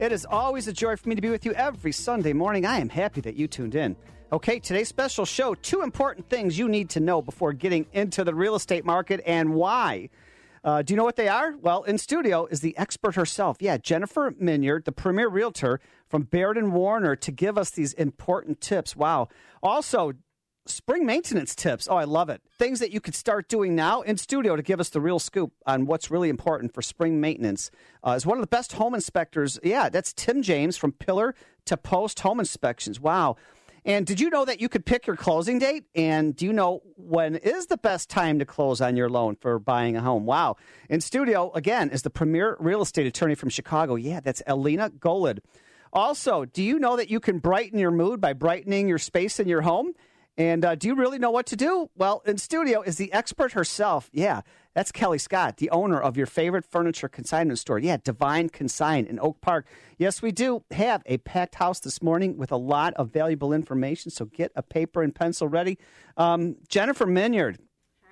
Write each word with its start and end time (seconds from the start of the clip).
It 0.00 0.10
is 0.10 0.26
always 0.28 0.66
a 0.66 0.72
joy 0.72 0.96
for 0.96 1.08
me 1.08 1.14
to 1.14 1.22
be 1.22 1.30
with 1.30 1.44
you 1.44 1.52
every 1.52 1.92
Sunday 1.92 2.32
morning. 2.32 2.66
I 2.66 2.78
am 2.80 2.88
happy 2.88 3.20
that 3.20 3.36
you 3.36 3.46
tuned 3.46 3.76
in. 3.76 3.94
Okay, 4.32 4.58
today's 4.58 4.88
special 4.88 5.24
show 5.24 5.54
two 5.54 5.82
important 5.82 6.28
things 6.28 6.58
you 6.58 6.68
need 6.68 6.90
to 6.90 7.00
know 7.00 7.22
before 7.22 7.52
getting 7.52 7.86
into 7.92 8.24
the 8.24 8.34
real 8.34 8.56
estate 8.56 8.84
market 8.84 9.20
and 9.24 9.54
why. 9.54 10.10
Uh, 10.64 10.82
do 10.82 10.92
you 10.92 10.96
know 10.96 11.04
what 11.04 11.14
they 11.14 11.28
are? 11.28 11.54
Well, 11.58 11.84
in 11.84 11.98
studio 11.98 12.46
is 12.46 12.60
the 12.60 12.76
expert 12.76 13.14
herself. 13.14 13.58
Yeah, 13.60 13.76
Jennifer 13.76 14.34
Minyard, 14.36 14.84
the 14.84 14.92
premier 14.92 15.28
realtor 15.28 15.78
from 16.08 16.22
Baird 16.22 16.58
and 16.58 16.72
Warner, 16.72 17.14
to 17.14 17.30
give 17.30 17.56
us 17.56 17.70
these 17.70 17.92
important 17.92 18.60
tips. 18.60 18.96
Wow. 18.96 19.28
Also, 19.62 20.14
spring 20.66 21.04
maintenance 21.04 21.54
tips. 21.54 21.88
Oh, 21.90 21.96
I 21.96 22.04
love 22.04 22.28
it. 22.30 22.40
Things 22.58 22.80
that 22.80 22.90
you 22.90 23.00
could 23.00 23.14
start 23.14 23.48
doing 23.48 23.74
now 23.74 24.02
in 24.02 24.16
studio 24.16 24.56
to 24.56 24.62
give 24.62 24.80
us 24.80 24.88
the 24.88 25.00
real 25.00 25.18
scoop 25.18 25.52
on 25.66 25.86
what's 25.86 26.10
really 26.10 26.28
important 26.28 26.72
for 26.72 26.82
spring 26.82 27.20
maintenance. 27.20 27.70
Uh, 28.02 28.12
is 28.12 28.26
one 28.26 28.38
of 28.38 28.42
the 28.42 28.48
best 28.48 28.72
home 28.72 28.94
inspectors. 28.94 29.58
Yeah, 29.62 29.88
that's 29.88 30.12
Tim 30.12 30.42
James 30.42 30.76
from 30.76 30.92
Pillar 30.92 31.34
to 31.66 31.76
Post 31.76 32.20
Home 32.20 32.40
Inspections. 32.40 33.00
Wow. 33.00 33.36
And 33.86 34.06
did 34.06 34.18
you 34.18 34.30
know 34.30 34.46
that 34.46 34.62
you 34.62 34.70
could 34.70 34.86
pick 34.86 35.06
your 35.06 35.16
closing 35.16 35.58
date? 35.58 35.84
And 35.94 36.34
do 36.34 36.46
you 36.46 36.54
know 36.54 36.80
when 36.96 37.36
is 37.36 37.66
the 37.66 37.76
best 37.76 38.08
time 38.08 38.38
to 38.38 38.46
close 38.46 38.80
on 38.80 38.96
your 38.96 39.10
loan 39.10 39.36
for 39.36 39.58
buying 39.58 39.94
a 39.94 40.00
home? 40.00 40.24
Wow. 40.24 40.56
In 40.88 41.02
studio, 41.02 41.52
again, 41.52 41.90
is 41.90 42.00
the 42.00 42.08
premier 42.08 42.56
real 42.58 42.80
estate 42.80 43.06
attorney 43.06 43.34
from 43.34 43.50
Chicago. 43.50 43.96
Yeah, 43.96 44.20
that's 44.20 44.42
Alina 44.46 44.88
Golod. 44.88 45.40
Also, 45.92 46.46
do 46.46 46.62
you 46.62 46.78
know 46.78 46.96
that 46.96 47.10
you 47.10 47.20
can 47.20 47.38
brighten 47.38 47.78
your 47.78 47.90
mood 47.90 48.20
by 48.22 48.32
brightening 48.32 48.88
your 48.88 48.98
space 48.98 49.38
in 49.38 49.48
your 49.48 49.62
home? 49.62 49.92
And 50.36 50.64
uh, 50.64 50.74
do 50.74 50.88
you 50.88 50.96
really 50.96 51.18
know 51.18 51.30
what 51.30 51.46
to 51.46 51.56
do? 51.56 51.90
Well, 51.96 52.22
in 52.26 52.38
studio 52.38 52.82
is 52.82 52.96
the 52.96 53.12
expert 53.12 53.52
herself. 53.52 54.10
Yeah, 54.12 54.40
that's 54.74 54.90
Kelly 54.90 55.18
Scott, 55.18 55.58
the 55.58 55.70
owner 55.70 56.00
of 56.00 56.16
your 56.16 56.26
favorite 56.26 56.64
furniture 56.64 57.08
consignment 57.08 57.60
store. 57.60 57.78
Yeah, 57.78 57.98
Divine 58.02 58.48
Consign 58.48 59.06
in 59.06 59.20
Oak 59.20 59.40
Park. 59.40 59.66
Yes, 59.96 60.22
we 60.22 60.32
do 60.32 60.64
have 60.72 61.02
a 61.06 61.18
packed 61.18 61.54
house 61.54 61.78
this 61.78 62.02
morning 62.02 62.36
with 62.36 62.50
a 62.50 62.56
lot 62.56 62.94
of 62.94 63.12
valuable 63.12 63.52
information. 63.52 64.10
So 64.10 64.24
get 64.24 64.50
a 64.56 64.62
paper 64.62 65.02
and 65.02 65.14
pencil 65.14 65.46
ready. 65.46 65.78
Um, 66.16 66.56
Jennifer 66.68 67.06
Minyard. 67.06 67.58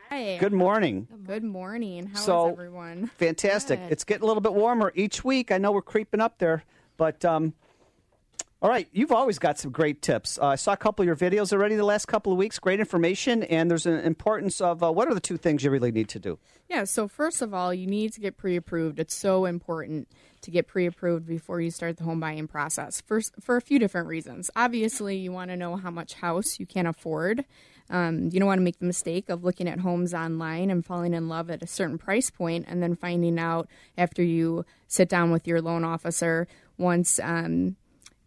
Hi. 0.09 0.37
Good 0.37 0.53
morning. 0.53 1.09
Good 1.25 1.43
morning. 1.43 2.07
How 2.15 2.21
so, 2.21 2.47
is 2.47 2.53
everyone? 2.53 3.07
Fantastic. 3.17 3.81
Good. 3.81 3.93
It's 3.93 4.05
getting 4.05 4.23
a 4.23 4.27
little 4.27 4.43
bit 4.43 4.55
warmer 4.55 4.93
each 4.95 5.25
week. 5.25 5.51
I 5.51 5.59
know 5.59 5.73
we're 5.73 5.83
creeping 5.83 6.21
up 6.21 6.39
there, 6.39 6.63
but 6.97 7.25
um, 7.25 7.55
all 8.63 8.69
right, 8.69 8.89
you've 8.93 9.11
always 9.11 9.41
got 9.41 9.59
some 9.59 9.73
great 9.73 10.03
tips. 10.03 10.39
Uh, 10.41 10.47
I 10.47 10.55
saw 10.55 10.73
a 10.73 10.77
couple 10.77 11.03
of 11.03 11.07
your 11.09 11.17
videos 11.17 11.53
already 11.53 11.75
the 11.75 11.83
last 11.83 12.07
couple 12.07 12.31
of 12.31 12.39
weeks. 12.39 12.61
Great 12.61 12.79
information, 12.79 13.43
and 13.43 13.69
there's 13.69 13.87
an 13.87 13.99
importance 14.05 14.61
of 14.61 14.85
uh, 14.85 14.93
what 14.93 15.09
are 15.09 15.15
the 15.15 15.21
two 15.21 15.37
things 15.37 15.65
you 15.65 15.71
really 15.71 15.91
need 15.91 16.09
to 16.11 16.21
do? 16.21 16.39
Yeah, 16.69 16.85
so 16.85 17.09
first 17.09 17.43
of 17.43 17.53
all, 17.53 17.75
you 17.75 17.89
need 17.89 18.13
to 18.13 18.21
get 18.21 18.37
pre 18.37 18.55
approved. 18.55 19.01
It's 19.01 19.17
so 19.17 19.47
important 19.47 20.07
to 20.43 20.53
get 20.53 20.69
pre 20.69 20.87
approved 20.87 21.27
before 21.27 21.61
you 21.61 21.73
start 21.73 21.97
the 21.97 22.05
home 22.05 22.21
buying 22.21 22.47
process 22.47 23.01
for, 23.01 23.21
for 23.41 23.57
a 23.57 23.61
few 23.61 23.81
different 23.81 24.07
reasons. 24.07 24.49
Obviously, 24.55 25.17
you 25.17 25.33
want 25.33 25.51
to 25.51 25.57
know 25.57 25.75
how 25.75 25.91
much 25.91 26.15
house 26.15 26.61
you 26.61 26.67
can 26.67 26.87
afford. 26.87 27.45
Um, 27.91 28.29
you 28.31 28.39
don't 28.39 28.47
want 28.47 28.61
to 28.61 28.65
make 28.65 28.79
the 28.79 28.87
mistake 28.87 29.29
of 29.29 29.43
looking 29.43 29.69
at 29.69 29.81
homes 29.81 30.15
online 30.15 30.71
and 30.71 30.87
falling 30.87 31.15
in 31.15 31.29
love 31.29 31.51
at 31.51 31.65
a 31.65 31.67
certain 31.67 31.99
price 31.99 32.31
point 32.31 32.67
and 32.69 32.81
then 32.81 32.95
finding 32.95 33.41
out 33.41 33.69
after 33.99 34.23
you 34.23 34.65
sit 34.87 35.09
down 35.09 35.33
with 35.33 35.49
your 35.49 35.61
loan 35.61 35.83
officer 35.83 36.47
once. 36.79 37.19
Um, 37.19 37.75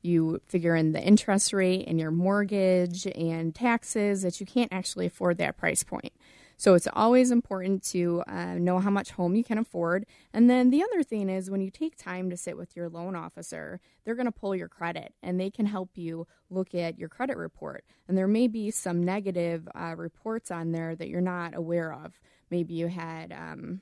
you 0.06 0.40
figure 0.46 0.76
in 0.76 0.92
the 0.94 1.02
interest 1.02 1.52
rate 1.52 1.86
and 1.88 2.00
your 2.00 2.12
mortgage 2.12 3.06
and 3.08 3.54
taxes 3.54 4.22
that 4.22 4.40
you 4.40 4.46
can't 4.46 4.72
actually 4.72 5.08
afford 5.08 5.38
that 5.40 5.58
price 5.58 5.84
point. 5.84 6.14
So 6.58 6.74
it's 6.74 6.88
always 6.94 7.32
important 7.32 7.84
to 7.92 8.24
uh, 8.28 8.56
know 8.56 8.80
how 8.80 8.90
much 8.90 9.12
home 9.12 9.36
you 9.36 9.44
can 9.44 9.58
afford. 9.58 10.06
And 10.34 10.50
then 10.50 10.70
the 10.70 10.84
other 10.84 11.04
thing 11.04 11.30
is 11.30 11.50
when 11.50 11.62
you 11.62 11.70
take 11.70 11.98
time 11.98 12.30
to 12.30 12.38
sit 12.38 12.58
with 12.58 12.76
your 12.76 12.88
loan 12.88 13.16
officer, 13.16 13.82
they're 14.04 14.16
going 14.16 14.26
to 14.26 14.32
pull 14.32 14.56
your 14.56 14.70
credit 14.70 15.14
and 15.22 15.40
they 15.40 15.50
can 15.50 15.66
help 15.66 15.92
you 15.96 16.28
look 16.50 16.74
at 16.74 16.98
your 16.98 17.10
credit 17.10 17.36
report. 17.36 17.84
And 18.08 18.18
there 18.18 18.28
may 18.28 18.48
be 18.48 18.72
some 18.72 19.04
negative 19.04 19.68
uh, 19.76 19.96
reports 19.98 20.50
on 20.50 20.72
there 20.72 20.96
that 20.96 21.10
you're 21.10 21.20
not 21.20 21.56
aware 21.56 21.94
of. 21.94 22.20
Maybe 22.50 22.74
you 22.76 22.88
had. 22.88 23.34
Um, 23.34 23.82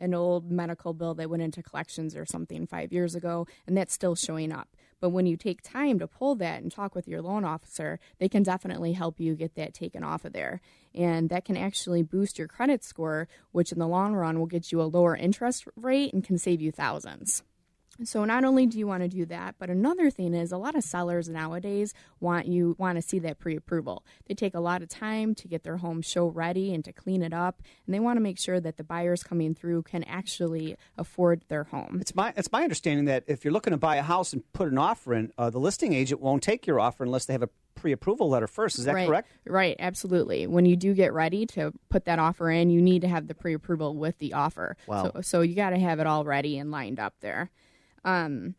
an 0.00 0.12
old 0.12 0.50
medical 0.50 0.92
bill 0.92 1.14
that 1.14 1.30
went 1.30 1.42
into 1.42 1.62
collections 1.62 2.16
or 2.16 2.26
something 2.26 2.66
five 2.66 2.92
years 2.92 3.14
ago, 3.14 3.46
and 3.66 3.76
that's 3.76 3.94
still 3.94 4.16
showing 4.16 4.52
up. 4.52 4.68
But 5.04 5.10
when 5.10 5.26
you 5.26 5.36
take 5.36 5.60
time 5.60 5.98
to 5.98 6.06
pull 6.06 6.34
that 6.36 6.62
and 6.62 6.72
talk 6.72 6.94
with 6.94 7.06
your 7.06 7.20
loan 7.20 7.44
officer, 7.44 8.00
they 8.18 8.26
can 8.26 8.42
definitely 8.42 8.94
help 8.94 9.20
you 9.20 9.34
get 9.34 9.54
that 9.54 9.74
taken 9.74 10.02
off 10.02 10.24
of 10.24 10.32
there. 10.32 10.62
And 10.94 11.28
that 11.28 11.44
can 11.44 11.58
actually 11.58 12.02
boost 12.02 12.38
your 12.38 12.48
credit 12.48 12.82
score, 12.82 13.28
which 13.52 13.70
in 13.70 13.78
the 13.78 13.86
long 13.86 14.14
run 14.14 14.38
will 14.38 14.46
get 14.46 14.72
you 14.72 14.80
a 14.80 14.84
lower 14.84 15.14
interest 15.14 15.66
rate 15.76 16.14
and 16.14 16.24
can 16.24 16.38
save 16.38 16.62
you 16.62 16.72
thousands. 16.72 17.42
So 18.02 18.24
not 18.24 18.44
only 18.44 18.66
do 18.66 18.78
you 18.78 18.86
want 18.86 19.02
to 19.02 19.08
do 19.08 19.24
that, 19.26 19.54
but 19.58 19.70
another 19.70 20.10
thing 20.10 20.34
is 20.34 20.50
a 20.50 20.56
lot 20.56 20.74
of 20.74 20.82
sellers 20.82 21.28
nowadays 21.28 21.94
want 22.20 22.46
you 22.46 22.74
want 22.78 22.96
to 22.96 23.02
see 23.02 23.18
that 23.20 23.38
pre-approval. 23.38 24.04
They 24.26 24.34
take 24.34 24.54
a 24.54 24.60
lot 24.60 24.82
of 24.82 24.88
time 24.88 25.34
to 25.36 25.48
get 25.48 25.62
their 25.62 25.76
home 25.76 26.02
show 26.02 26.26
ready 26.26 26.74
and 26.74 26.84
to 26.84 26.92
clean 26.92 27.22
it 27.22 27.32
up, 27.32 27.62
and 27.86 27.94
they 27.94 28.00
want 28.00 28.16
to 28.16 28.20
make 28.20 28.38
sure 28.38 28.58
that 28.60 28.76
the 28.76 28.84
buyers 28.84 29.22
coming 29.22 29.54
through 29.54 29.82
can 29.82 30.02
actually 30.04 30.76
afford 30.98 31.44
their 31.48 31.64
home. 31.64 31.98
It's 32.00 32.14
my 32.14 32.32
it's 32.36 32.50
my 32.50 32.62
understanding 32.62 33.04
that 33.04 33.24
if 33.26 33.44
you're 33.44 33.52
looking 33.52 33.72
to 33.72 33.76
buy 33.76 33.96
a 33.96 34.02
house 34.02 34.32
and 34.32 34.42
put 34.52 34.68
an 34.68 34.78
offer 34.78 35.14
in, 35.14 35.32
uh, 35.38 35.50
the 35.50 35.60
listing 35.60 35.92
agent 35.92 36.20
won't 36.20 36.42
take 36.42 36.66
your 36.66 36.80
offer 36.80 37.04
unless 37.04 37.26
they 37.26 37.32
have 37.32 37.42
a 37.42 37.50
pre-approval 37.74 38.28
letter 38.28 38.46
first. 38.46 38.78
Is 38.78 38.86
that 38.86 38.94
right. 38.94 39.06
correct? 39.06 39.30
Right, 39.46 39.76
absolutely. 39.78 40.46
When 40.46 40.64
you 40.64 40.76
do 40.76 40.94
get 40.94 41.12
ready 41.12 41.44
to 41.46 41.72
put 41.90 42.06
that 42.06 42.18
offer 42.18 42.50
in, 42.50 42.70
you 42.70 42.80
need 42.80 43.02
to 43.02 43.08
have 43.08 43.26
the 43.26 43.34
pre-approval 43.34 43.96
with 43.96 44.18
the 44.18 44.32
offer. 44.32 44.76
Wow. 44.86 45.12
So, 45.14 45.20
so 45.20 45.40
you 45.42 45.54
got 45.54 45.70
to 45.70 45.78
have 45.78 46.00
it 46.00 46.06
all 46.06 46.24
ready 46.24 46.58
and 46.58 46.70
lined 46.70 46.98
up 46.98 47.14
there. 47.20 47.50
Um, 48.04 48.54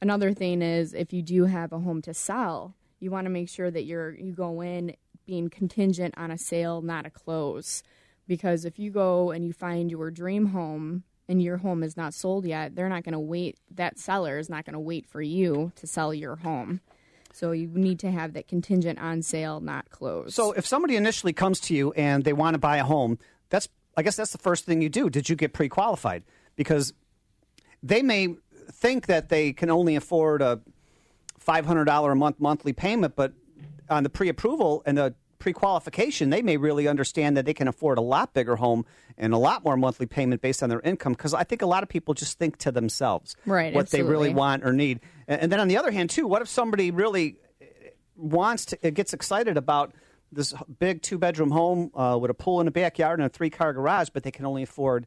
another 0.00 0.32
thing 0.32 0.62
is 0.62 0.94
if 0.94 1.12
you 1.12 1.22
do 1.22 1.44
have 1.44 1.72
a 1.72 1.78
home 1.78 2.02
to 2.02 2.14
sell, 2.14 2.74
you 3.00 3.10
want 3.10 3.24
to 3.26 3.30
make 3.30 3.48
sure 3.48 3.70
that 3.70 3.84
you're 3.84 4.14
you 4.14 4.32
go 4.32 4.60
in 4.60 4.94
being 5.26 5.48
contingent 5.48 6.14
on 6.16 6.30
a 6.30 6.38
sale, 6.38 6.82
not 6.82 7.06
a 7.06 7.10
close. 7.10 7.82
Because 8.28 8.64
if 8.64 8.78
you 8.78 8.90
go 8.90 9.30
and 9.30 9.44
you 9.44 9.52
find 9.52 9.90
your 9.90 10.10
dream 10.10 10.46
home 10.46 11.02
and 11.28 11.42
your 11.42 11.58
home 11.58 11.82
is 11.82 11.96
not 11.96 12.14
sold 12.14 12.46
yet, 12.46 12.74
they're 12.74 12.88
not 12.88 13.04
going 13.04 13.12
to 13.12 13.18
wait. 13.18 13.58
That 13.70 13.98
seller 13.98 14.38
is 14.38 14.48
not 14.48 14.64
going 14.64 14.74
to 14.74 14.80
wait 14.80 15.06
for 15.06 15.20
you 15.20 15.72
to 15.76 15.86
sell 15.86 16.14
your 16.14 16.36
home. 16.36 16.80
So 17.32 17.52
you 17.52 17.66
need 17.68 17.98
to 18.00 18.10
have 18.10 18.34
that 18.34 18.46
contingent 18.46 18.98
on 18.98 19.22
sale, 19.22 19.60
not 19.60 19.90
close. 19.90 20.34
So 20.34 20.52
if 20.52 20.66
somebody 20.66 20.96
initially 20.96 21.32
comes 21.32 21.58
to 21.60 21.74
you 21.74 21.92
and 21.92 22.24
they 22.24 22.32
want 22.32 22.54
to 22.54 22.58
buy 22.58 22.76
a 22.76 22.84
home, 22.84 23.18
that's 23.48 23.68
I 23.96 24.02
guess 24.02 24.16
that's 24.16 24.32
the 24.32 24.38
first 24.38 24.64
thing 24.64 24.80
you 24.82 24.88
do. 24.88 25.10
Did 25.10 25.28
you 25.28 25.36
get 25.36 25.52
pre-qualified? 25.52 26.22
Because 26.56 26.92
they 27.82 28.02
may 28.02 28.36
think 28.72 29.06
that 29.06 29.28
they 29.28 29.52
can 29.52 29.70
only 29.70 29.96
afford 29.96 30.42
a 30.42 30.60
$500 31.46 32.12
a 32.12 32.14
month 32.14 32.40
monthly 32.40 32.72
payment, 32.72 33.14
but 33.16 33.32
on 33.88 34.02
the 34.02 34.10
pre 34.10 34.28
approval 34.28 34.82
and 34.86 34.98
the 34.98 35.14
pre 35.38 35.52
qualification, 35.52 36.30
they 36.30 36.42
may 36.42 36.56
really 36.56 36.86
understand 36.86 37.36
that 37.36 37.44
they 37.44 37.54
can 37.54 37.68
afford 37.68 37.98
a 37.98 38.02
lot 38.02 38.32
bigger 38.32 38.56
home 38.56 38.86
and 39.18 39.32
a 39.32 39.38
lot 39.38 39.64
more 39.64 39.76
monthly 39.76 40.06
payment 40.06 40.40
based 40.40 40.62
on 40.62 40.68
their 40.68 40.80
income. 40.80 41.12
Because 41.12 41.34
I 41.34 41.44
think 41.44 41.62
a 41.62 41.66
lot 41.66 41.82
of 41.82 41.88
people 41.88 42.14
just 42.14 42.38
think 42.38 42.58
to 42.58 42.72
themselves 42.72 43.36
right, 43.44 43.74
what 43.74 43.82
absolutely. 43.82 44.06
they 44.06 44.10
really 44.10 44.34
want 44.34 44.64
or 44.64 44.72
need. 44.72 45.00
And, 45.26 45.50
then 45.50 45.60
on 45.60 45.68
the 45.68 45.76
other 45.76 45.90
hand, 45.90 46.10
too, 46.10 46.26
what 46.26 46.42
if 46.42 46.48
somebody 46.48 46.90
really 46.90 47.36
wants 48.16 48.66
to, 48.66 48.90
gets 48.90 49.12
excited 49.12 49.56
about 49.56 49.92
this 50.30 50.54
big 50.78 51.02
two 51.02 51.18
bedroom 51.18 51.50
home 51.50 51.90
uh, 51.94 52.16
with 52.20 52.30
a 52.30 52.34
pool 52.34 52.60
in 52.60 52.66
the 52.66 52.70
backyard 52.70 53.18
and 53.18 53.26
a 53.26 53.28
three 53.28 53.50
car 53.50 53.72
garage, 53.72 54.08
but 54.10 54.22
they 54.22 54.30
can 54.30 54.46
only 54.46 54.62
afford 54.62 55.06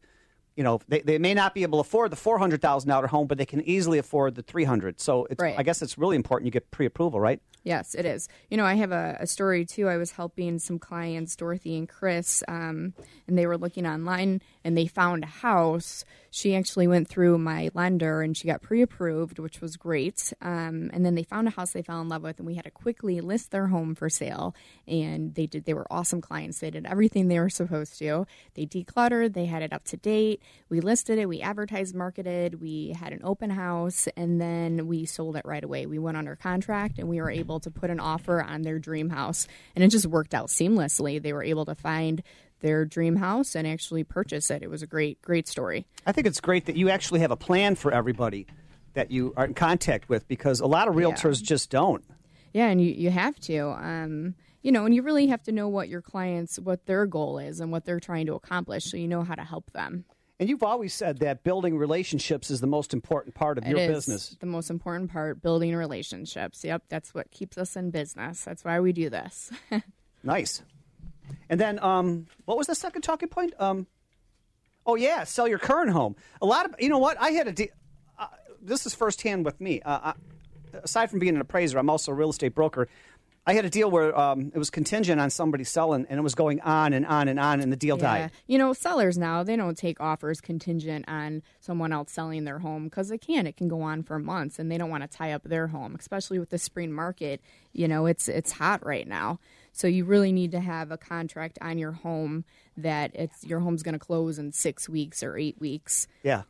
you 0.56 0.63
know, 0.63 0.80
they, 0.88 1.02
they 1.02 1.18
may 1.18 1.34
not 1.34 1.54
be 1.54 1.63
able 1.63 1.80
to 1.80 1.88
afford 1.88 2.12
the 2.12 2.16
four 2.16 2.40
hundred 2.40 2.62
thousand 2.62 2.90
dollar 2.90 3.07
home, 3.07 3.28
but 3.28 3.38
they 3.38 3.46
can 3.46 3.62
easily 3.62 3.98
afford 3.98 4.36
the 4.36 4.42
three 4.42 4.63
hundred. 4.63 5.02
So 5.02 5.25
it's, 5.30 5.42
right. 5.42 5.56
I 5.57 5.63
guess 5.63 5.81
it's 5.81 5.98
really 5.98 6.16
important 6.16 6.46
you 6.46 6.52
get 6.52 6.72
pre 6.72 6.86
approval, 6.86 7.19
right? 7.19 7.42
Yes, 7.66 7.96
it 7.96 8.06
is. 8.06 8.30
You 8.52 8.57
know, 8.57 8.66
I 8.66 8.75
have 8.75 8.92
a, 8.92 9.18
a, 9.19 9.28
story 9.28 9.66
too. 9.66 9.90
I 9.90 9.98
was 9.98 10.12
helping 10.12 10.60
some 10.60 10.78
clients, 10.78 11.36
Dorothy 11.36 11.75
and 11.75 11.90
Chris, 11.90 12.44
um, 12.48 12.94
and 13.28 13.36
they 13.40 13.48
were 13.48 13.57
looking 13.57 13.88
online 13.88 14.42
and 14.63 14.78
they 14.78 14.86
found 14.86 15.24
a 15.24 15.28
house. 15.28 16.06
She 16.36 16.54
actually 16.54 16.86
went 16.86 17.08
through 17.08 17.38
my 17.38 17.70
lender 17.74 18.22
and 18.22 18.36
she 18.36 18.46
got 18.46 18.62
pre-approved, 18.62 19.40
which 19.40 19.62
was 19.62 19.78
great. 19.78 20.34
Um, 20.42 20.90
and 20.92 21.06
then 21.06 21.16
they 21.16 21.24
found 21.24 21.48
a 21.48 21.52
house 21.52 21.72
they 21.72 21.82
fell 21.82 22.02
in 22.02 22.10
love 22.10 22.24
with, 22.24 22.40
and 22.40 22.46
we 22.46 22.56
had 22.56 22.66
to 22.66 22.72
quickly 22.72 23.22
list 23.22 23.52
their 23.52 23.68
home 23.68 23.96
for 23.96 24.10
sale. 24.10 24.54
And 24.86 25.34
they 25.34 25.46
did; 25.46 25.64
they 25.64 25.74
were 25.74 25.88
awesome 25.90 26.20
clients. 26.20 26.60
They 26.60 26.72
did 26.72 26.86
everything 26.86 27.30
they 27.30 27.40
were 27.40 27.50
supposed 27.50 27.98
to. 28.00 28.28
They 28.54 28.66
decluttered, 28.66 29.34
they 29.34 29.46
had 29.46 29.64
it 29.64 29.72
up 29.72 29.86
to 29.86 29.98
date. 29.98 30.42
We 30.68 30.82
listed 30.82 31.20
it, 31.20 31.30
we 31.30 31.40
advertised, 31.40 31.96
marketed, 31.96 32.60
we 32.60 32.94
had 33.00 33.14
an 33.14 33.22
open 33.24 33.52
house, 33.52 34.10
and 34.18 34.42
then 34.42 34.88
we 34.88 35.06
sold 35.06 35.38
it 35.38 35.46
right 35.46 35.64
away. 35.64 35.86
We 35.86 36.00
went 36.00 36.18
under 36.18 36.36
contract, 36.36 37.00
and 37.00 37.08
we 37.08 37.22
were 37.22 37.32
able 37.32 37.62
to 37.62 37.72
put 37.72 37.90
an 37.90 38.02
offer 38.02 38.44
on 38.44 38.64
their 38.64 38.78
dream 38.78 39.10
house, 39.10 39.48
and 39.74 39.86
it 39.86 39.88
just 39.88 40.06
worked 40.06 40.34
out 40.34 40.50
seamlessly. 40.50 41.22
They 41.22 41.32
were 41.32 41.44
able 41.44 41.64
to 41.64 41.76
find 41.76 42.22
their 42.60 42.86
dream 42.86 43.18
house 43.18 43.56
and 43.56 43.68
actually 43.68 44.04
purchase 44.04 44.50
it. 44.50 44.63
It 44.63 44.69
was 44.69 44.81
a 44.81 44.88
great, 44.88 45.22
great 45.22 45.48
story. 45.48 45.86
I 46.06 46.12
think 46.12 46.28
it's 46.28 46.42
great 46.42 46.66
that 46.66 46.75
you 46.75 46.90
actually 46.90 47.19
have 47.19 47.31
a 47.31 47.38
plan 47.38 47.75
for 47.75 47.92
everybody 47.92 48.48
that 48.94 49.12
you 49.12 49.34
are 49.38 49.46
in 49.46 49.54
contact 49.54 50.10
with 50.10 50.28
because 50.28 50.60
a 50.60 50.68
lot 50.68 50.88
of 50.88 50.96
realtors 50.96 51.42
yeah. 51.42 51.48
just 51.48 51.69
don't. 51.69 52.04
Yeah, 52.54 52.68
and 52.68 52.81
you, 52.81 52.92
you 52.92 53.10
have 53.10 53.40
to. 53.42 53.69
Um, 53.72 54.36
you 54.62 54.72
know, 54.72 54.86
and 54.86 54.96
you 54.96 55.04
really 55.04 55.28
have 55.28 55.44
to 55.44 55.52
know 55.52 55.68
what 55.68 55.90
your 55.90 56.02
clients, 56.02 56.57
what 56.57 56.88
their 56.88 57.06
goal 57.06 57.38
is 57.38 57.60
and 57.60 57.72
what 57.72 57.86
they're 57.86 58.00
trying 58.00 58.25
to 58.25 58.34
accomplish 58.34 58.86
so 58.86 58.98
you 58.98 59.08
know 59.08 59.24
how 59.24 59.36
to 59.36 59.44
help 59.44 59.72
them. 59.74 60.06
And 60.40 60.50
you've 60.50 60.63
always 60.63 60.94
said 60.94 61.19
that 61.19 61.44
building 61.44 61.78
relationships 61.78 62.50
is 62.50 62.62
the 62.62 62.68
most 62.68 62.94
important 62.94 63.36
part 63.36 63.58
of 63.58 63.63
it 63.63 63.69
your 63.69 63.88
business. 63.88 64.36
The 64.40 64.46
most 64.46 64.69
important 64.69 65.12
part, 65.12 65.42
building 65.42 65.75
relationships. 65.75 66.63
Yep, 66.63 66.84
that's 66.90 67.13
what 67.13 67.31
keeps 67.31 67.58
us 67.58 67.75
in 67.75 67.92
business. 67.92 68.44
That's 68.44 68.66
why 68.66 68.80
we 68.80 68.92
do 68.92 69.10
this. 69.10 69.51
nice. 70.24 70.62
And 71.50 71.60
then, 71.60 71.80
um, 71.83 72.27
what 72.45 72.57
was 72.57 72.68
the 72.68 72.75
second 72.75 73.01
talking 73.01 73.30
point? 73.30 73.54
Um, 73.60 73.88
oh 74.86 74.95
yeah, 74.95 75.24
sell 75.24 75.48
your 75.48 75.60
current 75.60 75.92
home. 75.92 76.16
A 76.42 76.45
lot 76.45 76.66
of 76.66 76.75
you 76.80 76.89
know 76.89 77.00
what 77.00 77.19
I 77.19 77.31
had 77.31 77.48
a. 77.48 77.51
De- 77.51 77.72
uh, 78.18 78.27
this 78.62 78.86
is 78.86 78.95
firsthand 78.95 79.45
with 79.45 79.60
me. 79.62 79.81
Uh, 79.81 80.13
I, 80.13 80.13
aside 80.83 81.10
from 81.10 81.19
being 81.19 81.36
an 81.36 81.42
appraiser, 81.42 81.77
I'm 81.77 81.89
also 81.89 82.12
a 82.12 82.16
real 82.16 82.30
estate 82.30 82.56
broker. 82.56 82.88
I 83.48 83.54
had 83.54 83.63
a 83.63 83.69
deal 83.69 83.92
where 83.92 84.18
um, 84.18 84.51
it 84.56 84.57
was 84.57 84.72
contingent 84.72 85.22
on 85.22 85.30
somebody 85.30 85.63
selling, 85.63 86.07
and 86.10 86.18
it 86.18 86.24
was 86.24 86.33
going 86.33 86.62
on 86.62 86.94
and 86.94 87.06
on 87.06 87.27
and 87.27 87.39
on, 87.39 87.62
and 87.62 87.72
the 87.72 87.77
deal 87.77 87.95
yeah. 87.98 88.04
died. 88.04 88.31
You 88.48 88.57
know, 88.57 88.74
sellers 88.74 89.19
now 89.19 89.44
they 89.44 89.56
don't 89.56 89.77
take 89.77 90.01
offers 90.01 90.42
contingent 90.42 91.06
on 91.07 91.44
someone 91.60 91.92
else 91.92 92.12
selling 92.12 92.45
their 92.45 92.60
home 92.60 92.86
because 92.86 93.10
they 93.10 93.19
can. 93.19 93.45
It 93.45 93.56
can 93.56 93.68
go 93.68 93.81
on 93.81 94.01
for 94.01 94.18
months, 94.18 94.57
and 94.57 94.72
they 94.72 94.80
don't 94.80 94.89
want 94.89 95.04
to 95.04 95.18
tie 95.18 95.31
up 95.31 95.44
their 95.44 95.68
home, 95.68 95.95
especially 96.00 96.39
with 96.39 96.50
the 96.50 96.57
spring 96.57 96.92
market. 96.92 97.39
You 97.72 97.88
know, 97.88 98.07
it's 98.07 98.27
it's 98.27 98.54
hot 98.54 98.83
right 98.83 99.07
now. 99.07 99.39
So 99.75 99.88
you 99.88 100.06
really 100.06 100.31
need 100.31 100.51
to 100.51 100.62
have 100.62 100.89
a 100.89 100.98
contract 100.98 101.60
on 101.62 101.77
your 101.77 101.92
home 101.92 102.45
that 102.77 103.12
it's 103.13 103.44
your 103.44 103.60
home's 103.60 103.83
going 103.83 103.94
to 103.94 104.00
close 104.00 104.39
in 104.39 104.54
six 104.54 104.88
weeks 104.88 105.22
or 105.22 105.38
eight 105.38 105.60
weeks. 105.60 106.07
Yeah. 106.24 106.44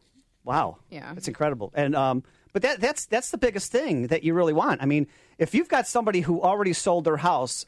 Wow. 0.44 0.78
Yeah. 0.92 1.12
That's 1.12 1.28
incredible. 1.28 1.72
And 1.74 1.96
um, 1.96 2.24
but 2.54 2.62
that 2.62 2.80
that's 2.80 3.08
that's 3.08 3.32
the 3.32 3.40
biggest 3.40 3.72
thing 3.72 4.08
that 4.08 4.24
you 4.24 4.36
really 4.36 4.54
want. 4.54 4.84
I 4.84 4.86
mean, 4.86 5.08
if 5.40 5.56
you've 5.56 5.68
got 5.68 5.88
somebody 5.88 6.22
who 6.22 6.40
already 6.40 6.72
sold 6.74 7.06
their 7.06 7.18
house, 7.18 7.66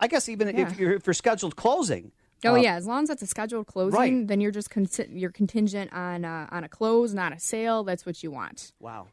I 0.00 0.08
guess 0.08 0.30
even 0.30 0.48
yeah. 0.48 0.66
if, 0.66 0.78
you're, 0.78 0.92
if 0.94 1.06
you're 1.06 1.12
scheduled 1.12 1.56
closing. 1.56 2.12
Oh 2.42 2.54
uh, 2.54 2.56
yeah, 2.56 2.76
as 2.76 2.86
long 2.86 3.02
as 3.02 3.10
it's 3.10 3.20
a 3.20 3.26
scheduled 3.26 3.66
closing, 3.66 3.98
right. 3.98 4.26
then 4.26 4.40
you're 4.40 4.50
just 4.50 4.70
con- 4.70 4.88
you're 5.10 5.30
contingent 5.30 5.92
on 5.92 6.24
uh, 6.24 6.46
on 6.50 6.64
a 6.64 6.70
close, 6.70 7.12
not 7.12 7.34
a 7.34 7.38
sale. 7.38 7.84
That's 7.84 8.06
what 8.06 8.22
you 8.22 8.30
want. 8.30 8.72
Wow. 8.80 9.08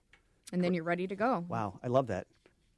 And 0.53 0.63
then 0.63 0.73
you're 0.73 0.85
ready 0.85 1.07
to 1.07 1.15
go. 1.15 1.43
Wow, 1.49 1.79
I 1.83 1.87
love 1.87 2.07
that. 2.07 2.27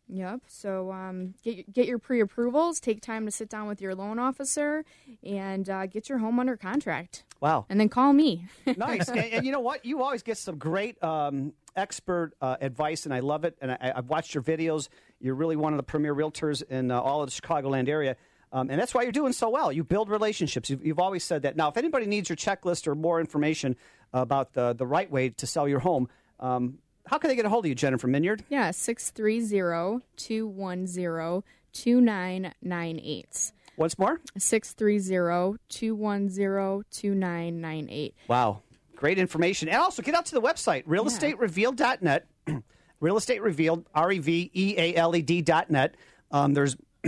Yep. 0.08 0.42
So 0.48 0.92
um, 0.92 1.34
get 1.44 1.72
get 1.74 1.88
your 1.88 1.98
pre-approvals. 1.98 2.80
Take 2.80 3.02
time 3.02 3.26
to 3.26 3.32
sit 3.32 3.50
down 3.50 3.68
with 3.68 3.82
your 3.82 3.96
loan 3.96 4.20
officer 4.20 4.86
and 5.24 5.68
uh, 5.70 5.88
get 5.88 6.10
your 6.10 6.20
home 6.20 6.40
under 6.40 6.56
contract. 6.56 7.24
Wow. 7.42 7.66
And 7.70 7.80
then 7.80 7.90
call 7.90 8.14
me. 8.14 8.46
nice. 8.78 9.08
And, 9.10 9.20
and, 9.20 9.46
you 9.46 9.52
know 9.52 9.60
what? 9.60 9.84
You 9.86 10.04
always 10.04 10.24
get 10.24 10.38
some 10.38 10.58
great 10.58 11.04
um, 11.04 11.54
expert 11.76 12.34
uh, 12.40 12.58
advice, 12.62 13.06
and 13.06 13.14
I 13.14 13.20
love 13.20 13.46
it. 13.46 13.58
And 13.62 13.72
I, 13.72 13.94
have 13.96 14.10
watched 14.10 14.34
your 14.34 14.44
videos. 14.44 14.90
You're 15.20 15.36
really 15.36 15.56
one 15.56 15.74
of 15.74 15.78
the 15.78 15.84
premier 15.84 16.14
realtors 16.14 16.62
in 16.64 16.92
uh, 16.92 17.00
all 17.00 17.24
of 17.24 17.34
the 17.34 17.42
Chicagoland 17.42 17.90
area. 17.90 18.16
Um, 18.52 18.70
and 18.70 18.80
that's 18.80 18.94
why 18.94 19.04
you're 19.04 19.12
doing 19.12 19.34
so 19.34 19.50
well. 19.50 19.72
You 19.72 19.84
build 19.84 20.10
relationships. 20.10 20.70
You've, 20.70 20.86
you've, 20.86 21.00
always 21.00 21.24
said 21.24 21.42
that. 21.42 21.58
Now, 21.58 21.68
if 21.68 21.78
anybody 21.78 22.06
needs 22.06 22.30
your 22.30 22.38
checklist 22.38 22.88
or 22.88 22.96
more 22.96 23.20
information 23.20 23.76
about 24.14 24.54
the, 24.54 24.74
the 24.74 24.86
right 24.86 25.12
way 25.12 25.30
to 25.30 25.48
sell 25.48 25.68
your 25.68 25.80
home, 25.80 26.08
um, 26.40 26.78
how 27.08 27.18
can 27.18 27.30
they 27.30 27.36
get 27.36 27.46
a 27.46 27.50
hold 27.50 27.66
of 27.66 27.70
you, 27.70 27.76
Jennifer 27.76 28.08
Minyard? 28.08 28.44
Yeah, 28.50 28.72
630 28.72 30.04
210 30.18 31.44
2998. 31.74 33.52
Once 33.78 34.00
more? 34.00 34.22
630 34.38 35.58
210 35.70 36.84
2998. 36.90 38.16
Wow. 38.28 38.62
Great 38.96 39.20
information. 39.20 39.68
And 39.68 39.78
also 39.78 40.02
get 40.02 40.16
out 40.16 40.26
to 40.28 40.36
the 40.36 40.42
website, 40.42 40.86
realestaterevealed.net. 40.86 42.28
Real 43.02 43.18
Estate 43.18 43.42
Revealed, 43.42 43.86
R 43.94 44.12
E 44.14 44.20
V 44.20 44.50
E 44.54 44.76
A 44.78 44.96
L 44.96 45.16
E 45.16 45.22
D.net. 45.22 45.96
Um, 46.32 46.54
there's 46.54 46.78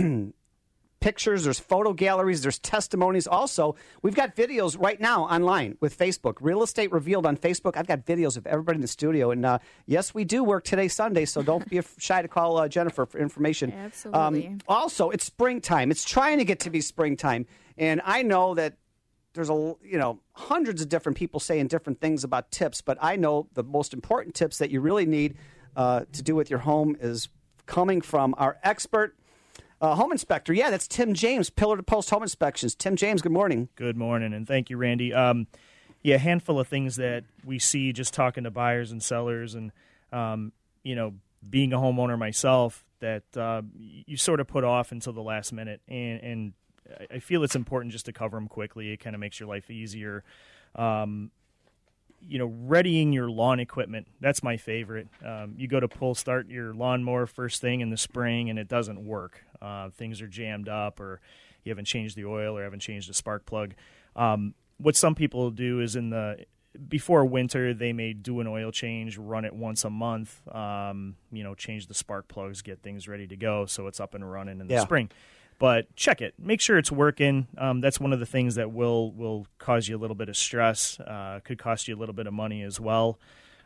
pictures, 1.00 1.44
there's 1.44 1.58
photo 1.58 1.92
galleries, 1.92 2.42
there's 2.42 2.58
testimonies. 2.58 3.26
Also, 3.26 3.76
we've 4.02 4.14
got 4.14 4.36
videos 4.36 4.80
right 4.80 5.00
now 5.00 5.24
online 5.24 5.76
with 5.80 5.96
Facebook. 5.96 6.36
Real 6.40 6.62
Estate 6.62 6.92
Revealed 6.92 7.26
on 7.26 7.36
Facebook. 7.36 7.76
I've 7.76 7.86
got 7.86 8.04
videos 8.04 8.36
of 8.36 8.46
everybody 8.46 8.76
in 8.76 8.82
the 8.82 8.88
studio. 8.88 9.30
And 9.30 9.44
uh, 9.44 9.58
yes, 9.86 10.14
we 10.14 10.24
do 10.24 10.42
work 10.44 10.64
today, 10.64 10.88
Sunday, 10.88 11.24
so 11.24 11.42
don't 11.42 11.68
be 11.68 11.80
shy 11.98 12.22
to 12.22 12.28
call 12.28 12.58
uh, 12.58 12.68
Jennifer 12.68 13.06
for 13.06 13.18
information. 13.18 13.72
Absolutely. 13.72 14.46
Um, 14.46 14.58
also, 14.68 15.10
it's 15.10 15.24
springtime. 15.24 15.90
It's 15.90 16.04
trying 16.04 16.38
to 16.38 16.44
get 16.44 16.60
to 16.60 16.70
be 16.70 16.80
springtime. 16.80 17.46
And 17.76 18.00
I 18.04 18.22
know 18.22 18.54
that 18.54 18.74
there's 19.34 19.50
a 19.50 19.74
you 19.82 19.98
know 19.98 20.18
hundreds 20.32 20.82
of 20.82 20.88
different 20.88 21.16
people 21.16 21.38
saying 21.38 21.68
different 21.68 22.00
things 22.00 22.24
about 22.24 22.50
tips, 22.50 22.80
but 22.80 22.98
I 23.00 23.16
know 23.16 23.48
the 23.54 23.62
most 23.62 23.94
important 23.94 24.34
tips 24.34 24.58
that 24.58 24.70
you 24.70 24.80
really 24.80 25.06
need 25.06 25.36
uh, 25.76 26.04
to 26.12 26.22
do 26.22 26.34
with 26.34 26.50
your 26.50 26.58
home 26.58 26.96
is 27.00 27.28
coming 27.66 28.00
from 28.00 28.34
our 28.38 28.58
expert 28.64 29.16
uh, 29.80 29.94
home 29.94 30.12
inspector. 30.12 30.52
Yeah, 30.52 30.70
that's 30.70 30.88
Tim 30.88 31.14
James, 31.14 31.50
Pillar 31.50 31.76
to 31.76 31.82
Post 31.82 32.10
Home 32.10 32.22
Inspections. 32.22 32.74
Tim 32.74 32.96
James, 32.96 33.22
good 33.22 33.32
morning. 33.32 33.68
Good 33.76 33.96
morning, 33.96 34.32
and 34.32 34.46
thank 34.46 34.70
you, 34.70 34.76
Randy. 34.76 35.12
Um, 35.12 35.46
yeah, 36.02 36.16
a 36.16 36.18
handful 36.18 36.58
of 36.60 36.68
things 36.68 36.96
that 36.96 37.24
we 37.44 37.58
see 37.58 37.92
just 37.92 38.14
talking 38.14 38.44
to 38.44 38.50
buyers 38.50 38.92
and 38.92 39.02
sellers, 39.02 39.54
and 39.54 39.72
um, 40.12 40.52
you 40.82 40.94
know, 40.94 41.14
being 41.48 41.72
a 41.72 41.78
homeowner 41.78 42.18
myself, 42.18 42.84
that 43.00 43.24
uh, 43.36 43.62
you 43.76 44.16
sort 44.16 44.40
of 44.40 44.46
put 44.46 44.64
off 44.64 44.92
until 44.92 45.12
the 45.12 45.22
last 45.22 45.52
minute, 45.52 45.80
and, 45.88 46.20
and 46.22 46.52
I 47.10 47.18
feel 47.18 47.44
it's 47.44 47.56
important 47.56 47.92
just 47.92 48.06
to 48.06 48.12
cover 48.12 48.36
them 48.36 48.48
quickly. 48.48 48.92
It 48.92 48.98
kind 48.98 49.14
of 49.14 49.20
makes 49.20 49.38
your 49.38 49.48
life 49.48 49.70
easier. 49.70 50.24
Um, 50.74 51.30
you 52.26 52.38
know, 52.38 52.46
readying 52.46 53.12
your 53.12 53.30
lawn 53.30 53.60
equipment. 53.60 54.06
That's 54.20 54.42
my 54.42 54.56
favorite. 54.56 55.08
Um, 55.24 55.54
you 55.56 55.68
go 55.68 55.80
to 55.80 55.88
pull 55.88 56.14
start 56.14 56.48
your 56.48 56.74
lawnmower 56.74 57.26
first 57.26 57.60
thing 57.60 57.80
in 57.80 57.90
the 57.90 57.96
spring 57.96 58.50
and 58.50 58.58
it 58.58 58.68
doesn't 58.68 59.04
work. 59.04 59.44
Uh, 59.60 59.90
things 59.90 60.20
are 60.20 60.26
jammed 60.26 60.68
up 60.68 61.00
or 61.00 61.20
you 61.64 61.70
haven't 61.70 61.86
changed 61.86 62.16
the 62.16 62.24
oil 62.24 62.56
or 62.56 62.62
haven't 62.62 62.80
changed 62.80 63.08
the 63.08 63.14
spark 63.14 63.46
plug. 63.46 63.74
Um, 64.16 64.54
what 64.78 64.96
some 64.96 65.14
people 65.14 65.50
do 65.50 65.80
is 65.80 65.96
in 65.96 66.10
the 66.10 66.44
before 66.88 67.24
winter 67.24 67.74
they 67.74 67.92
may 67.92 68.12
do 68.12 68.40
an 68.40 68.46
oil 68.46 68.70
change, 68.70 69.18
run 69.18 69.44
it 69.44 69.54
once 69.54 69.84
a 69.84 69.90
month. 69.90 70.46
Um, 70.54 71.16
you 71.32 71.42
know, 71.42 71.54
change 71.54 71.86
the 71.86 71.94
spark 71.94 72.28
plugs, 72.28 72.62
get 72.62 72.82
things 72.82 73.08
ready 73.08 73.26
to 73.26 73.36
go, 73.36 73.66
so 73.66 73.86
it's 73.86 74.00
up 74.00 74.14
and 74.14 74.30
running 74.30 74.60
in 74.60 74.68
the 74.68 74.74
yeah. 74.74 74.82
spring 74.82 75.10
but 75.58 75.94
check 75.96 76.20
it. 76.20 76.34
Make 76.38 76.60
sure 76.60 76.78
it's 76.78 76.92
working. 76.92 77.48
Um, 77.56 77.80
that's 77.80 77.98
one 77.98 78.12
of 78.12 78.20
the 78.20 78.26
things 78.26 78.54
that 78.54 78.72
will 78.72 79.12
will 79.12 79.46
cause 79.58 79.88
you 79.88 79.96
a 79.96 80.00
little 80.00 80.14
bit 80.16 80.28
of 80.28 80.36
stress. 80.36 80.98
Uh, 81.00 81.40
could 81.44 81.58
cost 81.58 81.88
you 81.88 81.96
a 81.96 81.98
little 81.98 82.14
bit 82.14 82.26
of 82.26 82.32
money 82.32 82.62
as 82.62 82.78
well. 82.78 83.18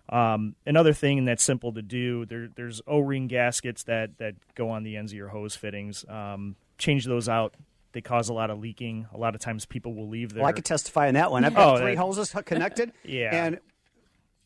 Um, 0.08 0.56
another 0.66 0.92
thing 0.92 1.24
that's 1.24 1.42
simple 1.42 1.72
to 1.72 1.82
do. 1.82 2.26
There, 2.26 2.48
there's 2.54 2.82
O-ring 2.86 3.28
gaskets 3.28 3.84
that 3.84 4.18
that 4.18 4.34
go 4.54 4.70
on 4.70 4.82
the 4.82 4.96
ends 4.96 5.12
of 5.12 5.16
your 5.16 5.28
hose 5.28 5.54
fittings. 5.54 6.04
Um, 6.08 6.56
change 6.78 7.04
those 7.04 7.28
out. 7.28 7.54
They 7.92 8.00
cause 8.00 8.30
a 8.30 8.32
lot 8.32 8.50
of 8.50 8.58
leaking. 8.58 9.06
A 9.12 9.18
lot 9.18 9.34
of 9.34 9.40
times 9.40 9.66
people 9.66 9.94
will 9.94 10.08
leave 10.08 10.32
their. 10.32 10.42
Well, 10.42 10.48
I 10.48 10.52
could 10.52 10.64
testify 10.64 11.08
on 11.08 11.14
that 11.14 11.30
one. 11.30 11.44
I've 11.44 11.54
got 11.56 11.74
oh, 11.74 11.78
three 11.78 11.94
that, 11.94 12.00
hoses 12.00 12.34
connected. 12.44 12.92
yeah. 13.04 13.44
And 13.46 13.60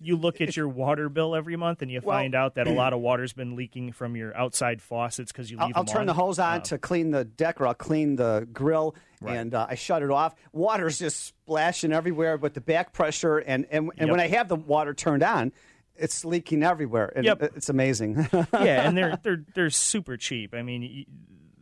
you 0.01 0.17
look 0.17 0.41
at 0.41 0.57
your 0.57 0.69
water 0.69 1.09
bill 1.09 1.35
every 1.35 1.57
month 1.57 1.83
and 1.83 1.91
you 1.91 2.01
well, 2.03 2.17
find 2.17 2.35
out 2.35 2.57
that 2.57 2.67
a 2.67 2.71
lot 2.73 2.93
of 2.93 3.01
water's 3.01 3.33
been 3.33 3.57
leaking 3.57 3.93
from 3.93 4.17
your 4.17 4.37
outside 4.37 4.83
faucets 4.83 5.33
because 5.33 5.51
you 5.51 5.57
leave 5.57 5.73
I'll, 5.75 5.83
I'll 5.83 5.85
turn 5.85 6.03
on. 6.03 6.07
the 6.07 6.15
hose 6.15 6.39
on 6.39 6.61
oh. 6.61 6.65
to 6.65 6.79
clean 6.79 7.11
the 7.11 7.25
deck 7.25 7.61
or 7.61 7.67
I'll 7.67 7.75
clean 7.75 8.17
the 8.17 8.47
grill 8.53 8.95
right. 9.21 9.37
and 9.37 9.55
uh, 9.55 9.67
I 9.69 9.75
shut 9.75 10.03
it 10.03 10.11
off. 10.11 10.35
Water's 10.53 10.99
just 10.99 11.25
splashing 11.25 11.93
everywhere 11.93 12.37
with 12.37 12.55
the 12.55 12.61
back 12.61 12.93
pressure 12.93 13.39
and, 13.39 13.67
and, 13.71 13.91
and 13.97 14.09
yep. 14.09 14.11
when 14.11 14.21
I 14.21 14.29
have 14.29 14.49
the 14.49 14.57
water 14.57 14.93
turned 14.93 15.23
on, 15.23 15.53
it's 15.99 16.25
leaking 16.25 16.63
everywhere. 16.63 17.13
And 17.15 17.25
yep. 17.25 17.43
it's 17.43 17.69
amazing. 17.69 18.29
yeah, 18.33 18.87
and 18.87 18.97
they're 18.97 19.19
they're 19.23 19.45
they're 19.55 19.71
super 19.71 20.19
cheap. 20.19 20.55
I 20.55 20.63
mean, 20.63 21.07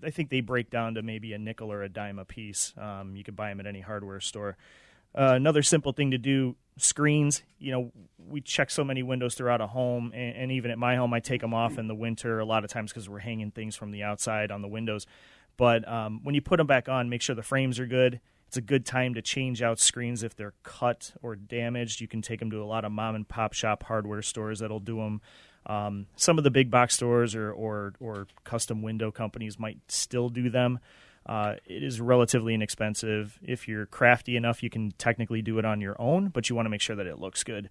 I 0.02 0.10
think 0.10 0.30
they 0.30 0.40
break 0.40 0.70
down 0.70 0.94
to 0.94 1.02
maybe 1.02 1.32
a 1.32 1.38
nickel 1.38 1.72
or 1.72 1.82
a 1.82 1.88
dime 1.88 2.18
a 2.18 2.24
piece. 2.24 2.74
Um, 2.76 3.16
you 3.16 3.24
can 3.24 3.34
buy 3.34 3.50
them 3.50 3.60
at 3.60 3.66
any 3.66 3.80
hardware 3.80 4.20
store. 4.20 4.56
Uh, 5.14 5.34
another 5.34 5.62
simple 5.62 5.92
thing 5.92 6.10
to 6.10 6.18
do 6.18 6.56
screens. 6.76 7.42
You 7.58 7.72
know, 7.72 7.92
we 8.18 8.40
check 8.40 8.70
so 8.70 8.84
many 8.84 9.02
windows 9.02 9.34
throughout 9.34 9.60
a 9.60 9.66
home, 9.66 10.12
and, 10.14 10.36
and 10.36 10.52
even 10.52 10.70
at 10.70 10.78
my 10.78 10.96
home, 10.96 11.14
I 11.14 11.20
take 11.20 11.40
them 11.40 11.54
off 11.54 11.78
in 11.78 11.88
the 11.88 11.94
winter 11.94 12.40
a 12.40 12.44
lot 12.44 12.64
of 12.64 12.70
times 12.70 12.92
because 12.92 13.08
we're 13.08 13.20
hanging 13.20 13.50
things 13.50 13.76
from 13.76 13.90
the 13.90 14.02
outside 14.02 14.50
on 14.50 14.62
the 14.62 14.68
windows. 14.68 15.06
But 15.56 15.86
um, 15.88 16.20
when 16.22 16.34
you 16.34 16.42
put 16.42 16.56
them 16.56 16.66
back 16.66 16.88
on, 16.88 17.08
make 17.08 17.22
sure 17.22 17.36
the 17.36 17.42
frames 17.42 17.78
are 17.78 17.86
good. 17.86 18.20
It's 18.48 18.56
a 18.56 18.62
good 18.62 18.86
time 18.86 19.14
to 19.14 19.22
change 19.22 19.62
out 19.62 19.78
screens 19.78 20.22
if 20.22 20.34
they're 20.36 20.54
cut 20.62 21.12
or 21.22 21.36
damaged. 21.36 22.00
You 22.00 22.08
can 22.08 22.22
take 22.22 22.38
them 22.38 22.50
to 22.50 22.62
a 22.62 22.64
lot 22.64 22.84
of 22.84 22.92
mom 22.92 23.14
and 23.14 23.28
pop 23.28 23.52
shop 23.52 23.84
hardware 23.84 24.22
stores 24.22 24.60
that'll 24.60 24.80
do 24.80 24.96
them. 24.96 25.20
Um, 25.66 26.06
some 26.16 26.38
of 26.38 26.44
the 26.44 26.50
big 26.50 26.70
box 26.70 26.94
stores 26.94 27.34
or, 27.34 27.50
or, 27.50 27.94
or 27.98 28.26
custom 28.44 28.82
window 28.82 29.10
companies 29.10 29.58
might 29.58 29.78
still 29.88 30.28
do 30.28 30.50
them. 30.50 30.78
Uh, 31.26 31.54
it 31.66 31.82
is 31.82 32.00
relatively 32.00 32.54
inexpensive. 32.54 33.38
If 33.42 33.66
you're 33.66 33.86
crafty 33.86 34.36
enough, 34.36 34.62
you 34.62 34.70
can 34.70 34.92
technically 34.92 35.42
do 35.42 35.58
it 35.58 35.64
on 35.64 35.80
your 35.80 35.96
own, 35.98 36.28
but 36.28 36.50
you 36.50 36.56
want 36.56 36.66
to 36.66 36.70
make 36.70 36.82
sure 36.82 36.96
that 36.96 37.06
it 37.06 37.18
looks 37.18 37.42
good. 37.44 37.70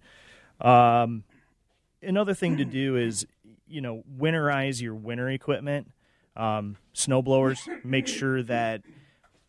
Um, 0.60 1.24
another 2.02 2.34
thing 2.34 2.56
to 2.56 2.64
do 2.64 2.96
is, 2.96 3.26
you 3.66 3.80
know, 3.80 4.02
winterize 4.18 4.80
your 4.80 4.94
winter 4.94 5.28
equipment. 5.28 5.90
Um, 6.36 6.76
snow 6.92 7.22
blowers, 7.22 7.68
make 7.84 8.08
sure 8.08 8.42
that 8.42 8.82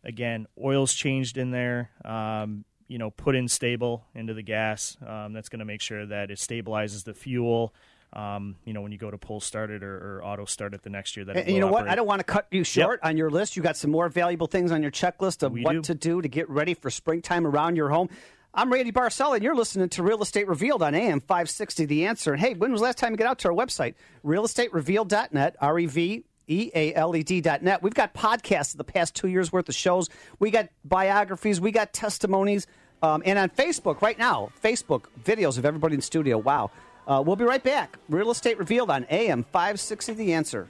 again 0.04 0.46
oil's 0.62 0.94
changed 0.94 1.36
in 1.36 1.50
there. 1.50 1.90
Um, 2.04 2.64
you 2.88 2.98
know, 2.98 3.10
put 3.10 3.34
in 3.34 3.48
stable 3.48 4.04
into 4.14 4.34
the 4.34 4.42
gas. 4.42 4.96
Um, 5.04 5.32
that's 5.32 5.48
going 5.48 5.58
to 5.58 5.64
make 5.64 5.80
sure 5.80 6.06
that 6.06 6.30
it 6.30 6.38
stabilizes 6.38 7.02
the 7.02 7.14
fuel. 7.14 7.74
Um, 8.16 8.56
you 8.64 8.72
know, 8.72 8.80
when 8.80 8.92
you 8.92 8.98
go 8.98 9.10
to 9.10 9.18
pull 9.18 9.40
start 9.40 9.70
it 9.70 9.82
or, 9.82 10.16
or 10.16 10.24
auto 10.24 10.46
start 10.46 10.72
it 10.72 10.82
the 10.82 10.88
next 10.88 11.16
year, 11.16 11.26
that 11.26 11.36
and 11.36 11.50
you 11.50 11.60
know 11.60 11.66
what? 11.66 11.86
I 11.86 11.94
don't 11.94 12.06
want 12.06 12.20
to 12.20 12.24
cut 12.24 12.46
you 12.50 12.64
short 12.64 13.00
yep. 13.02 13.10
on 13.10 13.18
your 13.18 13.28
list. 13.28 13.56
You 13.58 13.62
got 13.62 13.76
some 13.76 13.90
more 13.90 14.08
valuable 14.08 14.46
things 14.46 14.72
on 14.72 14.80
your 14.80 14.90
checklist 14.90 15.42
of 15.42 15.52
we 15.52 15.62
what 15.62 15.72
do. 15.72 15.82
to 15.82 15.94
do 15.94 16.22
to 16.22 16.28
get 16.28 16.48
ready 16.48 16.72
for 16.72 16.88
springtime 16.88 17.46
around 17.46 17.76
your 17.76 17.90
home. 17.90 18.08
I'm 18.54 18.72
Randy 18.72 18.90
Barcella, 18.90 19.34
and 19.34 19.44
you're 19.44 19.54
listening 19.54 19.90
to 19.90 20.02
Real 20.02 20.22
Estate 20.22 20.48
Revealed 20.48 20.82
on 20.82 20.94
AM 20.94 21.20
560 21.20 21.84
The 21.84 22.06
Answer. 22.06 22.32
And 22.32 22.40
hey, 22.40 22.54
when 22.54 22.72
was 22.72 22.80
the 22.80 22.84
last 22.84 22.96
time 22.96 23.12
you 23.12 23.18
got 23.18 23.26
out 23.26 23.38
to 23.40 23.48
our 23.48 23.54
website? 23.54 23.96
Realestaterevealed.net, 24.24 25.56
R 25.60 25.78
E 25.78 25.84
V 25.84 26.24
E 26.48 26.70
A 26.74 26.94
L 26.94 27.14
E 27.14 27.22
D.net. 27.22 27.82
We've 27.82 27.92
got 27.92 28.14
podcasts 28.14 28.72
of 28.72 28.78
the 28.78 28.84
past 28.84 29.14
two 29.14 29.28
years 29.28 29.52
worth 29.52 29.68
of 29.68 29.74
shows. 29.74 30.08
We 30.38 30.50
got 30.50 30.70
biographies, 30.86 31.60
we 31.60 31.70
got 31.70 31.92
testimonies. 31.92 32.66
Um, 33.02 33.22
and 33.26 33.38
on 33.38 33.50
Facebook 33.50 34.00
right 34.00 34.18
now, 34.18 34.50
Facebook 34.64 35.04
videos 35.22 35.58
of 35.58 35.66
everybody 35.66 35.94
in 35.94 36.00
studio. 36.00 36.38
Wow. 36.38 36.70
Uh, 37.06 37.22
we'll 37.24 37.36
be 37.36 37.44
right 37.44 37.62
back. 37.62 37.98
Real 38.08 38.30
Estate 38.30 38.58
Revealed 38.58 38.90
on 38.90 39.06
AM 39.10 39.44
560 39.44 40.14
The 40.14 40.32
Answer. 40.32 40.68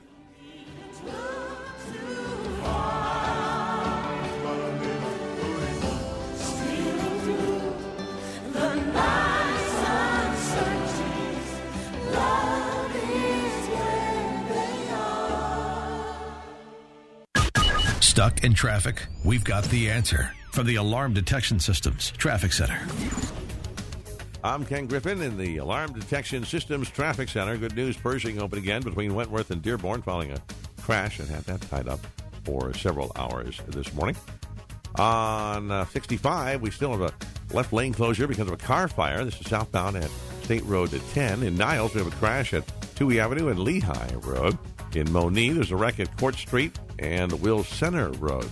Stuck 18.00 18.45
in 18.45 18.55
traffic? 18.55 19.07
We've 19.25 19.45
got 19.45 19.64
the 19.64 19.90
answer 19.90 20.33
from 20.50 20.66
the 20.66 20.76
Alarm 20.76 21.12
Detection 21.12 21.61
Systems 21.61 22.12
Traffic 22.12 22.55
Center. 22.55 22.81
I'm 24.47 24.65
Ken 24.65 24.87
Griffin 24.87 25.23
in 25.23 25.37
the 25.37 25.57
Alarm 25.57 25.93
Detection 25.93 26.45
Systems 26.45 26.88
Traffic 26.88 27.29
Center. 27.29 27.57
Good 27.57 27.75
news, 27.75 27.97
Pershing 27.97 28.41
open 28.41 28.61
again 28.61 28.81
between 28.81 29.12
Wentworth 29.12 29.50
and 29.50 29.61
Dearborn 29.61 30.03
following 30.03 30.31
a 30.31 30.41
crash 30.81 31.19
and 31.19 31.29
had 31.29 31.43
that 31.47 31.62
tied 31.62 31.88
up 31.88 31.99
for 32.45 32.73
several 32.73 33.11
hours 33.17 33.61
this 33.67 33.93
morning. 33.93 34.15
On 35.00 35.73
uh, 35.73 35.85
65, 35.87 36.62
we 36.62 36.71
still 36.71 36.93
have 36.93 37.00
a 37.00 37.12
left 37.53 37.73
lane 37.73 37.93
closure 37.93 38.29
because 38.29 38.47
of 38.47 38.53
a 38.53 38.57
car 38.57 38.87
fire. 38.87 39.25
This 39.25 39.41
is 39.41 39.49
southbound 39.49 39.97
at 39.97 40.09
State 40.43 40.65
Road 40.65 40.91
to 40.91 41.00
10. 41.00 41.43
In 41.43 41.57
Niles, 41.57 41.95
we 41.95 41.99
have 42.05 42.12
a 42.12 42.17
crash 42.17 42.55
at 42.55 42.65
Touhy 42.95 43.19
Avenue 43.19 43.49
and 43.49 43.59
Lehigh 43.59 44.15
Road. 44.15 44.57
In 44.95 45.11
Monee, 45.11 45.50
there's 45.50 45.73
a 45.73 45.76
wreck 45.76 45.99
at 45.99 46.17
Court 46.19 46.37
Street 46.37 46.79
and 47.00 47.33
Will 47.41 47.65
Center 47.65 48.11
Road. 48.12 48.49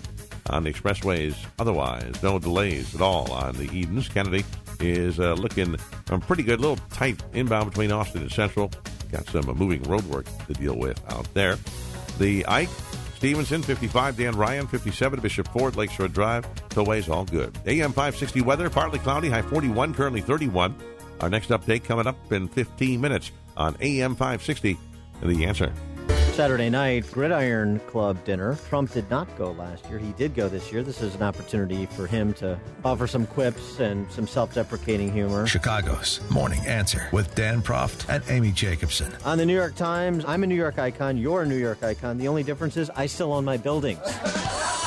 On 0.50 0.64
the 0.64 0.72
expressways, 0.72 1.36
otherwise, 1.60 2.20
no 2.20 2.40
delays 2.40 2.96
at 2.96 3.00
all 3.00 3.30
on 3.30 3.54
the 3.54 3.70
Edens. 3.72 4.08
Kennedy 4.08 4.44
is 4.80 5.20
uh, 5.20 5.34
looking 5.34 5.76
um, 6.10 6.20
pretty 6.20 6.42
good. 6.42 6.58
A 6.58 6.62
little 6.62 6.84
tight 6.90 7.22
inbound 7.32 7.70
between 7.70 7.92
Austin 7.92 8.22
and 8.22 8.30
Central. 8.30 8.70
Got 9.12 9.26
some 9.26 9.48
uh, 9.48 9.54
moving 9.54 9.82
road 9.84 10.04
work 10.04 10.26
to 10.46 10.54
deal 10.54 10.76
with 10.76 11.00
out 11.12 11.32
there. 11.34 11.56
The 12.18 12.46
Ike, 12.46 12.68
Stevenson, 13.16 13.62
55. 13.62 14.16
Dan 14.16 14.36
Ryan, 14.36 14.66
57. 14.66 15.20
Bishop 15.20 15.48
Ford, 15.48 15.76
Lakeshore 15.76 16.08
Drive. 16.08 16.46
Tollways, 16.68 17.08
all 17.08 17.24
good. 17.24 17.56
AM 17.66 17.90
560 17.90 18.42
weather, 18.42 18.68
partly 18.68 18.98
cloudy, 18.98 19.28
high 19.28 19.42
41, 19.42 19.94
currently 19.94 20.20
31. 20.20 20.74
Our 21.20 21.30
next 21.30 21.50
update 21.50 21.84
coming 21.84 22.06
up 22.06 22.32
in 22.32 22.48
15 22.48 23.00
minutes 23.00 23.30
on 23.56 23.76
AM 23.80 24.14
560. 24.14 24.76
The 25.22 25.44
answer. 25.46 25.72
Saturday 26.34 26.68
night 26.68 27.08
Gridiron 27.12 27.78
Club 27.86 28.24
dinner. 28.24 28.58
Trump 28.68 28.90
did 28.92 29.08
not 29.08 29.28
go 29.38 29.52
last 29.52 29.88
year. 29.88 30.00
He 30.00 30.10
did 30.14 30.34
go 30.34 30.48
this 30.48 30.72
year. 30.72 30.82
This 30.82 31.00
is 31.00 31.14
an 31.14 31.22
opportunity 31.22 31.86
for 31.86 32.08
him 32.08 32.34
to 32.34 32.58
offer 32.84 33.06
some 33.06 33.24
quips 33.24 33.78
and 33.78 34.10
some 34.10 34.26
self-deprecating 34.26 35.12
humor. 35.12 35.46
Chicago's 35.46 36.20
Morning 36.30 36.58
Answer 36.66 37.08
with 37.12 37.32
Dan 37.36 37.62
Proft 37.62 38.12
and 38.12 38.24
Amy 38.28 38.50
Jacobson. 38.50 39.12
On 39.24 39.38
the 39.38 39.46
New 39.46 39.54
York 39.54 39.76
Times, 39.76 40.24
I'm 40.26 40.42
a 40.42 40.46
New 40.48 40.56
York 40.56 40.76
icon. 40.76 41.16
You're 41.16 41.42
a 41.42 41.46
New 41.46 41.54
York 41.54 41.84
icon. 41.84 42.18
The 42.18 42.26
only 42.26 42.42
difference 42.42 42.76
is 42.76 42.90
I 42.90 43.06
still 43.06 43.32
own 43.32 43.44
my 43.44 43.56
buildings. 43.56 44.00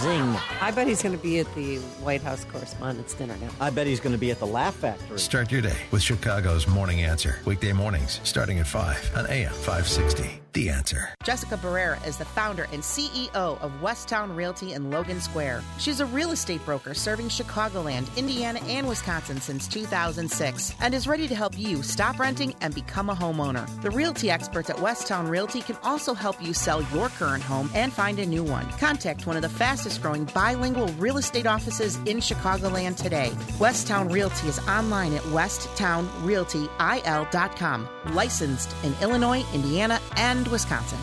Zing. 0.00 0.36
I 0.60 0.70
bet 0.70 0.86
he's 0.86 1.02
going 1.02 1.16
to 1.16 1.22
be 1.22 1.40
at 1.40 1.54
the 1.54 1.78
White 2.02 2.22
House 2.22 2.44
Correspondents' 2.44 3.14
Dinner 3.14 3.36
now. 3.40 3.50
I 3.60 3.70
bet 3.70 3.86
he's 3.86 4.00
going 4.00 4.14
to 4.14 4.18
be 4.18 4.30
at 4.30 4.38
the 4.38 4.46
Laugh 4.46 4.74
Factory. 4.74 5.18
Start 5.18 5.52
your 5.52 5.60
day 5.60 5.76
with 5.90 6.02
Chicago's 6.02 6.66
Morning 6.66 7.02
Answer. 7.02 7.40
Weekday 7.44 7.72
mornings 7.72 8.20
starting 8.24 8.58
at 8.58 8.66
5 8.66 9.16
on 9.16 9.26
AM 9.26 9.52
560. 9.52 10.40
The 10.52 10.68
Answer. 10.68 11.14
Jessica 11.22 11.56
Barrera 11.56 12.04
is 12.06 12.16
the 12.16 12.24
founder 12.24 12.66
and 12.72 12.82
CEO 12.82 13.32
of 13.34 13.72
Westtown 13.80 14.34
Realty 14.34 14.72
in 14.72 14.90
Logan 14.90 15.20
Square. 15.20 15.62
She's 15.78 16.00
a 16.00 16.06
real 16.06 16.32
estate 16.32 16.64
broker 16.64 16.94
serving 16.94 17.28
Chicagoland, 17.28 18.14
Indiana, 18.16 18.60
and 18.66 18.88
Wisconsin 18.88 19.40
since 19.40 19.68
2006 19.68 20.74
and 20.80 20.94
is 20.94 21.06
ready 21.06 21.28
to 21.28 21.34
help 21.34 21.56
you 21.58 21.82
stop 21.82 22.18
renting 22.18 22.54
and 22.60 22.74
become 22.74 23.10
a 23.10 23.14
homeowner. 23.14 23.64
The 23.82 23.90
realty 23.90 24.30
experts 24.30 24.70
at 24.70 24.76
Westtown 24.76 25.30
Realty 25.30 25.60
can 25.60 25.76
also 25.82 26.14
help 26.14 26.42
you 26.42 26.52
sell 26.52 26.82
your 26.92 27.08
current 27.10 27.44
home 27.44 27.70
and 27.74 27.92
find 27.92 28.18
a 28.18 28.26
new 28.26 28.42
one. 28.42 28.68
Contact 28.72 29.26
one 29.26 29.36
of 29.36 29.42
the 29.42 29.48
fastest 29.48 29.89
growing 29.98 30.24
bilingual 30.26 30.88
real 30.98 31.16
estate 31.18 31.46
offices 31.46 31.96
in 32.06 32.18
Chicagoland 32.18 32.96
today. 32.96 33.30
Westtown 33.58 34.10
Realty 34.10 34.48
is 34.48 34.58
online 34.68 35.14
at 35.14 35.22
westtownrealtyil.com. 35.22 37.88
Licensed 38.14 38.74
in 38.82 38.94
Illinois, 39.02 39.44
Indiana, 39.54 40.00
and 40.16 40.48
Wisconsin. 40.48 40.98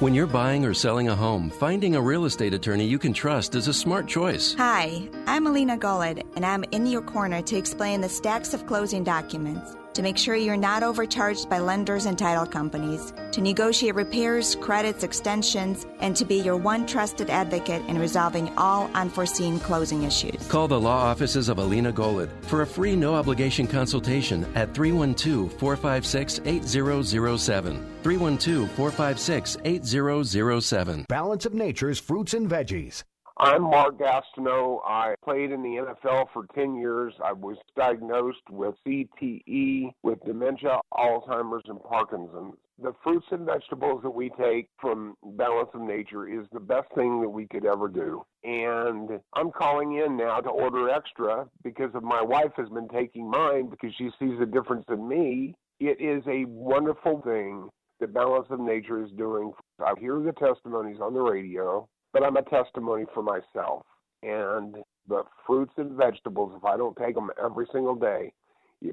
When 0.00 0.14
you're 0.14 0.26
buying 0.26 0.64
or 0.64 0.74
selling 0.74 1.08
a 1.08 1.14
home, 1.14 1.48
finding 1.48 1.94
a 1.94 2.00
real 2.00 2.24
estate 2.24 2.54
attorney 2.54 2.86
you 2.86 2.98
can 2.98 3.12
trust 3.12 3.54
is 3.54 3.68
a 3.68 3.74
smart 3.74 4.08
choice. 4.08 4.52
Hi, 4.54 5.08
I'm 5.28 5.46
Alina 5.46 5.78
Golod, 5.78 6.24
and 6.34 6.44
I'm 6.44 6.64
in 6.72 6.86
your 6.86 7.02
corner 7.02 7.40
to 7.42 7.56
explain 7.56 8.00
the 8.00 8.08
stacks 8.08 8.52
of 8.52 8.66
closing 8.66 9.04
documents 9.04 9.76
to 9.94 10.02
make 10.02 10.16
sure 10.16 10.34
you're 10.34 10.56
not 10.56 10.82
overcharged 10.82 11.48
by 11.48 11.58
lenders 11.58 12.06
and 12.06 12.18
title 12.18 12.46
companies, 12.46 13.12
to 13.32 13.40
negotiate 13.40 13.94
repairs, 13.94 14.56
credits, 14.56 15.04
extensions, 15.04 15.86
and 16.00 16.16
to 16.16 16.24
be 16.24 16.36
your 16.36 16.56
one 16.56 16.86
trusted 16.86 17.30
advocate 17.30 17.82
in 17.86 17.98
resolving 17.98 18.52
all 18.56 18.90
unforeseen 18.94 19.58
closing 19.60 20.02
issues. 20.02 20.46
Call 20.48 20.68
the 20.68 20.80
law 20.80 21.02
offices 21.02 21.48
of 21.48 21.58
Alina 21.58 21.92
Golod 21.92 22.30
for 22.46 22.62
a 22.62 22.66
free 22.66 22.96
no 22.96 23.14
obligation 23.14 23.66
consultation 23.66 24.44
at 24.54 24.74
312 24.74 25.52
456 25.52 26.40
8007. 26.44 27.86
312 28.02 28.70
456 28.70 29.56
8007. 29.64 31.06
Balance 31.08 31.46
of 31.46 31.54
Nature's 31.54 31.98
fruits 31.98 32.34
and 32.34 32.48
veggies. 32.48 33.04
I'm 33.42 33.62
Mark 33.62 33.98
Gastineau. 33.98 34.78
I 34.86 35.16
played 35.24 35.50
in 35.50 35.64
the 35.64 35.84
NFL 36.04 36.26
for 36.32 36.46
10 36.54 36.76
years. 36.76 37.12
I 37.24 37.32
was 37.32 37.56
diagnosed 37.76 38.48
with 38.48 38.76
CTE, 38.86 39.90
with 40.04 40.24
dementia, 40.24 40.78
Alzheimer's, 40.94 41.64
and 41.66 41.82
Parkinson's. 41.82 42.54
The 42.80 42.92
fruits 43.02 43.26
and 43.32 43.44
vegetables 43.44 44.00
that 44.04 44.10
we 44.10 44.30
take 44.40 44.68
from 44.80 45.16
Balance 45.24 45.70
of 45.74 45.80
Nature 45.80 46.28
is 46.28 46.46
the 46.52 46.60
best 46.60 46.86
thing 46.94 47.20
that 47.20 47.28
we 47.28 47.48
could 47.48 47.66
ever 47.66 47.88
do. 47.88 48.22
And 48.44 49.10
I'm 49.34 49.50
calling 49.50 49.96
in 49.96 50.16
now 50.16 50.38
to 50.38 50.48
order 50.48 50.88
extra 50.88 51.48
because 51.64 51.90
of 51.96 52.04
my 52.04 52.22
wife 52.22 52.52
has 52.56 52.68
been 52.68 52.88
taking 52.90 53.28
mine 53.28 53.68
because 53.68 53.92
she 53.98 54.10
sees 54.20 54.40
a 54.40 54.46
difference 54.46 54.84
in 54.88 55.08
me. 55.08 55.56
It 55.80 56.00
is 56.00 56.22
a 56.28 56.44
wonderful 56.44 57.20
thing 57.22 57.70
that 57.98 58.14
Balance 58.14 58.46
of 58.50 58.60
Nature 58.60 59.04
is 59.04 59.10
doing. 59.18 59.50
I 59.80 59.94
hear 59.98 60.20
the 60.20 60.32
testimonies 60.32 61.00
on 61.00 61.12
the 61.12 61.20
radio 61.20 61.88
but 62.12 62.22
I'm 62.22 62.36
a 62.36 62.42
testimony 62.42 63.04
for 63.14 63.22
myself. 63.22 63.84
And 64.22 64.76
the 65.08 65.22
fruits 65.46 65.72
and 65.76 65.92
vegetables, 65.92 66.52
if 66.56 66.64
I 66.64 66.76
don't 66.76 66.96
take 66.96 67.14
them 67.14 67.30
every 67.42 67.66
single 67.72 67.94
day, 67.94 68.32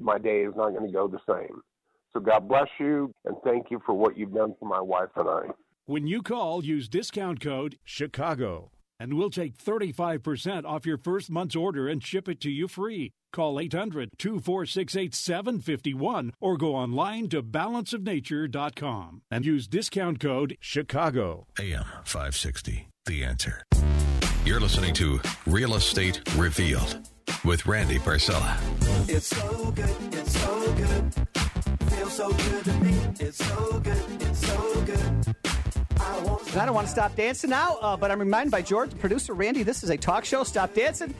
my 0.00 0.18
day 0.18 0.42
is 0.42 0.54
not 0.56 0.70
going 0.70 0.86
to 0.86 0.92
go 0.92 1.08
the 1.08 1.20
same. 1.28 1.62
So 2.12 2.20
God 2.20 2.48
bless 2.48 2.68
you, 2.78 3.12
and 3.24 3.36
thank 3.44 3.70
you 3.70 3.80
for 3.86 3.94
what 3.94 4.16
you've 4.16 4.34
done 4.34 4.54
for 4.58 4.66
my 4.66 4.80
wife 4.80 5.10
and 5.16 5.28
I. 5.28 5.42
When 5.86 6.06
you 6.06 6.22
call, 6.22 6.64
use 6.64 6.88
discount 6.88 7.40
code 7.40 7.78
CHICAGO, 7.86 8.70
and 8.98 9.14
we'll 9.14 9.30
take 9.30 9.56
35% 9.56 10.64
off 10.64 10.86
your 10.86 10.98
first 10.98 11.30
month's 11.30 11.56
order 11.56 11.88
and 11.88 12.02
ship 12.02 12.28
it 12.28 12.40
to 12.40 12.50
you 12.50 12.68
free. 12.68 13.12
Call 13.32 13.60
800 13.60 14.10
246 14.18 14.96
8751 14.96 16.32
or 16.40 16.56
go 16.56 16.74
online 16.74 17.28
to 17.28 17.42
balanceofnature.com 17.42 19.22
and 19.30 19.46
use 19.46 19.68
discount 19.68 20.18
code 20.18 20.56
CHICAGO. 20.60 21.46
AM 21.60 21.84
560. 22.04 22.89
The 23.06 23.24
answer. 23.24 23.64
You're 24.44 24.60
listening 24.60 24.92
to 24.94 25.20
Real 25.46 25.74
Estate 25.74 26.20
Revealed 26.36 27.08
with 27.44 27.64
Randy 27.64 27.98
Barcella. 27.98 28.58
It's 29.08 29.28
so 29.28 29.70
good, 29.70 29.96
it's 30.12 30.38
so 30.38 30.72
good. 30.74 31.14
Feels 31.90 32.12
so 32.12 32.30
good 32.30 32.64
to 32.64 32.72
me. 32.74 32.94
It's 33.18 33.38
so 33.38 33.80
good, 33.80 34.04
it's 34.20 34.46
so 34.46 34.82
good. 34.82 35.34
I 35.98 36.60
I 36.60 36.66
don't 36.66 36.74
want 36.74 36.88
to 36.88 36.92
stop 36.92 37.16
dancing 37.16 37.48
now, 37.50 37.76
uh, 37.80 37.96
but 37.96 38.10
I'm 38.10 38.18
reminded 38.18 38.50
by 38.50 38.60
George, 38.60 38.96
producer 38.98 39.32
Randy, 39.32 39.62
this 39.62 39.82
is 39.82 39.88
a 39.88 39.96
talk 39.96 40.26
show. 40.26 40.44
Stop 40.44 40.74
dancing. 40.74 41.14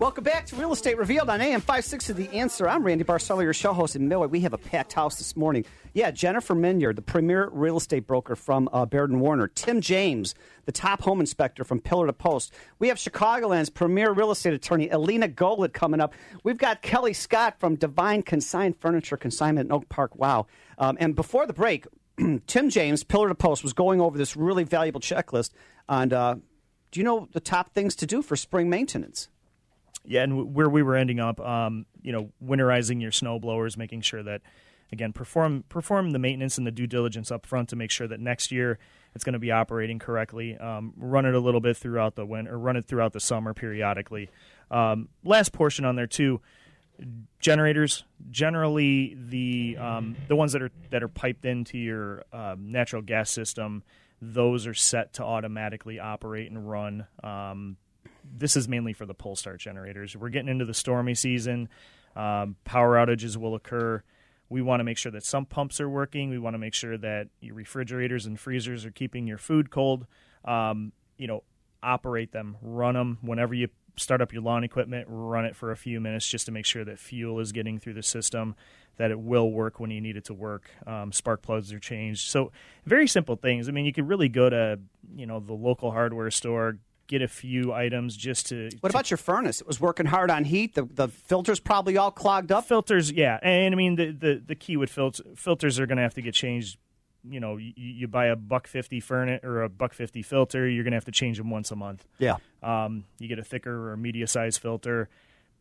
Welcome 0.00 0.24
back 0.24 0.46
to 0.46 0.56
Real 0.56 0.72
Estate 0.72 0.98
Revealed 0.98 1.30
on 1.30 1.40
AM 1.40 1.60
56 1.60 2.08
The 2.08 2.28
Answer. 2.30 2.68
I'm 2.68 2.82
Randy 2.82 3.04
Barcella, 3.04 3.44
your 3.44 3.54
show 3.54 3.72
host 3.72 3.94
in 3.94 4.08
Millway. 4.08 4.28
We 4.28 4.40
have 4.40 4.52
a 4.52 4.58
packed 4.58 4.92
house 4.92 5.18
this 5.18 5.36
morning. 5.36 5.64
Yeah, 5.92 6.10
Jennifer 6.10 6.56
Minyard, 6.56 6.96
the 6.96 7.02
premier 7.02 7.48
real 7.52 7.76
estate 7.76 8.04
broker 8.04 8.34
from 8.34 8.68
uh, 8.72 8.86
Baird 8.86 9.10
and 9.10 9.20
Warner. 9.20 9.46
Tim 9.46 9.80
James, 9.80 10.34
the 10.64 10.72
top 10.72 11.02
home 11.02 11.20
inspector 11.20 11.62
from 11.62 11.80
Pillar 11.80 12.08
to 12.08 12.12
Post. 12.12 12.52
We 12.80 12.88
have 12.88 12.98
Chicagoland's 12.98 13.70
premier 13.70 14.10
real 14.10 14.32
estate 14.32 14.52
attorney, 14.52 14.88
Alina 14.88 15.28
Golod, 15.28 15.72
coming 15.72 16.00
up. 16.00 16.12
We've 16.42 16.58
got 16.58 16.82
Kelly 16.82 17.12
Scott 17.12 17.60
from 17.60 17.76
Divine 17.76 18.24
Consigned 18.24 18.76
Furniture 18.80 19.16
Consignment 19.16 19.68
in 19.68 19.72
Oak 19.72 19.88
Park. 19.88 20.16
Wow. 20.16 20.48
Um, 20.76 20.96
and 20.98 21.14
before 21.14 21.46
the 21.46 21.54
break, 21.54 21.86
Tim 22.48 22.68
James, 22.68 23.04
Pillar 23.04 23.28
to 23.28 23.36
Post, 23.36 23.62
was 23.62 23.72
going 23.72 24.00
over 24.00 24.18
this 24.18 24.36
really 24.36 24.64
valuable 24.64 25.00
checklist 25.00 25.50
on 25.88 26.12
uh, 26.12 26.34
do 26.90 26.98
you 26.98 27.04
know 27.04 27.28
the 27.32 27.40
top 27.40 27.72
things 27.74 27.94
to 27.96 28.06
do 28.06 28.22
for 28.22 28.34
spring 28.34 28.68
maintenance? 28.68 29.28
Yeah, 30.04 30.22
and 30.22 30.54
where 30.54 30.68
we 30.68 30.82
were 30.82 30.96
ending 30.96 31.20
up, 31.20 31.40
um, 31.40 31.86
you 32.02 32.12
know, 32.12 32.30
winterizing 32.44 33.00
your 33.00 33.10
snow 33.10 33.38
blowers, 33.38 33.76
making 33.76 34.02
sure 34.02 34.22
that, 34.22 34.42
again, 34.92 35.12
perform 35.12 35.64
perform 35.68 36.10
the 36.10 36.18
maintenance 36.18 36.58
and 36.58 36.66
the 36.66 36.70
due 36.70 36.86
diligence 36.86 37.30
up 37.30 37.46
front 37.46 37.70
to 37.70 37.76
make 37.76 37.90
sure 37.90 38.06
that 38.06 38.20
next 38.20 38.52
year 38.52 38.78
it's 39.14 39.24
going 39.24 39.32
to 39.32 39.38
be 39.38 39.50
operating 39.50 39.98
correctly. 39.98 40.58
Um, 40.58 40.92
run 40.96 41.24
it 41.24 41.34
a 41.34 41.40
little 41.40 41.60
bit 41.60 41.76
throughout 41.76 42.16
the 42.16 42.26
winter, 42.26 42.58
run 42.58 42.76
it 42.76 42.84
throughout 42.84 43.12
the 43.12 43.20
summer 43.20 43.54
periodically. 43.54 44.28
Um, 44.70 45.08
last 45.24 45.52
portion 45.52 45.84
on 45.84 45.96
there 45.96 46.06
too, 46.06 46.40
generators. 47.38 48.04
Generally, 48.30 49.16
the 49.28 49.76
um, 49.78 50.16
the 50.28 50.36
ones 50.36 50.52
that 50.52 50.62
are 50.62 50.70
that 50.90 51.02
are 51.02 51.08
piped 51.08 51.44
into 51.44 51.78
your 51.78 52.24
um, 52.32 52.70
natural 52.72 53.02
gas 53.02 53.30
system, 53.30 53.82
those 54.20 54.66
are 54.66 54.74
set 54.74 55.14
to 55.14 55.24
automatically 55.24 55.98
operate 55.98 56.50
and 56.50 56.68
run. 56.68 57.06
Um, 57.22 57.76
this 58.36 58.56
is 58.56 58.68
mainly 58.68 58.92
for 58.92 59.06
the 59.06 59.14
pull 59.14 59.36
start 59.36 59.60
generators. 59.60 60.16
We're 60.16 60.28
getting 60.28 60.48
into 60.48 60.64
the 60.64 60.74
stormy 60.74 61.14
season. 61.14 61.68
Um, 62.16 62.56
power 62.64 62.96
outages 62.96 63.36
will 63.36 63.54
occur. 63.54 64.02
We 64.48 64.62
want 64.62 64.80
to 64.80 64.84
make 64.84 64.98
sure 64.98 65.12
that 65.12 65.24
some 65.24 65.46
pumps 65.46 65.80
are 65.80 65.88
working. 65.88 66.30
We 66.30 66.38
want 66.38 66.54
to 66.54 66.58
make 66.58 66.74
sure 66.74 66.98
that 66.98 67.28
your 67.40 67.54
refrigerators 67.54 68.26
and 68.26 68.38
freezers 68.38 68.84
are 68.84 68.90
keeping 68.90 69.26
your 69.26 69.38
food 69.38 69.70
cold. 69.70 70.06
Um, 70.44 70.92
you 71.16 71.26
know, 71.26 71.42
operate 71.82 72.32
them, 72.32 72.56
run 72.60 72.94
them 72.94 73.18
whenever 73.22 73.54
you 73.54 73.68
start 73.96 74.20
up 74.20 74.32
your 74.32 74.42
lawn 74.42 74.64
equipment. 74.64 75.06
Run 75.08 75.44
it 75.44 75.56
for 75.56 75.70
a 75.70 75.76
few 75.76 76.00
minutes 76.00 76.28
just 76.28 76.46
to 76.46 76.52
make 76.52 76.66
sure 76.66 76.84
that 76.84 76.98
fuel 76.98 77.40
is 77.40 77.52
getting 77.52 77.78
through 77.78 77.94
the 77.94 78.02
system, 78.02 78.54
that 78.96 79.10
it 79.10 79.18
will 79.18 79.50
work 79.50 79.80
when 79.80 79.90
you 79.90 80.00
need 80.00 80.16
it 80.16 80.24
to 80.26 80.34
work. 80.34 80.70
Um, 80.86 81.12
spark 81.12 81.42
plugs 81.42 81.72
are 81.72 81.78
changed. 81.78 82.28
So 82.28 82.52
very 82.84 83.06
simple 83.06 83.36
things. 83.36 83.68
I 83.68 83.72
mean, 83.72 83.84
you 83.84 83.92
could 83.92 84.08
really 84.08 84.28
go 84.28 84.50
to 84.50 84.80
you 85.16 85.26
know 85.26 85.40
the 85.40 85.54
local 85.54 85.90
hardware 85.90 86.30
store, 86.30 86.78
get 87.06 87.22
a 87.22 87.28
few 87.28 87.72
items 87.72 88.16
just 88.16 88.46
to. 88.48 88.70
What 88.80 88.90
about 88.90 89.10
your 89.10 89.18
furnace? 89.18 89.60
It 89.60 89.66
was 89.66 89.80
working 89.80 90.06
hard 90.06 90.30
on 90.30 90.44
heat. 90.44 90.74
The 90.74 90.84
the 90.84 91.08
filters 91.08 91.60
probably 91.60 91.96
all 91.96 92.10
clogged 92.10 92.50
up. 92.52 92.64
Filters, 92.66 93.10
yeah, 93.12 93.38
and 93.42 93.74
I 93.74 93.76
mean 93.76 93.96
the 93.96 94.10
the, 94.12 94.42
the 94.46 94.54
key 94.54 94.76
with 94.76 94.90
filters 94.90 95.24
filters 95.36 95.78
are 95.78 95.86
going 95.86 95.96
to 95.96 96.02
have 96.02 96.14
to 96.14 96.22
get 96.22 96.34
changed. 96.34 96.78
You 97.26 97.40
know, 97.40 97.56
you, 97.56 97.72
you 97.76 98.06
buy 98.08 98.26
a 98.26 98.36
buck 98.36 98.66
fifty 98.66 99.00
furnace 99.00 99.40
or 99.42 99.62
a 99.62 99.68
buck 99.68 99.94
fifty 99.94 100.22
filter, 100.22 100.68
you're 100.68 100.84
going 100.84 100.92
to 100.92 100.96
have 100.96 101.06
to 101.06 101.12
change 101.12 101.38
them 101.38 101.48
once 101.50 101.70
a 101.70 101.76
month. 101.76 102.06
Yeah. 102.18 102.36
Um, 102.62 103.04
you 103.18 103.28
get 103.28 103.38
a 103.38 103.44
thicker 103.44 103.90
or 103.92 103.96
media 103.96 104.26
size 104.26 104.58
filter, 104.58 105.08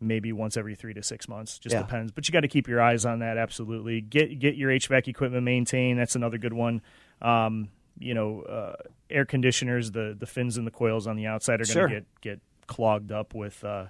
maybe 0.01 0.33
once 0.33 0.57
every 0.57 0.75
three 0.75 0.93
to 0.93 1.01
six 1.03 1.29
months. 1.29 1.57
Just 1.59 1.73
Yeah. 1.73 1.81
depends. 1.83 2.11
But 2.11 2.27
you 2.27 2.33
got 2.33 2.41
to 2.41 2.49
keep 2.49 2.67
your 2.67 2.81
eyes 2.81 3.05
on 3.05 3.19
that. 3.19 3.37
Absolutely. 3.37 4.01
Get 4.01 4.39
get 4.39 4.55
your 4.55 4.71
HVAC 4.71 5.07
equipment 5.07 5.43
maintained. 5.45 5.97
That's 5.99 6.15
another 6.17 6.37
good 6.37 6.51
one. 6.53 6.81
Um, 7.21 7.69
you 7.99 8.13
know, 8.13 8.41
uh, 8.41 8.75
air 9.09 9.25
conditioners, 9.25 9.91
the 9.91 10.15
the 10.17 10.25
fins 10.25 10.57
and 10.57 10.65
the 10.67 10.71
coils 10.71 11.07
on 11.07 11.15
the 11.15 11.27
outside 11.27 11.55
are 11.61 11.65
going 11.65 11.67
to 11.67 11.73
Sure. 11.73 11.87
get 11.87 12.05
get 12.21 12.39
clogged 12.67 13.11
up 13.11 13.33
with, 13.35 13.63
uh, 13.63 13.85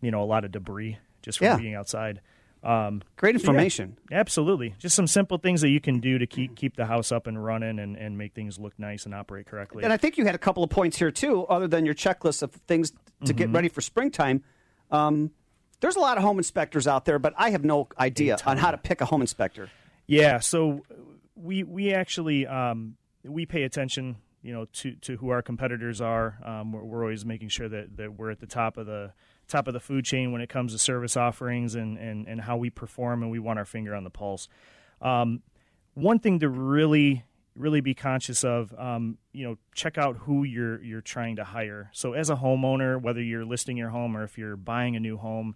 you 0.00 0.10
know, 0.10 0.22
a 0.22 0.26
lot 0.26 0.44
of 0.44 0.52
debris 0.52 0.98
just 1.22 1.38
from 1.38 1.46
Yeah. 1.46 1.56
being 1.56 1.74
outside. 1.74 2.20
Um, 2.64 3.02
Great 3.16 3.30
so 3.34 3.38
yeah, 3.38 3.50
information. 3.50 3.96
absolutely. 4.12 4.74
Just 4.78 4.94
some 4.94 5.08
simple 5.08 5.36
things 5.38 5.62
that 5.62 5.70
you 5.70 5.80
can 5.80 5.98
do 5.98 6.18
to 6.18 6.26
keep 6.28 6.54
keep 6.54 6.76
the 6.76 6.86
house 6.86 7.10
up 7.10 7.26
and 7.26 7.42
running 7.42 7.78
and, 7.80 7.96
and 7.96 8.16
make 8.16 8.34
things 8.34 8.58
look 8.58 8.78
nice 8.78 9.04
and 9.04 9.14
operate 9.14 9.46
correctly. 9.46 9.82
And 9.82 9.92
I 9.92 9.96
think 9.96 10.16
you 10.16 10.24
had 10.24 10.34
a 10.36 10.38
couple 10.38 10.62
of 10.62 10.70
points 10.70 10.96
here 10.98 11.10
too, 11.10 11.44
other 11.46 11.66
than 11.66 11.84
your 11.84 11.94
checklist 11.94 12.42
of 12.42 12.52
things 12.52 12.92
to 13.24 13.32
get 13.32 13.48
Mhm. 13.50 13.54
ready 13.54 13.68
for 13.68 13.80
springtime. 13.80 14.44
Um, 14.92 15.32
there's 15.80 15.96
a 15.96 16.00
lot 16.00 16.16
of 16.18 16.22
home 16.22 16.38
inspectors 16.38 16.86
out 16.86 17.04
there, 17.04 17.18
but 17.18 17.34
I 17.36 17.50
have 17.50 17.64
no 17.64 17.88
idea 17.98 18.36
on 18.46 18.58
how 18.58 18.70
to 18.70 18.78
pick 18.78 19.00
a 19.00 19.06
home 19.06 19.22
inspector. 19.22 19.68
Yeah, 20.06 20.38
so 20.38 20.82
we 21.34 21.64
we 21.64 21.92
actually 21.92 22.46
um, 22.46 22.96
we 23.24 23.46
pay 23.46 23.62
attention, 23.62 24.16
you 24.42 24.52
know, 24.52 24.66
to, 24.72 24.94
to 24.96 25.16
who 25.16 25.30
our 25.30 25.42
competitors 25.42 26.00
are. 26.00 26.38
Um, 26.44 26.72
we're, 26.72 26.84
we're 26.84 27.02
always 27.02 27.24
making 27.24 27.48
sure 27.48 27.68
that, 27.68 27.96
that 27.96 28.18
we're 28.18 28.30
at 28.30 28.40
the 28.40 28.46
top 28.46 28.76
of 28.76 28.86
the 28.86 29.12
top 29.48 29.68
of 29.68 29.74
the 29.74 29.80
food 29.80 30.04
chain 30.04 30.32
when 30.32 30.40
it 30.40 30.48
comes 30.48 30.72
to 30.72 30.78
service 30.78 31.16
offerings 31.16 31.74
and, 31.74 31.98
and, 31.98 32.26
and 32.26 32.40
how 32.40 32.56
we 32.56 32.70
perform, 32.70 33.22
and 33.22 33.30
we 33.30 33.38
want 33.38 33.58
our 33.58 33.64
finger 33.64 33.94
on 33.94 34.04
the 34.04 34.10
pulse. 34.10 34.48
Um, 35.00 35.42
one 35.94 36.18
thing 36.18 36.38
to 36.40 36.48
really 36.48 37.24
really 37.54 37.80
be 37.80 37.94
conscious 37.94 38.44
of, 38.44 38.74
um, 38.78 39.18
you 39.32 39.44
know, 39.44 39.58
check 39.74 39.98
out 39.98 40.16
who 40.16 40.44
you're 40.44 40.82
you're 40.82 41.00
trying 41.00 41.36
to 41.36 41.44
hire. 41.44 41.90
So 41.92 42.14
as 42.14 42.30
a 42.30 42.36
homeowner, 42.36 43.00
whether 43.00 43.22
you're 43.22 43.44
listing 43.44 43.76
your 43.76 43.90
home 43.90 44.16
or 44.16 44.24
if 44.24 44.38
you're 44.38 44.56
buying 44.56 44.96
a 44.96 45.00
new 45.00 45.16
home, 45.16 45.54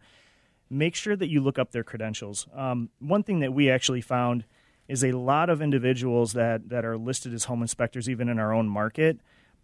make 0.69 0.95
sure 0.95 1.17
that 1.17 1.29
you 1.29 1.41
look 1.41 1.59
up 1.59 1.73
their 1.73 1.85
credentials. 1.85 2.47
Um, 2.55 2.91
one 2.99 3.23
thing 3.23 3.41
that 3.41 3.53
we 3.53 3.71
actually 3.71 4.01
found 4.01 4.45
is 4.89 5.05
a 5.05 5.13
lot 5.13 5.51
of 5.51 5.61
individuals 5.61 6.33
that, 6.35 6.69
that 6.69 6.85
are 6.85 6.97
listed 6.97 7.35
as 7.35 7.45
home 7.45 7.63
inspectors, 7.63 8.09
even 8.09 8.29
in 8.29 8.39
our 8.39 8.53
own 8.53 8.69
market, 8.69 9.19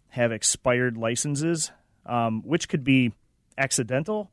have 0.09 0.31
expired 0.31 0.97
licenses, 0.97 1.71
um, 2.05 2.41
which 2.43 2.67
could 2.67 2.83
be 2.83 3.13
accidental, 3.57 4.31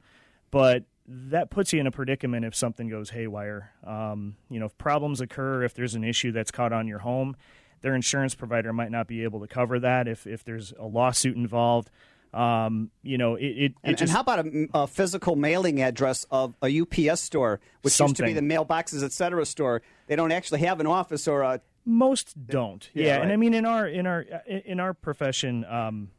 but 0.51 0.85
that 1.07 1.51
puts 1.51 1.73
you 1.73 1.81
in 1.81 1.87
a 1.87 1.91
predicament 1.91 2.45
if 2.45 2.55
something 2.55 2.89
goes 2.89 3.11
haywire. 3.11 3.73
Um, 3.85 4.37
you 4.49 4.61
know, 4.61 4.67
if 4.67 4.79
problems 4.79 5.21
occur, 5.21 5.65
if 5.65 5.75
there's 5.75 5.95
an 5.95 6.05
issue 6.05 6.33
that's 6.33 6.51
caught 6.51 6.73
on 6.73 6.87
your 6.87 7.01
home, 7.01 7.37
their 7.81 7.95
insurance 7.95 8.35
provider 8.35 8.73
might 8.73 8.91
not 8.91 9.07
be 9.07 9.25
able 9.25 9.41
to 9.41 9.47
cover 9.47 9.81
that. 9.81 10.07
If 10.07 10.27
if 10.27 10.45
there's 10.45 10.73
a 10.79 10.85
lawsuit 10.87 11.37
involved, 11.37 11.91
um, 12.33 12.91
you 13.03 13.19
know, 13.19 13.35
it, 13.35 13.45
it, 13.45 13.63
it 13.65 13.75
And, 13.83 13.97
just 13.97 14.03
and 14.03 14.11
how 14.11 14.21
about 14.21 14.47
a, 14.47 14.69
a 14.75 14.87
physical 14.87 15.37
mailing 15.37 15.83
address 15.83 16.27
of 16.31 16.55
a 16.63 16.81
UPS 16.81 17.21
store, 17.21 17.61
which 17.83 17.99
used 17.99 18.17
to 18.17 18.23
be 18.23 18.33
the 18.33 18.41
mailboxes, 18.41 19.03
et 19.03 19.13
cetera 19.13 19.45
store? 19.45 19.83
They 20.07 20.17
don't 20.17 20.33
actually 20.33 20.61
have 20.61 20.81
an 20.81 20.87
office 20.87 21.27
or 21.27 21.43
a. 21.43 21.61
Most 21.85 22.35
don't. 22.47 22.89
Yeah, 22.93 23.05
Yeah, 23.05 23.13
right. 23.15 23.23
and 23.23 23.33
I 23.33 23.37
mean 23.37 23.55
in 23.55 23.65
our 23.65 23.87
in 23.89 24.07
our 24.07 24.21
in 24.21 24.79
our 24.81 24.93
profession, 24.95 25.65
um, 25.65 26.11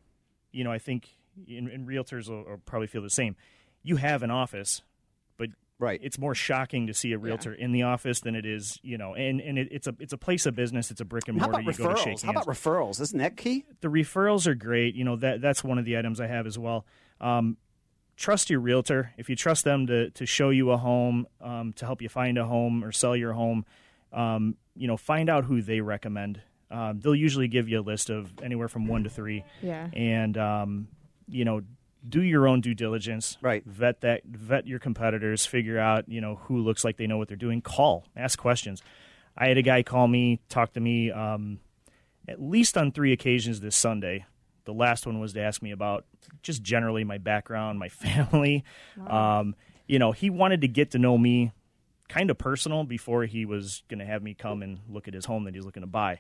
you 0.52 0.64
know, 0.64 0.72
I 0.72 0.80
think 0.80 1.08
in, 1.48 1.70
in 1.70 1.86
realtors 1.86 2.28
will, 2.30 2.44
will 2.44 2.62
probably 2.66 2.88
feel 2.88 3.04
the 3.04 3.10
same. 3.10 3.36
You 3.84 3.96
have 3.98 4.24
an 4.24 4.32
office, 4.32 4.82
right, 5.82 6.00
it's 6.04 6.20
more 6.20 6.36
shocking 6.36 6.88
to 6.88 6.94
see 6.94 7.12
a 7.12 7.18
realtor 7.18 7.54
in 7.54 7.72
the 7.72 7.84
office 7.84 8.22
than 8.22 8.36
it 8.36 8.46
is, 8.46 8.80
you 8.84 8.98
know, 8.98 9.16
and 9.16 9.42
and 9.42 9.58
it, 9.58 9.68
it's 9.72 9.88
a 9.88 9.96
it's 10.00 10.14
a 10.14 10.18
place 10.18 10.46
of 10.46 10.56
business. 10.56 10.92
It's 10.92 11.02
a 11.02 11.06
brick 11.06 11.28
and 11.28 11.38
mortar. 11.38 11.52
How 11.52 11.62
mortar. 11.62 11.72
about 11.72 11.80
you 11.80 11.86
go 11.86 11.94
to 11.94 11.98
shake 11.98 12.06
referrals? 12.06 12.08
hands. 12.08 12.22
How 12.24 12.32
about 12.32 12.48
referrals? 12.48 13.02
Isn't 13.02 13.20
that 13.20 13.36
key? 13.36 13.66
the 13.82 13.88
referrals 13.88 14.48
are 14.48 14.56
great. 14.56 14.96
You 14.96 15.04
know 15.04 15.16
that 15.18 15.42
that's 15.42 15.64
one 15.64 15.78
of 15.78 15.86
the 15.86 15.98
items 15.98 16.22
I 16.22 16.28
have 16.28 16.46
as 16.46 16.58
well. 16.58 16.86
Um, 17.20 17.58
trust 18.16 18.50
your 18.50 18.60
realtor. 18.60 19.12
If 19.18 19.30
you 19.30 19.36
trust 19.36 19.64
them 19.66 19.88
to 19.88 20.12
to 20.12 20.26
show 20.26 20.52
you 20.52 20.72
a 20.72 20.78
home, 20.78 21.28
um, 21.42 21.74
to 21.74 21.86
help 21.86 22.02
you 22.02 22.10
find 22.10 22.38
a 22.38 22.46
home 22.46 22.84
or 22.84 22.92
sell 22.92 23.16
your 23.16 23.34
home, 23.34 23.66
um, 24.14 24.56
you 24.76 24.88
know, 24.88 24.98
find 24.98 25.30
out 25.30 25.46
who 25.46 25.62
they 25.62 25.82
recommend. 25.82 26.42
Um, 26.70 27.00
they'll 27.02 27.16
usually 27.16 27.50
give 27.50 27.68
you 27.68 27.82
a 27.82 27.82
list 27.82 28.10
of 28.10 28.32
anywhere 28.42 28.70
from 28.70 28.88
one 28.88 29.04
to 29.04 29.10
three. 29.10 29.44
Yeah. 29.62 29.90
And 29.92 30.38
um, 30.38 30.88
you 31.28 31.44
know, 31.44 31.62
do 32.08 32.22
your 32.22 32.48
own 32.48 32.62
due 32.62 32.74
diligence. 32.74 33.38
Right. 33.42 33.64
Vet 33.66 34.02
that. 34.02 34.24
Vet 34.26 34.68
your 34.68 34.80
competitors. 34.80 35.46
Figure 35.46 35.80
out 35.80 36.08
you 36.08 36.22
know 36.22 36.36
who 36.44 36.58
looks 36.60 36.84
like 36.84 36.98
they 36.98 37.08
know 37.08 37.18
what 37.18 37.28
they're 37.28 37.38
doing. 37.38 37.62
Call. 37.62 38.06
Ask 38.16 38.40
questions. 38.40 38.82
I 39.38 39.48
had 39.48 39.58
a 39.58 39.62
guy 39.62 39.84
call 39.84 40.08
me, 40.08 40.40
talk 40.50 40.74
to 40.74 40.80
me, 40.80 41.10
um, 41.10 41.60
at 42.28 42.42
least 42.42 42.78
on 42.78 42.92
three 42.92 43.14
occasions 43.14 43.62
this 43.62 43.76
Sunday. 43.76 44.26
The 44.66 44.74
last 44.74 45.06
one 45.06 45.20
was 45.20 45.34
to 45.34 45.42
ask 45.42 45.62
me 45.62 45.72
about 45.72 46.06
just 46.44 46.62
generally 46.62 47.04
my 47.04 47.18
background, 47.18 47.80
my 47.80 47.90
family. 47.90 48.64
Um, 49.08 49.56
you 49.88 50.00
know, 50.00 50.12
he 50.12 50.30
wanted 50.30 50.62
to 50.62 50.68
get 50.68 50.92
to 50.92 51.00
know 51.00 51.18
me 51.18 51.52
kind 52.10 52.30
of 52.30 52.38
personal 52.38 52.84
before 52.84 53.24
he 53.24 53.46
was 53.46 53.84
going 53.90 54.00
to 54.00 54.06
have 54.06 54.22
me 54.22 54.34
come 54.34 54.62
and 54.62 54.80
look 54.90 55.08
at 55.08 55.14
his 55.14 55.26
home 55.26 55.46
that 55.46 55.56
he's 55.56 55.66
looking 55.66 55.82
to 55.82 55.88
buy. 55.88 56.20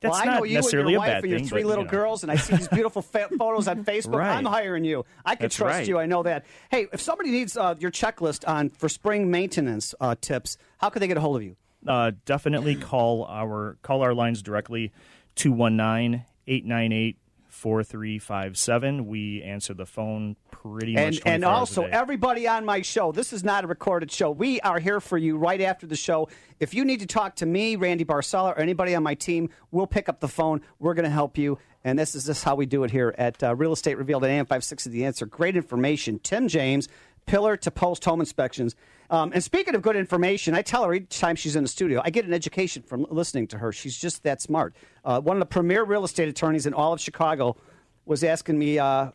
That's 0.00 0.12
well, 0.12 0.22
I 0.22 0.38
know 0.38 0.44
you 0.44 0.58
and 0.58 0.70
your 0.72 0.98
wife 0.98 1.22
and 1.22 1.30
your 1.30 1.38
thing, 1.38 1.48
three 1.48 1.62
but, 1.62 1.68
little 1.68 1.84
you 1.84 1.90
know. 1.90 1.98
girls, 1.98 2.22
and 2.22 2.30
I 2.30 2.36
see 2.36 2.54
these 2.56 2.68
beautiful 2.68 3.00
fa- 3.02 3.30
photos 3.38 3.66
on 3.66 3.84
Facebook. 3.84 4.16
Right. 4.18 4.36
I'm 4.36 4.44
hiring 4.44 4.84
you. 4.84 5.04
I 5.24 5.36
can 5.36 5.44
That's 5.44 5.56
trust 5.56 5.78
right. 5.78 5.88
you. 5.88 5.98
I 5.98 6.06
know 6.06 6.22
that. 6.22 6.44
Hey, 6.70 6.86
if 6.92 7.00
somebody 7.00 7.30
needs 7.30 7.56
uh, 7.56 7.74
your 7.78 7.90
checklist 7.90 8.46
on 8.46 8.68
for 8.70 8.88
spring 8.90 9.30
maintenance 9.30 9.94
uh, 10.00 10.14
tips, 10.20 10.58
how 10.78 10.90
could 10.90 11.00
they 11.00 11.08
get 11.08 11.16
a 11.16 11.20
hold 11.20 11.36
of 11.36 11.42
you? 11.42 11.56
uh, 11.86 12.10
definitely 12.24 12.74
call 12.74 13.24
our 13.24 13.76
call 13.82 14.02
our 14.02 14.12
lines 14.12 14.42
directly 14.42 14.92
219-898-5600 15.36 17.16
4357. 17.56 19.06
We 19.06 19.42
answer 19.42 19.72
the 19.72 19.86
phone 19.86 20.36
pretty 20.50 20.94
much 20.94 21.02
and 21.02 21.14
24 21.22 21.32
and 21.32 21.44
also 21.44 21.84
everybody 21.84 22.46
on 22.46 22.64
my 22.64 22.82
show 22.82 23.12
this 23.12 23.32
is 23.32 23.42
not 23.42 23.64
a 23.64 23.66
recorded 23.66 24.12
show. 24.12 24.30
We 24.30 24.60
are 24.60 24.78
here 24.78 25.00
for 25.00 25.16
you 25.16 25.38
right 25.38 25.60
after 25.60 25.86
the 25.86 25.96
show. 25.96 26.28
If 26.60 26.74
you 26.74 26.84
need 26.84 27.00
to 27.00 27.06
talk 27.06 27.36
to 27.36 27.46
me 27.46 27.76
randy 27.76 28.04
barcella 28.04 28.50
or 28.52 28.58
anybody 28.58 28.94
on 28.94 29.02
my 29.02 29.14
team 29.14 29.48
we'll 29.70 29.86
pick 29.86 30.08
up 30.08 30.20
the 30.20 30.28
phone. 30.28 30.60
We're 30.78 30.94
going 30.94 31.04
to 31.04 31.10
help 31.10 31.38
you. 31.38 31.58
And 31.82 31.98
this 31.98 32.14
is 32.14 32.26
just 32.26 32.44
how 32.44 32.56
we 32.56 32.66
do 32.66 32.84
it 32.84 32.90
here 32.90 33.14
at 33.16 33.42
uh, 33.42 33.54
real 33.54 33.72
estate 33.72 33.96
revealed 33.96 34.24
at 34.24 34.30
am 34.30 34.46
56 34.46 34.86
of 34.86 34.92
the 34.92 35.04
answer. 35.04 35.24
Great 35.24 35.56
information. 35.56 36.18
Tim 36.18 36.48
james 36.48 36.88
pillar 37.26 37.56
to 37.56 37.70
post 37.70 38.04
home 38.04 38.20
inspections 38.20 38.74
um, 39.10 39.30
and 39.34 39.42
speaking 39.42 39.74
of 39.74 39.82
good 39.82 39.96
information 39.96 40.54
i 40.54 40.62
tell 40.62 40.84
her 40.84 40.94
each 40.94 41.18
time 41.18 41.36
she's 41.36 41.56
in 41.56 41.62
the 41.64 41.68
studio 41.68 42.00
i 42.04 42.10
get 42.10 42.24
an 42.24 42.32
education 42.32 42.82
from 42.82 43.06
listening 43.10 43.46
to 43.46 43.58
her 43.58 43.72
she's 43.72 43.96
just 43.96 44.22
that 44.22 44.40
smart 44.40 44.74
uh, 45.04 45.20
one 45.20 45.36
of 45.36 45.40
the 45.40 45.46
premier 45.46 45.84
real 45.84 46.04
estate 46.04 46.28
attorneys 46.28 46.66
in 46.66 46.74
all 46.74 46.92
of 46.92 47.00
chicago 47.00 47.56
was 48.04 48.22
asking 48.22 48.58
me 48.58 48.78
uh, 48.78 49.10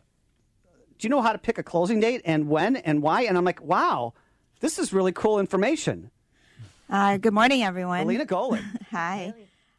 do 1.02 1.06
you 1.06 1.10
know 1.10 1.20
how 1.20 1.32
to 1.32 1.38
pick 1.38 1.58
a 1.58 1.64
closing 1.64 1.98
date 1.98 2.22
and 2.24 2.48
when 2.48 2.76
and 2.76 3.02
why? 3.02 3.22
And 3.22 3.36
I'm 3.36 3.44
like, 3.44 3.60
wow, 3.60 4.14
this 4.60 4.78
is 4.78 4.92
really 4.92 5.10
cool 5.10 5.40
information. 5.40 6.12
Uh, 6.88 7.16
good 7.16 7.34
morning, 7.34 7.64
everyone. 7.64 8.02
Alina 8.02 8.24
Golod. 8.24 8.62
Hi. 8.92 9.34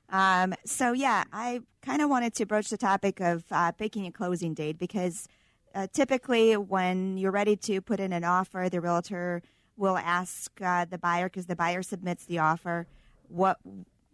Um, 0.10 0.54
so, 0.65 0.91
yeah, 0.91 1.24
I 1.32 1.62
kind 1.82 2.02
of 2.02 2.10
wanted 2.10 2.34
to 2.36 2.46
broach 2.46 2.69
the 2.69 2.76
topic 2.78 3.22
of 3.22 3.46
uh, 3.52 3.72
picking 3.72 4.06
a 4.06 4.12
closing 4.12 4.54
date 4.54 4.78
because 4.78 5.30
uh, 5.73 5.88
typically 5.91 6.55
when 6.55 7.17
you're 7.17 7.31
ready 7.31 7.55
to 7.55 7.81
put 7.81 7.99
in 7.99 8.13
an 8.13 8.23
offer, 8.23 8.67
the 8.69 8.81
realtor 8.81 9.41
will 9.77 9.97
ask 9.97 10.51
uh, 10.62 10.86
the 10.86 10.97
buyer 10.97 11.27
because 11.27 11.47
the 11.47 11.55
buyer 11.55 11.81
submits 11.81 12.25
the 12.25 12.39
offer, 12.39 12.88
what 13.27 13.59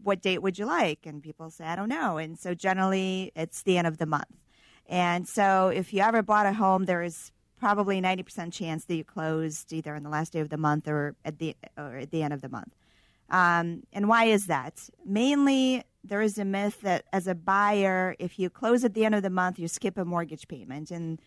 what 0.02 0.22
date 0.22 0.42
would 0.42 0.58
you 0.58 0.66
like? 0.66 1.06
And 1.06 1.22
people 1.22 1.50
say, 1.50 1.66
I 1.66 1.76
don't 1.76 1.90
know. 1.90 2.18
And 2.18 2.40
so 2.40 2.54
generally 2.54 3.34
it's 3.36 3.64
the 3.64 3.78
end 3.78 3.86
of 3.86 3.98
the 3.98 4.06
month. 4.06 4.38
And 4.88 5.28
so 5.28 5.68
if 5.68 5.94
you 5.94 6.02
ever 6.02 6.22
bought 6.22 6.46
a 6.46 6.54
home, 6.54 6.86
there 6.86 7.04
is 7.04 7.34
probably 7.60 8.02
90% 8.02 8.54
chance 8.54 8.86
that 8.86 8.96
you 8.96 9.04
closed 9.04 9.74
either 9.74 9.94
on 9.94 10.04
the 10.04 10.10
last 10.10 10.32
day 10.32 10.40
of 10.40 10.48
the 10.48 10.58
month 10.58 10.88
or 10.88 11.16
at 11.26 11.40
the 11.40 11.56
or 11.78 11.98
at 11.98 12.12
the 12.12 12.24
end 12.24 12.34
of 12.34 12.42
the 12.42 12.48
month. 12.48 12.74
Um, 13.30 13.84
and 13.92 14.08
why 14.08 14.26
is 14.26 14.48
that? 14.48 14.90
Mainly, 15.06 15.84
there 16.04 16.22
is 16.22 16.38
a 16.38 16.46
myth 16.46 16.82
that 16.82 17.06
as 17.12 17.28
a 17.28 17.36
buyer, 17.36 18.16
if 18.18 18.40
you 18.40 18.50
close 18.50 18.84
at 18.84 18.94
the 18.94 19.06
end 19.06 19.14
of 19.14 19.22
the 19.22 19.30
month, 19.30 19.60
you 19.60 19.68
skip 19.68 19.98
a 19.98 20.06
mortgage 20.06 20.48
payment. 20.48 20.90
And 20.90 21.20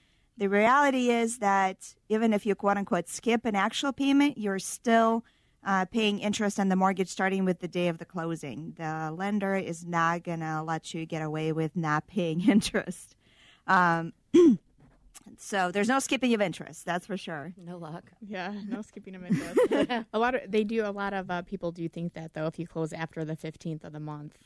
the 0.42 0.48
reality 0.48 1.08
is 1.08 1.38
that 1.38 1.94
even 2.08 2.32
if 2.32 2.44
you 2.44 2.56
quote 2.56 2.76
unquote 2.76 3.08
skip 3.08 3.44
an 3.44 3.54
actual 3.54 3.92
payment, 3.92 4.36
you're 4.36 4.58
still 4.58 5.24
uh, 5.64 5.84
paying 5.84 6.18
interest 6.18 6.58
on 6.58 6.68
the 6.68 6.74
mortgage 6.74 7.06
starting 7.06 7.44
with 7.44 7.60
the 7.60 7.68
day 7.68 7.86
of 7.86 7.98
the 7.98 8.04
closing. 8.04 8.74
The 8.76 9.14
lender 9.16 9.54
is 9.54 9.86
not 9.86 10.24
going 10.24 10.40
to 10.40 10.64
let 10.64 10.94
you 10.94 11.06
get 11.06 11.22
away 11.22 11.52
with 11.52 11.76
not 11.76 12.08
paying 12.08 12.40
interest. 12.48 13.14
Um, 13.68 14.14
so 15.38 15.70
there's 15.70 15.86
no 15.86 16.00
skipping 16.00 16.34
of 16.34 16.40
interest, 16.40 16.84
that's 16.84 17.06
for 17.06 17.16
sure. 17.16 17.54
No 17.56 17.78
luck. 17.78 18.10
Yeah, 18.20 18.52
no 18.66 18.82
skipping 18.88 19.14
of 19.14 19.24
interest. 19.24 20.06
a 20.12 20.18
lot 20.18 20.34
of 20.34 20.50
they 20.50 20.64
do. 20.64 20.84
A 20.84 20.90
lot 20.90 21.14
of 21.14 21.30
uh, 21.30 21.42
people 21.42 21.70
do 21.70 21.88
think 21.88 22.14
that 22.14 22.34
though, 22.34 22.46
if 22.46 22.58
you 22.58 22.66
close 22.66 22.92
after 22.92 23.24
the 23.24 23.36
fifteenth 23.36 23.84
of 23.84 23.92
the 23.92 24.00
month, 24.00 24.38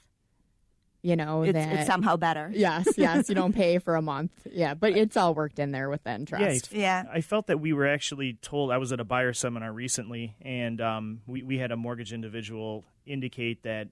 you 1.07 1.14
know 1.14 1.45
It's, 1.45 1.53
that 1.53 1.73
it's 1.73 1.87
somehow 1.87 2.16
better. 2.16 2.51
Yes, 2.53 2.88
yes, 2.97 3.29
you 3.29 3.37
don't 3.37 3.53
pay 3.55 3.79
for 3.79 3.95
a 3.95 4.03
month. 4.03 4.33
Yeah, 4.51 4.75
but 4.75 4.97
it's 4.97 5.16
all 5.16 5.35
worked 5.35 5.61
in 5.61 5.71
there 5.71 5.88
with 5.88 6.03
the 6.03 6.12
interest. 6.12 6.73
Yeah, 6.73 7.05
I 7.12 7.21
felt 7.21 7.47
that 7.47 7.61
we 7.61 7.73
were 7.73 7.87
actually 7.87 8.35
told. 8.42 8.73
I 8.73 8.79
was 8.79 8.92
at 8.92 8.99
a 8.99 9.05
buyer 9.05 9.33
seminar 9.33 9.73
recently, 9.73 10.35
and 10.42 10.81
um, 10.81 11.21
we 11.27 11.45
we 11.45 11.59
had 11.59 11.71
a 11.71 11.77
mortgage 11.77 12.12
individual 12.12 12.85
indicate 13.07 13.62
that 13.62 13.88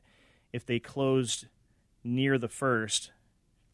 if 0.53 0.67
they 0.67 0.81
closed 0.81 1.47
near 2.03 2.37
the 2.37 2.49
first, 2.49 3.13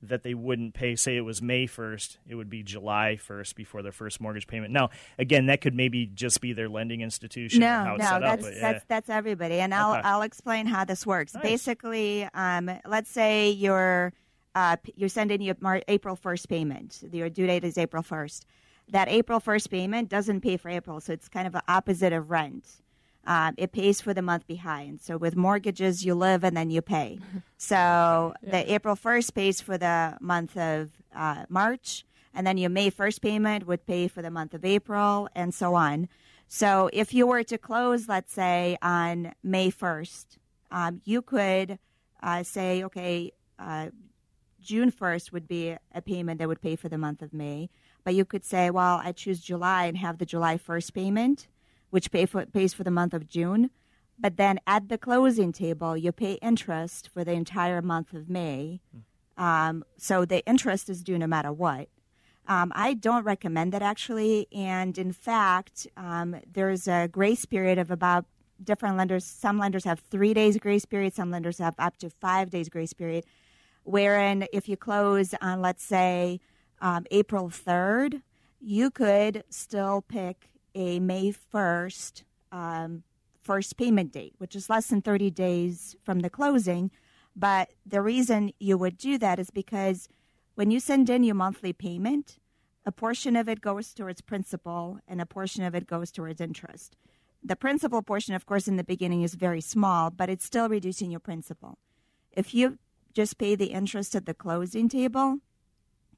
that 0.02 0.22
they 0.22 0.34
wouldn't 0.34 0.74
pay. 0.74 0.96
Say 0.96 1.16
it 1.16 1.22
was 1.22 1.42
May 1.42 1.66
first, 1.66 2.18
it 2.28 2.34
would 2.34 2.48
be 2.50 2.62
July 2.62 3.16
first 3.16 3.54
before 3.56 3.82
their 3.82 3.92
first 3.92 4.20
mortgage 4.20 4.46
payment. 4.46 4.72
Now, 4.72 4.90
again, 5.18 5.46
that 5.46 5.60
could 5.60 5.74
maybe 5.74 6.06
just 6.06 6.40
be 6.40 6.52
their 6.52 6.68
lending 6.68 7.00
institution. 7.00 7.60
No, 7.60 7.66
how 7.66 7.96
no, 7.96 8.04
set 8.04 8.20
that's 8.20 8.46
up, 8.46 8.52
yeah. 8.52 8.60
that's 8.60 8.84
that's 8.88 9.10
everybody, 9.10 9.60
and 9.60 9.74
I'll 9.74 9.92
Okay. 9.92 10.02
I'll 10.04 10.22
explain 10.22 10.66
how 10.66 10.84
this 10.84 11.06
works. 11.06 11.34
Basically, 11.42 12.28
um, 12.34 12.70
let's 12.86 13.10
say 13.10 13.50
you're 13.50 14.12
uh, 14.54 14.76
you're 14.96 15.08
sending 15.08 15.42
your 15.42 15.56
Mar- 15.60 15.82
April 15.88 16.16
first 16.16 16.48
payment. 16.48 17.02
Your 17.12 17.28
due 17.28 17.46
date 17.46 17.64
is 17.64 17.76
April 17.78 18.02
first. 18.02 18.46
That 18.88 19.08
April 19.08 19.38
first 19.38 19.70
payment 19.70 20.08
doesn't 20.08 20.40
pay 20.40 20.56
for 20.56 20.68
April, 20.68 21.00
so 21.00 21.12
it's 21.12 21.28
kind 21.28 21.46
of 21.46 21.52
the 21.52 21.62
opposite 21.68 22.12
of 22.12 22.30
rent. 22.30 22.66
Um, 23.26 23.54
it 23.59 23.72
pays 23.72 24.00
for 24.00 24.14
the 24.14 24.22
month 24.22 24.46
behind. 24.46 25.00
So 25.00 25.16
with 25.16 25.37
mortgages, 25.37 26.04
you 26.04 26.14
live 26.14 26.42
and 26.42 26.56
then 26.56 26.70
you 26.70 26.83
pay. 26.83 27.18
So 27.59 28.33
the 28.42 28.72
April 28.72 28.96
first 28.96 29.35
pays 29.35 29.61
for 29.61 29.76
the 29.76 30.16
month 30.18 30.56
of 30.56 30.92
uh, 31.14 31.44
March, 31.50 32.06
and 32.33 32.46
then 32.46 32.56
your 32.56 32.70
May 32.70 32.88
first 32.88 33.20
payment 33.20 33.66
would 33.66 33.87
pay 33.87 34.09
for 34.09 34.22
the 34.22 34.30
month 34.30 34.54
of 34.54 34.64
April, 34.64 35.28
and 35.35 35.52
so 35.52 35.74
on. 35.74 36.09
So 36.48 36.88
if 36.92 37.12
you 37.12 37.26
were 37.26 37.44
to 37.44 37.59
close, 37.59 38.09
let's 38.09 38.33
say 38.33 38.78
on 38.80 39.35
May 39.42 39.70
1st, 39.70 40.38
um, 40.70 41.00
you 41.04 41.20
could 41.20 41.78
uh, 42.22 42.42
say, 42.42 42.83
okay, 42.83 43.33
uh, 43.59 43.90
June 44.61 44.90
1st 44.90 45.30
would 45.30 45.46
be 45.46 45.76
a 45.94 46.02
payment 46.02 46.38
that 46.38 46.48
would 46.48 46.61
pay 46.61 46.76
for 46.76 46.88
the 46.88 46.98
month 46.98 47.22
of 47.22 47.33
May. 47.33 47.70
But 48.04 48.14
you 48.14 48.24
could 48.24 48.44
say, 48.44 48.70
well, 48.70 49.00
I 49.02 49.12
choose 49.12 49.40
July 49.40 49.85
and 49.85 49.96
have 49.98 50.18
the 50.18 50.26
July 50.26 50.56
1st 50.56 50.92
payment, 50.94 51.48
which 51.90 52.11
pay 52.11 52.26
for, 52.26 52.46
pays 52.46 52.72
for 52.72 52.85
the 52.85 52.90
month 52.90 53.14
of 53.14 53.29
June. 53.29 53.70
But 54.18 54.37
then 54.37 54.61
at 54.66 54.88
the 54.88 54.98
closing 54.98 55.53
table, 55.53 55.96
you 55.96 56.12
pay 56.12 56.35
interest 56.35 57.09
for 57.12 57.24
the 57.24 57.33
entire 57.33 57.81
month 57.83 58.12
of 58.12 58.29
May. 58.29 58.81
Um, 59.37 59.85
so 59.96 60.24
the 60.24 60.44
interest 60.46 60.90
is 60.90 61.03
due 61.03 61.18
no 61.18 61.26
matter 61.26 61.53
what. 61.53 61.88
Um, 62.46 62.72
I 62.74 62.94
don't 62.94 63.24
recommend 63.24 63.72
that 63.72 63.83
actually. 63.83 64.46
And 64.53 64.98
in 64.98 65.12
fact, 65.12 65.87
um, 65.96 66.37
there's 66.53 66.87
a 66.88 67.09
grace 67.09 67.46
period 67.46 67.79
of 67.79 67.90
about 67.90 68.26
different 68.62 68.96
lenders. 68.96 69.24
Some 69.24 69.59
lenders 69.59 69.85
have 69.85 70.00
three 70.00 70.35
days 70.35 70.59
grace 70.59 70.85
period, 70.85 71.14
some 71.14 71.31
lenders 71.31 71.59
have 71.59 71.74
up 71.79 71.96
to 71.98 72.11
five 72.11 72.50
days 72.50 72.68
grace 72.68 72.92
period. 72.92 73.24
Wherein, 73.85 74.46
if 74.53 74.68
you 74.68 74.76
close 74.76 75.35
on, 75.40 75.62
let's 75.62 75.83
say, 75.83 76.40
um, 76.83 77.07
April 77.11 77.48
3rd, 77.48 78.22
you 78.61 78.90
could 78.90 79.44
still 79.48 80.03
pick 80.03 80.50
a 80.74 81.00
May 81.00 81.33
1st 81.33 82.22
um, 82.52 83.02
first 83.42 83.76
payment 83.76 84.12
date, 84.12 84.35
which 84.38 84.54
is 84.54 84.70
less 84.70 84.88
than 84.88 85.02
30 85.02 85.30
days 85.30 85.96
from 86.02 86.20
the 86.20 86.30
closing. 86.30 86.90
But 87.35 87.70
the 87.87 88.02
reason 88.02 88.52
you 88.59 88.76
would 88.78 88.98
do 88.98 89.18
that 89.18 89.38
is 89.38 89.50
because 89.50 90.09
when 90.54 90.70
you 90.70 90.80
send 90.80 91.09
in 91.09 91.22
your 91.24 91.35
monthly 91.35 91.72
payment, 91.72 92.38
a 92.85 92.92
portion 92.92 93.37
of 93.37 93.48
it 93.48 93.61
goes 93.61 93.94
towards 93.94 94.20
principal 94.20 94.98
and 95.06 95.20
a 95.20 95.26
portion 95.26 95.62
of 95.62 95.74
it 95.74 95.87
goes 95.87 96.11
towards 96.11 96.40
interest. 96.40 96.96
The 97.42 97.56
principal 97.56 98.02
portion, 98.02 98.35
of 98.35 98.46
course, 98.46 98.68
in 98.68 98.76
the 98.76 98.85
beginning 98.85 99.22
is 99.22 99.35
very 99.35 99.61
small, 99.61 100.11
but 100.11 100.28
it's 100.28 100.44
still 100.44 100.68
reducing 100.68 101.11
your 101.11 101.20
principal. 101.20 101.78
If 102.33 102.54
you 102.54 102.78
just 103.12 103.38
pay 103.38 103.54
the 103.54 103.72
interest 103.72 104.14
at 104.14 104.26
the 104.26 104.35
closing 104.35 104.88
table, 104.88 105.38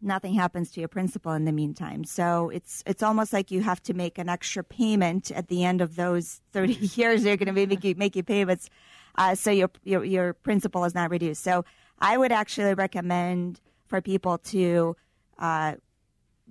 nothing 0.03 0.35
happens 0.35 0.71
to 0.73 0.81
your 0.81 0.89
principal 0.89 1.33
in 1.33 1.45
the 1.45 1.53
meantime. 1.53 2.05
So 2.05 2.51
it's 2.51 2.83
it's 2.87 3.03
almost 3.03 3.33
like 3.33 3.51
you 3.51 3.63
have 3.63 3.83
to 3.85 3.95
make 3.95 4.19
an 4.19 4.29
extra 4.29 4.65
payment 4.65 5.31
at 5.31 5.49
the 5.49 5.65
end 5.65 5.81
of 5.81 5.97
those 5.97 6.41
30 6.53 6.75
years. 6.95 7.23
They're 7.23 7.37
going 7.37 7.47
to 7.47 7.53
be 7.53 7.67
making 7.67 7.99
making 7.99 8.25
payments, 8.25 8.69
uh, 9.17 9.35
so 9.35 9.51
your, 9.51 9.71
your 9.85 10.05
your 10.05 10.33
principal 10.35 10.85
is 10.85 10.95
not 10.95 11.11
reduced. 11.11 11.43
So 11.43 11.65
I 11.99 12.17
would 12.17 12.33
actually 12.33 12.75
recommend 12.75 13.61
for 13.87 14.01
people 14.01 14.39
to 14.39 14.97
uh, 15.39 15.75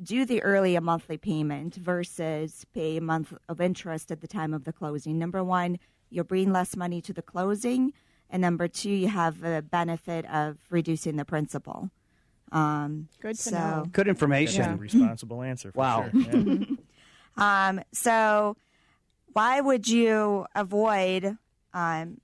do 0.01 0.25
the 0.25 0.41
early 0.41 0.75
a 0.75 0.81
monthly 0.81 1.17
payment 1.17 1.75
versus 1.75 2.65
pay 2.73 2.97
a 2.97 3.01
month 3.01 3.33
of 3.49 3.59
interest 3.59 4.11
at 4.11 4.21
the 4.21 4.27
time 4.27 4.53
of 4.53 4.63
the 4.63 4.73
closing. 4.73 5.19
Number 5.19 5.43
one, 5.43 5.77
you'll 6.09 6.23
bring 6.23 6.51
less 6.51 6.75
money 6.75 7.01
to 7.01 7.13
the 7.13 7.21
closing, 7.21 7.93
and 8.29 8.41
number 8.41 8.67
two, 8.67 8.89
you 8.89 9.09
have 9.09 9.41
the 9.41 9.61
benefit 9.61 10.25
of 10.25 10.57
reducing 10.69 11.17
the 11.17 11.25
principal. 11.25 11.91
Um, 12.51 13.07
Good 13.21 13.35
to 13.37 13.41
so, 13.41 13.51
know. 13.51 13.85
Good 13.91 14.07
information. 14.07 14.63
That's 14.63 14.73
a 14.77 14.81
responsible 14.81 15.41
answer. 15.41 15.71
For 15.71 15.79
Wow. 15.79 16.09
Sure. 16.11 16.21
Yeah. 16.21 16.65
Um, 17.37 17.79
so, 17.93 18.57
why 19.31 19.61
would 19.61 19.87
you 19.87 20.45
avoid 20.53 21.37
um, 21.73 22.19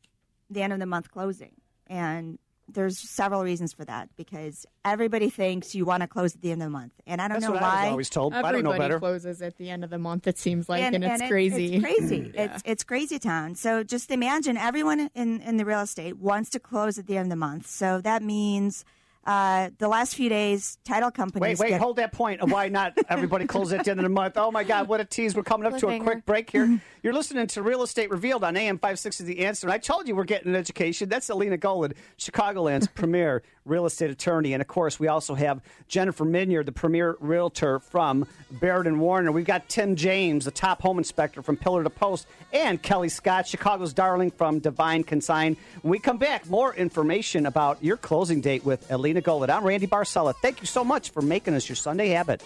the 0.50 0.62
end 0.62 0.74
of 0.74 0.80
the 0.80 0.86
month 0.86 1.10
closing? 1.12 1.54
And 1.88 2.38
there's 2.68 3.00
several 3.00 3.42
reasons 3.42 3.72
for 3.72 3.86
that 3.86 4.10
because 4.18 4.66
everybody 4.84 5.30
thinks 5.30 5.74
you 5.74 5.86
want 5.86 6.02
to 6.02 6.08
close 6.08 6.36
at 6.36 6.42
the 6.42 6.52
end 6.52 6.62
of 6.62 6.66
the 6.66 6.72
month, 6.72 6.92
and 7.08 7.22
I 7.22 7.30
don't 7.30 7.36
That's 7.36 7.46
know 7.46 7.54
what 7.54 7.62
why. 7.62 7.70
I 7.70 7.84
was 7.86 7.92
always 7.92 8.10
told. 8.10 8.34
I 8.34 8.42
don't 8.42 8.64
know 8.66 8.72
Everybody 8.72 8.80
better. 8.80 9.00
closes 9.00 9.42
at 9.42 9.56
the 9.56 9.70
end 9.70 9.86
of 9.86 9.90
the 9.90 9.98
month. 9.98 10.28
It 10.28 10.38
seems 10.38 10.68
like, 10.68 10.84
and, 10.84 11.02
it's 11.02 11.22
it- 11.22 11.30
crazy. 11.30 11.76
it's 11.76 11.84
crazy. 11.86 12.32
It's 12.36 12.62
it's 12.66 12.84
crazy 12.84 13.18
town. 13.18 13.56
So 13.56 13.84
just 13.84 14.12
imagine 14.12 14.58
everyone 14.58 15.10
in 15.16 15.40
in 15.40 15.56
the 15.56 15.64
real 15.64 15.80
estate 15.80 16.18
wants 16.18 16.50
to 16.52 16.60
close 16.60 17.00
at 17.00 17.08
the 17.08 17.16
end 17.16 17.28
of 17.28 17.30
the 17.30 17.38
month. 17.38 17.68
So 17.68 18.02
that 18.02 18.22
means 18.22 18.84
Uh, 19.28 19.72
the 19.78 19.90
last 19.90 20.16
few 20.16 20.30
days, 20.30 20.78
title 20.86 21.08
Wait, 21.08 21.14
companies. 21.14 21.60
wait, 21.60 21.68
get- 21.70 21.82
hold 21.82 21.98
that 21.98 22.14
point. 22.14 22.42
Why 22.48 22.70
not 22.70 22.98
everybody 23.10 23.46
close 23.46 23.74
at 23.74 23.84
the 23.84 23.92
end 23.92 24.00
of 24.00 24.04
the 24.06 24.10
month? 24.10 24.38
Oh 24.38 24.52
my 24.52 24.64
God, 24.64 24.88
what 24.88 25.02
a 25.02 25.06
tease. 25.06 25.36
We're 25.36 25.44
coming 25.44 25.72
up 25.72 25.78
to 25.80 25.90
a 25.90 26.00
quick 26.00 26.26
break 26.26 26.50
here. 26.50 26.80
You're 27.04 27.14
listening 27.14 27.46
to 27.48 27.62
Real 27.62 27.84
Estate 27.84 28.10
Revealed 28.10 28.46
on 28.46 28.56
AM 28.56 28.78
560 28.78 29.26
The 29.26 29.40
Answer. 29.46 29.68
And 29.68 29.74
I 29.74 29.80
told 29.80 30.08
you 30.08 30.16
we're 30.16 30.24
getting 30.24 30.48
an 30.48 30.56
education. 30.56 31.10
That's 31.10 31.30
Alina 31.30 31.58
Golod, 31.58 31.94
Chicagoland's 32.18 32.88
premier 32.96 33.44
real 33.68 33.86
estate 33.86 34.10
attorney. 34.10 34.54
And 34.54 34.62
of 34.62 34.68
course, 34.68 35.00
we 35.00 35.08
also 35.08 35.36
have 35.36 35.62
Jennifer 35.88 36.26
Minyard, 36.26 36.66
the 36.66 36.72
premier 36.72 37.16
realtor 37.20 37.80
from 37.80 38.28
Baird 38.52 38.88
and 38.88 39.00
Warner. 39.00 39.32
We've 39.32 39.46
got 39.46 39.70
Tim 39.70 39.96
James, 39.96 40.46
the 40.46 40.52
top 40.52 40.82
home 40.82 40.98
inspector 40.98 41.42
from 41.42 41.58
Pillar 41.58 41.84
to 41.84 41.90
Post, 41.90 42.28
and 42.54 42.82
Kelly 42.82 43.10
Scott, 43.10 43.48
Chicago's 43.48 43.94
darling 43.94 44.32
from 44.32 44.60
Divine 44.60 45.04
Consign. 45.04 45.58
When 45.82 45.92
we 45.92 46.00
come 46.00 46.18
back, 46.18 46.50
more 46.50 46.74
information 46.74 47.46
about 47.46 47.84
your 47.84 47.98
closing 47.98 48.42
date 48.42 48.66
with 48.66 48.90
Alina 48.92 49.22
Golod. 49.22 49.50
I'm 49.50 49.64
Randy 49.64 49.88
Barcella. 49.88 50.34
Thank 50.42 50.62
you 50.62 50.68
so 50.68 50.84
much 50.84 51.12
for 51.12 51.22
making 51.22 51.54
us 51.54 51.68
your 51.68 51.76
Sunday 51.76 52.10
habit. 52.10 52.44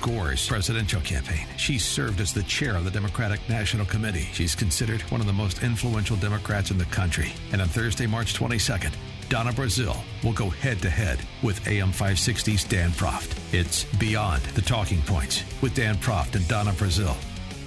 Gore's 0.00 0.48
presidential 0.48 1.00
campaign. 1.00 1.46
She 1.56 1.78
served 1.78 2.20
as 2.20 2.32
the 2.32 2.42
chair 2.44 2.76
of 2.76 2.84
the 2.84 2.90
Democratic 2.90 3.40
National 3.48 3.86
Committee. 3.86 4.28
She's 4.32 4.54
considered 4.54 5.02
one 5.10 5.20
of 5.20 5.26
the 5.26 5.32
most 5.32 5.62
influential 5.62 6.16
Democrats 6.16 6.70
in 6.70 6.78
the 6.78 6.84
country. 6.86 7.32
And 7.52 7.60
on 7.60 7.68
Thursday, 7.68 8.06
March 8.06 8.34
22nd, 8.34 8.92
Donna 9.28 9.52
Brazile 9.52 10.02
will 10.24 10.32
go 10.32 10.50
head 10.50 10.80
to 10.82 10.90
head 10.90 11.20
with 11.42 11.66
AM 11.68 11.92
560's 11.92 12.64
Dan 12.64 12.90
Proft. 12.90 13.38
It's 13.54 13.84
Beyond 13.98 14.42
the 14.54 14.62
Talking 14.62 15.02
Points 15.02 15.44
with 15.62 15.74
Dan 15.74 15.96
Proft 15.96 16.34
and 16.34 16.46
Donna 16.48 16.72
Brazile. 16.72 17.16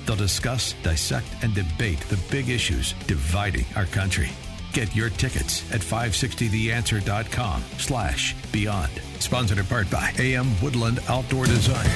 They'll 0.05 0.15
discuss, 0.15 0.73
dissect, 0.83 1.27
and 1.41 1.55
debate 1.55 1.99
the 2.01 2.19
big 2.29 2.49
issues 2.49 2.93
dividing 3.07 3.65
our 3.75 3.85
country. 3.85 4.31
Get 4.73 4.95
your 4.95 5.09
tickets 5.11 5.71
at 5.71 5.81
560theanswer.com 5.81 7.63
slash 7.77 8.35
beyond. 8.51 8.91
Sponsored 9.19 9.59
in 9.59 9.65
part 9.65 9.89
by 9.91 10.11
AM 10.17 10.59
Woodland 10.61 10.99
Outdoor 11.07 11.45
Design. 11.45 11.89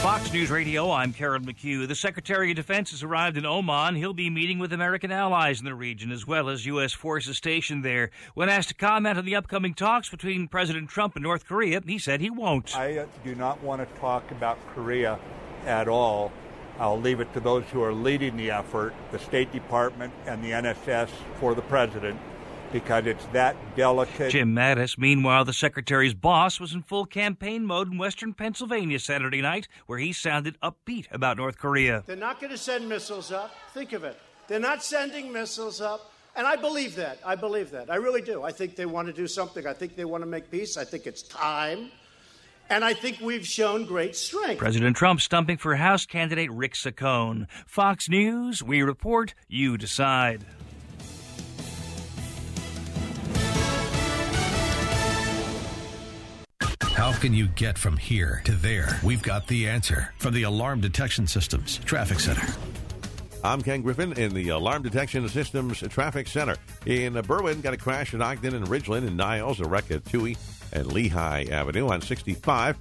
Fox 0.00 0.32
News 0.32 0.48
Radio, 0.48 0.92
I'm 0.92 1.12
Carol 1.12 1.40
McHugh. 1.40 1.88
The 1.88 1.94
Secretary 1.96 2.50
of 2.50 2.56
Defense 2.56 2.92
has 2.92 3.02
arrived 3.02 3.36
in 3.36 3.44
Oman. 3.44 3.96
He'll 3.96 4.14
be 4.14 4.30
meeting 4.30 4.60
with 4.60 4.72
American 4.72 5.10
allies 5.10 5.58
in 5.58 5.64
the 5.64 5.74
region 5.74 6.12
as 6.12 6.24
well 6.24 6.48
as 6.48 6.64
U.S. 6.66 6.92
forces 6.92 7.36
stationed 7.36 7.84
there. 7.84 8.10
When 8.34 8.48
asked 8.48 8.68
to 8.68 8.74
comment 8.76 9.18
on 9.18 9.24
the 9.24 9.34
upcoming 9.34 9.74
talks 9.74 10.08
between 10.08 10.46
President 10.46 10.88
Trump 10.88 11.16
and 11.16 11.24
North 11.24 11.46
Korea, 11.46 11.82
he 11.84 11.98
said 11.98 12.20
he 12.20 12.30
won't. 12.30 12.76
I 12.76 12.98
uh, 12.98 13.06
do 13.24 13.34
not 13.34 13.60
want 13.60 13.86
to 13.86 14.00
talk 14.00 14.30
about 14.30 14.56
Korea 14.68 15.18
at 15.66 15.88
all. 15.88 16.30
I'll 16.78 17.00
leave 17.00 17.20
it 17.20 17.32
to 17.34 17.40
those 17.40 17.64
who 17.72 17.82
are 17.82 17.92
leading 17.92 18.36
the 18.36 18.50
effort, 18.50 18.94
the 19.10 19.18
State 19.18 19.52
Department 19.52 20.12
and 20.26 20.42
the 20.44 20.52
NSS 20.52 21.08
for 21.40 21.54
the 21.54 21.62
President, 21.62 22.18
because 22.72 23.06
it's 23.06 23.24
that 23.26 23.56
delicate. 23.76 24.30
Jim 24.30 24.54
Mattis, 24.54 24.96
meanwhile, 24.96 25.44
the 25.44 25.52
Secretary's 25.52 26.14
boss 26.14 26.60
was 26.60 26.74
in 26.74 26.82
full 26.82 27.04
campaign 27.04 27.64
mode 27.64 27.90
in 27.90 27.98
western 27.98 28.32
Pennsylvania 28.32 28.98
Saturday 29.00 29.42
night, 29.42 29.66
where 29.86 29.98
he 29.98 30.12
sounded 30.12 30.56
upbeat 30.60 31.06
about 31.10 31.36
North 31.38 31.58
Korea. 31.58 32.04
They're 32.06 32.14
not 32.16 32.40
going 32.40 32.52
to 32.52 32.58
send 32.58 32.88
missiles 32.88 33.32
up. 33.32 33.54
Think 33.74 33.92
of 33.92 34.04
it. 34.04 34.16
They're 34.46 34.60
not 34.60 34.84
sending 34.84 35.32
missiles 35.32 35.80
up. 35.80 36.12
And 36.36 36.46
I 36.46 36.54
believe 36.54 36.94
that. 36.94 37.18
I 37.26 37.34
believe 37.34 37.72
that. 37.72 37.90
I 37.90 37.96
really 37.96 38.22
do. 38.22 38.44
I 38.44 38.52
think 38.52 38.76
they 38.76 38.86
want 38.86 39.08
to 39.08 39.12
do 39.12 39.26
something. 39.26 39.66
I 39.66 39.72
think 39.72 39.96
they 39.96 40.04
want 40.04 40.22
to 40.22 40.26
make 40.26 40.50
peace. 40.50 40.76
I 40.76 40.84
think 40.84 41.08
it's 41.08 41.22
time. 41.22 41.90
And 42.70 42.84
I 42.84 42.92
think 42.92 43.20
we've 43.20 43.46
shown 43.46 43.84
great 43.84 44.14
strength. 44.14 44.58
President 44.58 44.96
Trump 44.96 45.20
stumping 45.20 45.56
for 45.56 45.74
House 45.76 46.04
candidate 46.04 46.50
Rick 46.52 46.74
Saccone. 46.74 47.46
Fox 47.66 48.08
News, 48.08 48.62
we 48.62 48.82
report, 48.82 49.34
you 49.48 49.78
decide. 49.78 50.44
How 56.82 57.12
can 57.12 57.32
you 57.32 57.46
get 57.46 57.78
from 57.78 57.96
here 57.96 58.42
to 58.44 58.52
there? 58.52 58.98
We've 59.04 59.22
got 59.22 59.46
the 59.46 59.68
answer 59.68 60.12
from 60.18 60.34
the 60.34 60.42
Alarm 60.42 60.80
Detection 60.80 61.26
Systems 61.26 61.78
Traffic 61.84 62.20
Center. 62.20 62.46
I'm 63.44 63.62
Ken 63.62 63.82
Griffin 63.82 64.12
in 64.14 64.34
the 64.34 64.48
Alarm 64.48 64.82
Detection 64.82 65.26
Systems 65.28 65.78
Traffic 65.78 66.26
Center. 66.26 66.56
In 66.86 67.14
Berwyn, 67.14 67.62
got 67.62 67.72
a 67.72 67.76
crash 67.76 68.12
at 68.14 68.20
Ogden 68.20 68.54
and 68.56 68.66
Ridgeland. 68.66 69.06
and 69.06 69.16
Niles, 69.16 69.60
a 69.60 69.64
wreck 69.64 69.92
at 69.92 70.04
Touhy 70.04 70.36
and 70.72 70.92
Lehigh 70.92 71.44
Avenue 71.50 71.88
on 71.88 72.00
65. 72.00 72.76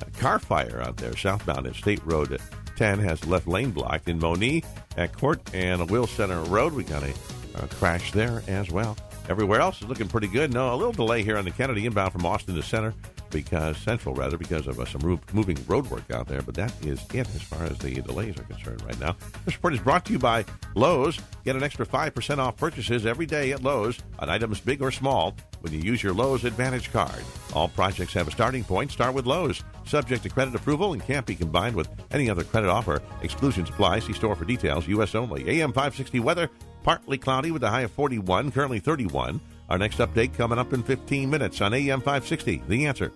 A 0.00 0.10
car 0.18 0.38
fire 0.38 0.80
out 0.82 0.96
there 0.96 1.16
southbound 1.16 1.66
at 1.66 1.74
State 1.74 2.00
Road 2.04 2.40
10 2.76 2.98
has 3.00 3.26
left 3.26 3.46
lane 3.46 3.70
blocked. 3.70 4.08
In 4.08 4.18
Monee 4.18 4.62
at 4.96 5.16
Court 5.16 5.40
and 5.54 5.90
Will 5.90 6.06
Center 6.06 6.40
Road, 6.44 6.72
we 6.72 6.82
got 6.82 7.02
a, 7.02 7.12
a 7.56 7.68
crash 7.68 8.12
there 8.12 8.42
as 8.48 8.70
well. 8.70 8.96
Everywhere 9.30 9.60
else 9.60 9.80
is 9.80 9.86
looking 9.86 10.08
pretty 10.08 10.26
good. 10.26 10.52
No, 10.52 10.74
a 10.74 10.76
little 10.76 10.92
delay 10.92 11.22
here 11.22 11.38
on 11.38 11.44
the 11.44 11.52
Kennedy 11.52 11.86
inbound 11.86 12.10
from 12.10 12.26
Austin 12.26 12.56
to 12.56 12.64
Center 12.64 12.92
because 13.30 13.76
Central 13.76 14.12
rather 14.12 14.36
because 14.36 14.66
of 14.66 14.80
uh, 14.80 14.84
some 14.84 15.00
ro- 15.02 15.20
moving 15.32 15.56
road 15.68 15.88
work 15.88 16.10
out 16.10 16.26
there. 16.26 16.42
But 16.42 16.56
that 16.56 16.72
is 16.84 17.00
it 17.14 17.28
as 17.32 17.40
far 17.40 17.62
as 17.62 17.78
the 17.78 17.94
delays 18.02 18.36
are 18.40 18.42
concerned 18.42 18.82
right 18.82 18.98
now. 18.98 19.14
This 19.44 19.54
report 19.54 19.74
is 19.74 19.78
brought 19.78 20.04
to 20.06 20.12
you 20.12 20.18
by 20.18 20.44
Lowe's. 20.74 21.16
Get 21.44 21.54
an 21.54 21.62
extra 21.62 21.86
five 21.86 22.12
percent 22.12 22.40
off 22.40 22.56
purchases 22.56 23.06
every 23.06 23.24
day 23.24 23.52
at 23.52 23.62
Lowe's 23.62 24.00
on 24.18 24.28
items 24.28 24.60
big 24.60 24.82
or 24.82 24.90
small 24.90 25.36
when 25.60 25.72
you 25.72 25.78
use 25.78 26.02
your 26.02 26.12
Lowe's 26.12 26.42
Advantage 26.42 26.92
card. 26.92 27.22
All 27.54 27.68
projects 27.68 28.12
have 28.14 28.26
a 28.26 28.32
starting 28.32 28.64
point. 28.64 28.90
Start 28.90 29.14
with 29.14 29.26
Lowe's. 29.26 29.62
Subject 29.86 30.24
to 30.24 30.28
credit 30.28 30.56
approval 30.56 30.92
and 30.92 31.04
can't 31.06 31.24
be 31.24 31.36
combined 31.36 31.76
with 31.76 31.88
any 32.10 32.28
other 32.28 32.42
credit 32.42 32.68
offer. 32.68 33.00
Exclusions 33.22 33.68
apply. 33.68 34.00
See 34.00 34.12
store 34.12 34.34
for 34.34 34.44
details. 34.44 34.88
U.S. 34.88 35.14
only. 35.14 35.48
AM 35.60 35.70
560 35.72 36.18
weather. 36.18 36.50
Partly 36.82 37.18
cloudy 37.18 37.50
with 37.50 37.62
a 37.62 37.70
high 37.70 37.82
of 37.82 37.90
41. 37.92 38.52
Currently 38.52 38.80
31. 38.80 39.40
Our 39.68 39.78
next 39.78 39.98
update 39.98 40.34
coming 40.34 40.58
up 40.58 40.72
in 40.72 40.82
15 40.82 41.30
minutes 41.30 41.60
on 41.60 41.74
AM 41.74 42.00
560. 42.00 42.62
The 42.68 42.86
answer. 42.86 43.12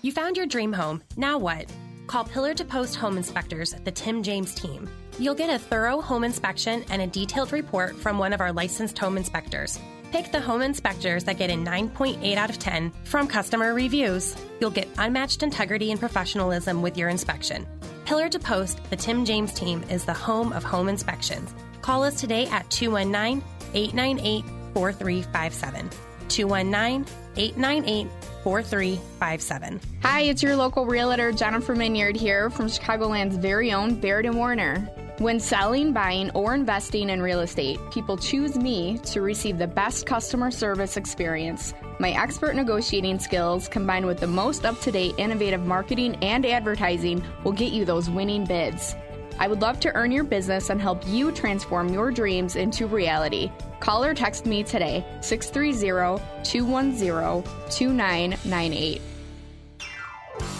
You 0.00 0.12
found 0.12 0.36
your 0.36 0.46
dream 0.46 0.72
home. 0.72 1.02
Now 1.16 1.38
what? 1.38 1.66
Call 2.06 2.24
Pillar 2.24 2.54
to 2.54 2.64
Post 2.64 2.96
Home 2.96 3.16
Inspectors, 3.16 3.74
the 3.84 3.90
Tim 3.90 4.22
James 4.22 4.54
team. 4.54 4.88
You'll 5.18 5.34
get 5.34 5.50
a 5.50 5.58
thorough 5.58 6.00
home 6.00 6.24
inspection 6.24 6.84
and 6.88 7.02
a 7.02 7.06
detailed 7.06 7.52
report 7.52 7.96
from 7.96 8.18
one 8.18 8.32
of 8.32 8.40
our 8.40 8.52
licensed 8.52 8.98
home 8.98 9.18
inspectors. 9.18 9.78
Pick 10.10 10.32
the 10.32 10.40
home 10.40 10.62
inspectors 10.62 11.24
that 11.24 11.36
get 11.36 11.50
a 11.50 11.54
9.8 11.54 12.36
out 12.36 12.48
of 12.48 12.58
10 12.58 12.92
from 13.04 13.26
customer 13.28 13.74
reviews. 13.74 14.34
You'll 14.58 14.70
get 14.70 14.88
unmatched 14.96 15.42
integrity 15.42 15.90
and 15.90 16.00
professionalism 16.00 16.80
with 16.80 16.96
your 16.96 17.10
inspection. 17.10 17.66
Pillar 18.06 18.30
to 18.30 18.38
Post, 18.38 18.80
the 18.88 18.96
Tim 18.96 19.26
James 19.26 19.52
team 19.52 19.84
is 19.90 20.06
the 20.06 20.14
home 20.14 20.52
of 20.54 20.64
home 20.64 20.88
inspections. 20.88 21.52
Call 21.88 22.04
us 22.04 22.20
today 22.20 22.46
at 22.48 22.68
219 22.68 23.42
898 23.72 24.44
4357. 24.74 25.88
219 26.28 27.06
898 27.34 28.08
4357. 28.44 29.80
Hi, 30.02 30.20
it's 30.20 30.42
your 30.42 30.54
local 30.54 30.84
realtor 30.84 31.32
Jennifer 31.32 31.74
Minyard 31.74 32.14
here 32.14 32.50
from 32.50 32.66
Chicagoland's 32.66 33.38
very 33.38 33.72
own 33.72 33.94
Baird 33.94 34.26
and 34.26 34.36
Warner. 34.36 34.80
When 35.16 35.40
selling, 35.40 35.94
buying, 35.94 36.30
or 36.32 36.52
investing 36.52 37.08
in 37.08 37.22
real 37.22 37.40
estate, 37.40 37.80
people 37.90 38.18
choose 38.18 38.54
me 38.58 38.98
to 39.04 39.22
receive 39.22 39.56
the 39.56 39.66
best 39.66 40.04
customer 40.04 40.50
service 40.50 40.98
experience. 40.98 41.72
My 42.00 42.10
expert 42.10 42.54
negotiating 42.54 43.18
skills, 43.18 43.66
combined 43.66 44.04
with 44.04 44.20
the 44.20 44.26
most 44.26 44.66
up 44.66 44.78
to 44.82 44.92
date 44.92 45.14
innovative 45.16 45.64
marketing 45.64 46.16
and 46.16 46.44
advertising, 46.44 47.24
will 47.44 47.52
get 47.52 47.72
you 47.72 47.86
those 47.86 48.10
winning 48.10 48.44
bids. 48.44 48.94
I 49.38 49.46
would 49.46 49.60
love 49.60 49.78
to 49.80 49.94
earn 49.94 50.10
your 50.10 50.24
business 50.24 50.70
and 50.70 50.80
help 50.80 51.06
you 51.06 51.30
transform 51.30 51.88
your 51.88 52.10
dreams 52.10 52.56
into 52.56 52.86
reality. 52.86 53.50
Call 53.80 54.04
or 54.04 54.14
text 54.14 54.46
me 54.46 54.64
today, 54.64 55.04
630 55.20 56.22
210 56.42 57.42
2998. 57.70 59.00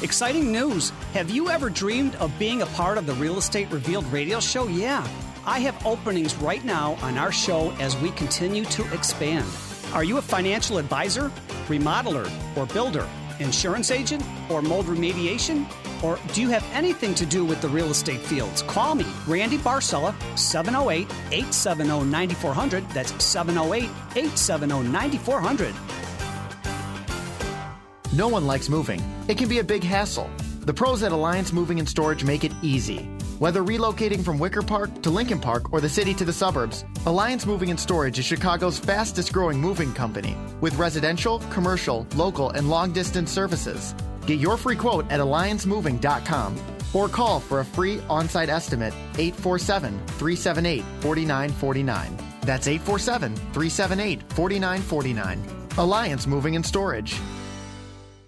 Exciting 0.02 0.52
news! 0.52 0.90
Have 1.12 1.30
you 1.30 1.50
ever 1.50 1.70
dreamed 1.70 2.14
of 2.16 2.36
being 2.38 2.62
a 2.62 2.66
part 2.66 2.98
of 2.98 3.06
the 3.06 3.14
Real 3.14 3.38
Estate 3.38 3.70
Revealed 3.70 4.06
radio 4.12 4.38
show? 4.38 4.68
Yeah. 4.68 5.06
I 5.44 5.58
have 5.60 5.86
openings 5.86 6.36
right 6.36 6.64
now 6.64 6.96
on 7.02 7.18
our 7.18 7.32
show 7.32 7.72
as 7.80 7.96
we 7.96 8.10
continue 8.12 8.64
to 8.66 8.94
expand. 8.94 9.46
Are 9.94 10.04
you 10.04 10.18
a 10.18 10.22
financial 10.22 10.78
advisor, 10.78 11.32
remodeler, 11.66 12.30
or 12.56 12.66
builder, 12.66 13.08
insurance 13.40 13.90
agent, 13.90 14.22
or 14.50 14.62
mold 14.62 14.86
remediation? 14.86 15.66
Or 16.02 16.18
do 16.32 16.40
you 16.40 16.48
have 16.48 16.64
anything 16.72 17.14
to 17.16 17.26
do 17.26 17.44
with 17.44 17.60
the 17.60 17.68
real 17.68 17.90
estate 17.90 18.20
fields? 18.20 18.62
Call 18.62 18.94
me, 18.94 19.06
Randy 19.26 19.58
Barcella, 19.58 20.14
708 20.38 21.10
870 21.32 22.04
9400. 22.04 22.88
That's 22.90 23.24
708 23.24 23.84
870 24.16 24.88
9400. 24.88 25.74
No 28.14 28.28
one 28.28 28.46
likes 28.46 28.68
moving. 28.68 29.02
It 29.28 29.36
can 29.36 29.48
be 29.48 29.58
a 29.58 29.64
big 29.64 29.84
hassle. 29.84 30.30
The 30.60 30.74
pros 30.74 31.02
at 31.02 31.12
Alliance 31.12 31.52
Moving 31.52 31.78
and 31.78 31.88
Storage 31.88 32.24
make 32.24 32.44
it 32.44 32.52
easy. 32.62 33.08
Whether 33.38 33.62
relocating 33.62 34.24
from 34.24 34.38
Wicker 34.38 34.62
Park 34.62 35.02
to 35.02 35.10
Lincoln 35.10 35.38
Park 35.38 35.72
or 35.72 35.80
the 35.80 35.88
city 35.88 36.12
to 36.14 36.24
the 36.24 36.32
suburbs, 36.32 36.84
Alliance 37.06 37.46
Moving 37.46 37.70
and 37.70 37.78
Storage 37.78 38.18
is 38.18 38.24
Chicago's 38.24 38.78
fastest 38.78 39.32
growing 39.32 39.60
moving 39.60 39.92
company 39.92 40.36
with 40.60 40.74
residential, 40.76 41.38
commercial, 41.50 42.06
local, 42.16 42.50
and 42.50 42.68
long 42.68 42.92
distance 42.92 43.30
services. 43.30 43.94
Get 44.28 44.40
your 44.40 44.58
free 44.58 44.76
quote 44.76 45.10
at 45.10 45.20
alliancemoving.com 45.20 46.54
or 46.92 47.08
call 47.08 47.40
for 47.40 47.60
a 47.60 47.64
free 47.64 48.02
on 48.10 48.28
site 48.28 48.50
estimate 48.50 48.92
847 49.16 49.98
378 50.06 50.84
4949. 51.00 52.18
That's 52.42 52.68
847 52.68 53.34
378 53.34 54.22
4949. 54.34 55.42
Alliance 55.78 56.26
Moving 56.26 56.56
and 56.56 56.66
Storage. 56.66 57.16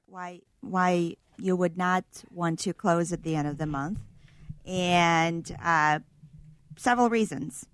why 0.06 0.42
why 0.62 1.16
you 1.40 1.56
would 1.56 1.76
not 1.76 2.04
want 2.32 2.60
to 2.60 2.72
close 2.72 3.12
at 3.12 3.24
the 3.24 3.36
end 3.36 3.48
of 3.48 3.58
the 3.58 3.66
month, 3.66 3.98
and 4.64 5.58
uh, 5.64 5.98
several 6.78 7.10
reasons. 7.10 7.66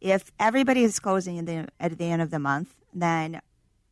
If 0.00 0.30
everybody 0.38 0.84
is 0.84 1.00
closing 1.00 1.44
the, 1.46 1.66
at 1.80 1.98
the 1.98 2.04
end 2.04 2.22
of 2.22 2.30
the 2.30 2.38
month, 2.38 2.76
then 2.94 3.40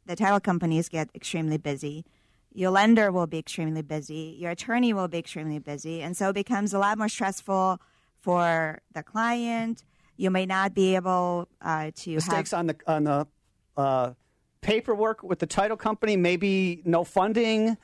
the 0.06 0.16
title 0.16 0.40
companies 0.40 0.88
get 0.88 1.08
extremely 1.14 1.56
busy. 1.58 2.04
Your 2.52 2.70
lender 2.70 3.10
will 3.10 3.26
be 3.26 3.38
extremely 3.38 3.82
busy. 3.82 4.36
Your 4.38 4.52
attorney 4.52 4.92
will 4.92 5.08
be 5.08 5.18
extremely 5.18 5.58
busy, 5.58 6.02
and 6.02 6.16
so 6.16 6.28
it 6.30 6.34
becomes 6.34 6.72
a 6.72 6.78
lot 6.78 6.98
more 6.98 7.08
stressful 7.08 7.80
for 8.20 8.80
the 8.92 9.02
client. 9.02 9.84
You 10.16 10.30
may 10.30 10.46
not 10.46 10.74
be 10.74 10.94
able 10.94 11.48
uh, 11.60 11.90
to 11.96 12.14
Mistakes 12.14 12.52
have 12.52 12.60
on 12.60 12.66
the 12.68 12.76
on 12.86 13.04
the 13.04 13.26
uh, 13.76 14.12
paperwork 14.60 15.22
with 15.24 15.40
the 15.40 15.46
title 15.46 15.76
company, 15.76 16.16
maybe 16.16 16.80
no 16.84 17.02
funding 17.02 17.76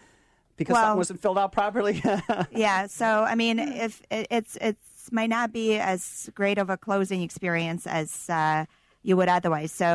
because 0.56 0.74
Well- 0.74 0.82
something 0.84 0.98
wasn't 0.98 1.20
filled 1.20 1.38
out 1.38 1.50
properly. 1.52 2.00
yeah. 2.52 2.86
So 2.86 3.24
I 3.24 3.34
mean, 3.34 3.58
if 3.58 4.02
it, 4.10 4.28
it's 4.30 4.56
it's 4.60 5.10
might 5.10 5.30
not 5.30 5.52
be 5.52 5.78
as 5.78 6.30
great 6.34 6.58
of 6.58 6.70
a 6.70 6.76
closing 6.76 7.22
experience 7.22 7.86
as 7.86 8.28
uh, 8.30 8.66
you 9.02 9.16
would 9.16 9.28
otherwise. 9.28 9.72
So, 9.72 9.86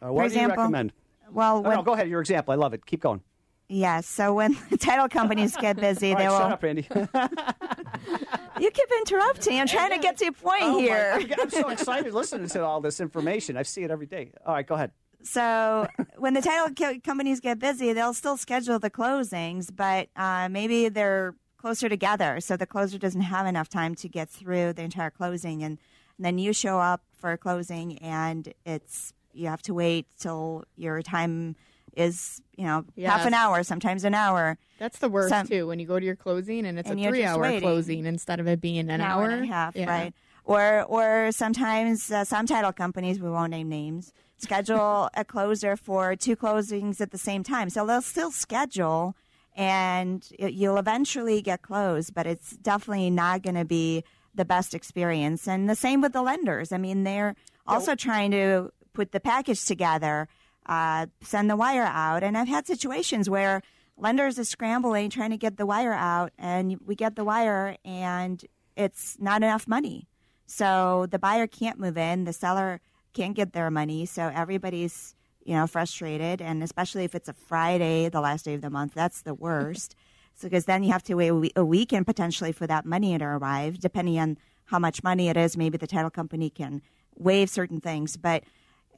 Uh, 0.00 0.06
for 0.06 0.12
what 0.12 0.28
do 0.28 0.34
you 0.34 0.40
example, 0.40 0.56
recommend? 0.64 0.92
Well, 1.32 1.58
Oh, 1.58 1.60
when, 1.60 1.76
no, 1.76 1.82
go 1.82 1.92
ahead. 1.94 2.08
Your 2.08 2.20
example. 2.20 2.52
I 2.52 2.56
love 2.56 2.74
it. 2.74 2.84
Keep 2.86 3.00
going. 3.00 3.20
yeah. 3.68 4.00
So 4.00 4.34
when 4.34 4.56
the 4.70 4.76
title 4.88 5.08
companies 5.08 5.56
get 5.56 5.76
busy, 5.76 6.14
they 6.14 6.26
right, 6.26 6.30
will. 6.30 6.38
shut 6.38 6.52
up, 6.52 6.62
Randy. 6.62 6.86
You 8.60 8.70
keep 8.70 8.88
interrupting. 8.98 9.58
I'm 9.58 9.66
trying 9.66 9.90
to 9.92 9.98
get 9.98 10.18
to 10.18 10.26
a 10.26 10.32
point 10.32 10.62
Oh, 10.62 10.78
here. 10.78 11.12
I'm, 11.14 11.32
I'm 11.40 11.50
so 11.50 11.68
excited 11.70 12.12
listening 12.12 12.48
to 12.50 12.62
all 12.62 12.80
this 12.80 13.00
information. 13.00 13.56
I 13.56 13.62
see 13.62 13.82
it 13.82 13.90
every 13.90 14.06
day. 14.06 14.32
All 14.46 14.54
right, 14.54 14.66
go 14.66 14.74
ahead. 14.74 14.92
So 15.24 15.88
when 16.16 16.34
the 16.34 16.42
title 16.42 16.72
co- 16.74 17.00
companies 17.02 17.40
get 17.40 17.58
busy, 17.58 17.92
they'll 17.92 18.12
still 18.14 18.36
schedule 18.36 18.78
the 18.78 18.90
closings, 18.90 19.74
but 19.74 20.08
uh, 20.16 20.48
maybe 20.48 20.88
they're 20.90 21.34
closer 21.56 21.88
together, 21.88 22.40
so 22.40 22.56
the 22.56 22.66
closer 22.66 22.98
doesn't 22.98 23.20
have 23.22 23.46
enough 23.46 23.68
time 23.68 23.94
to 23.96 24.08
get 24.08 24.28
through 24.28 24.72
the 24.74 24.82
entire 24.82 25.10
closing, 25.10 25.62
and, 25.62 25.78
and 26.18 26.24
then 26.24 26.38
you 26.38 26.52
show 26.52 26.78
up 26.78 27.02
for 27.16 27.32
a 27.32 27.38
closing, 27.38 27.98
and 27.98 28.52
it's 28.66 29.12
you 29.32 29.48
have 29.48 29.62
to 29.62 29.74
wait 29.74 30.06
till 30.18 30.64
your 30.76 31.02
time 31.02 31.56
is 31.94 32.40
you 32.56 32.64
know 32.64 32.84
half 33.04 33.26
an 33.26 33.34
hour, 33.34 33.62
sometimes 33.62 34.04
an 34.04 34.14
hour. 34.14 34.56
That's 34.78 34.98
the 34.98 35.08
worst 35.08 35.28
Some- 35.28 35.46
too 35.46 35.66
when 35.66 35.78
you 35.78 35.86
go 35.86 35.98
to 36.00 36.04
your 36.06 36.16
closing 36.16 36.64
and 36.66 36.78
it's 36.78 36.88
And 36.88 36.98
a 36.98 37.08
three-hour 37.08 37.40
waiting. 37.40 37.60
closing 37.60 38.06
instead 38.06 38.40
of 38.40 38.46
it 38.48 38.60
being 38.60 38.88
an, 38.90 39.00
hour 39.00 39.28
and 39.28 39.44
a 39.44 39.46
half, 39.46 39.76
Yeah. 39.76 39.90
right? 39.90 40.14
Or 40.44 40.82
or 40.84 41.30
sometimes 41.32 42.10
uh, 42.10 42.24
some 42.24 42.46
title 42.46 42.72
companies, 42.72 43.20
we 43.20 43.30
won't 43.30 43.50
name 43.50 43.68
names, 43.68 44.12
schedule 44.38 45.10
a 45.14 45.24
closer 45.24 45.76
for 45.76 46.16
two 46.16 46.34
closings 46.34 47.00
at 47.00 47.10
the 47.10 47.18
same 47.18 47.42
time. 47.42 47.68
So 47.70 47.86
they'll 47.86 48.02
still 48.02 48.30
schedule, 48.30 49.14
and 49.54 50.26
it- 50.38 50.54
you'll 50.54 50.78
eventually 50.78 51.42
get 51.42 51.62
closed, 51.62 52.14
but 52.14 52.26
it's 52.26 52.56
definitely 52.56 53.10
not 53.10 53.42
going 53.42 53.54
to 53.56 53.64
be 53.64 54.02
the 54.34 54.44
best 54.46 54.74
experience. 54.74 55.46
And 55.46 55.68
the 55.68 55.74
same 55.76 56.00
with 56.00 56.12
the 56.14 56.22
lenders. 56.22 56.72
I 56.72 56.78
mean, 56.78 57.04
they're 57.04 57.34
also 57.66 57.94
trying 57.94 58.30
to 58.30 58.70
put 58.92 59.12
the 59.12 59.20
package 59.20 59.64
together, 59.64 60.28
uh, 60.66 61.06
send 61.22 61.50
the 61.50 61.56
wire 61.56 61.84
out, 61.84 62.22
and 62.22 62.36
I've 62.36 62.48
had 62.48 62.66
situations 62.66 63.28
where 63.28 63.62
lenders 63.96 64.38
are 64.38 64.44
scrambling 64.44 65.10
trying 65.10 65.30
to 65.30 65.36
get 65.36 65.56
the 65.56 65.66
wire 65.66 65.92
out, 65.92 66.32
and 66.38 66.78
we 66.84 66.94
get 66.94 67.16
the 67.16 67.24
wire, 67.24 67.76
and 67.84 68.44
it's 68.76 69.16
not 69.20 69.42
enough 69.42 69.66
money. 69.66 70.08
So 70.46 71.06
the 71.10 71.18
buyer 71.18 71.46
can't 71.46 71.78
move 71.78 71.96
in, 71.96 72.24
the 72.24 72.32
seller 72.32 72.80
can't 73.12 73.34
get 73.34 73.52
their 73.52 73.70
money, 73.70 74.06
so 74.06 74.30
everybody's 74.34 75.14
you 75.44 75.54
know 75.54 75.66
frustrated, 75.66 76.40
and 76.40 76.62
especially 76.62 77.04
if 77.04 77.14
it's 77.14 77.28
a 77.28 77.32
Friday, 77.32 78.08
the 78.08 78.20
last 78.20 78.44
day 78.44 78.54
of 78.54 78.60
the 78.60 78.70
month, 78.70 78.94
that's 78.94 79.22
the 79.22 79.34
worst. 79.34 79.94
so 80.34 80.48
because 80.48 80.66
then 80.66 80.82
you 80.82 80.92
have 80.92 81.02
to 81.04 81.14
wait 81.14 81.28
a 81.28 81.34
we- 81.34 81.52
a 81.56 81.64
weekend 81.64 82.06
potentially 82.06 82.52
for 82.52 82.66
that 82.66 82.84
money 82.86 83.16
to 83.16 83.24
arrive, 83.24 83.78
depending 83.78 84.18
on 84.18 84.38
how 84.66 84.78
much 84.78 85.02
money 85.02 85.28
it 85.28 85.36
is. 85.36 85.56
Maybe 85.56 85.76
the 85.78 85.86
title 85.86 86.10
company 86.10 86.50
can 86.50 86.82
waive 87.16 87.50
certain 87.50 87.80
things, 87.80 88.16
but 88.16 88.44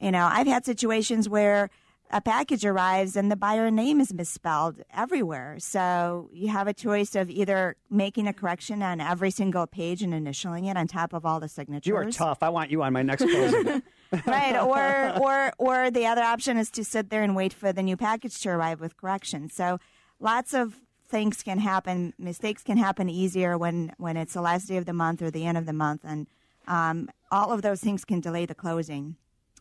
you 0.01 0.11
know 0.11 0.27
I've 0.31 0.47
had 0.47 0.65
situations 0.65 1.27
where 1.29 1.69
a 2.11 2.21
package 2.21 2.63
arrives 2.63 3.15
and 3.15 3.31
the 3.31 3.35
buyer 3.35 3.71
name 3.71 3.99
is 3.99 4.13
misspelled 4.13 4.81
everywhere. 4.93 5.55
So 5.59 6.29
you 6.31 6.49
have 6.49 6.67
a 6.67 6.73
choice 6.73 7.15
of 7.15 7.29
either 7.29 7.75
making 7.89 8.27
a 8.27 8.33
correction 8.33 8.83
on 8.83 9.01
every 9.01 9.31
single 9.31 9.65
page 9.65 10.01
and 10.03 10.13
initialing 10.13 10.69
it 10.69 10.77
on 10.77 10.87
top 10.87 11.13
of 11.13 11.25
all 11.25 11.39
the 11.39 11.49
signatures. 11.49 11.87
You 11.87 11.95
are 11.95 12.11
tough. 12.11 12.43
I 12.43 12.49
want 12.49 12.69
you 12.69 12.83
on 12.83 12.93
my 12.93 13.01
next 13.01 13.23
closing. 13.23 13.81
right, 14.27 14.55
or 14.55 15.19
or 15.19 15.51
or 15.57 15.91
the 15.91 16.05
other 16.05 16.21
option 16.21 16.57
is 16.57 16.69
to 16.71 16.83
sit 16.85 17.09
there 17.09 17.23
and 17.23 17.35
wait 17.35 17.51
for 17.51 17.73
the 17.73 17.81
new 17.81 17.97
package 17.97 18.39
to 18.41 18.49
arrive 18.49 18.79
with 18.79 18.95
corrections. 18.95 19.55
So 19.55 19.79
lots 20.19 20.53
of 20.53 20.75
things 21.09 21.41
can 21.41 21.57
happen. 21.57 22.13
Mistakes 22.17 22.63
can 22.63 22.77
happen 22.77 23.09
easier 23.09 23.57
when 23.57 23.93
when 23.97 24.15
it's 24.15 24.33
the 24.33 24.41
last 24.41 24.67
day 24.67 24.77
of 24.77 24.85
the 24.85 24.93
month 24.93 25.23
or 25.23 25.31
the 25.31 25.45
end 25.45 25.57
of 25.57 25.65
the 25.65 25.73
month, 25.73 26.01
and 26.03 26.27
um, 26.67 27.09
all 27.31 27.51
of 27.51 27.63
those 27.63 27.81
things 27.81 28.05
can 28.05 28.19
delay 28.19 28.45
the 28.45 28.55
closing. 28.55 29.17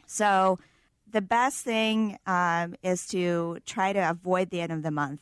So 0.07 0.59
the 1.11 1.23
best 1.23 1.65
thing 1.65 2.19
um, 2.27 2.75
is 2.83 3.07
to 3.09 3.59
try 3.67 3.93
to 3.93 4.11
avoid 4.11 4.51
the 4.51 4.61
end 4.61 4.73
of 4.73 4.83
the 4.83 4.91
month. 4.91 5.21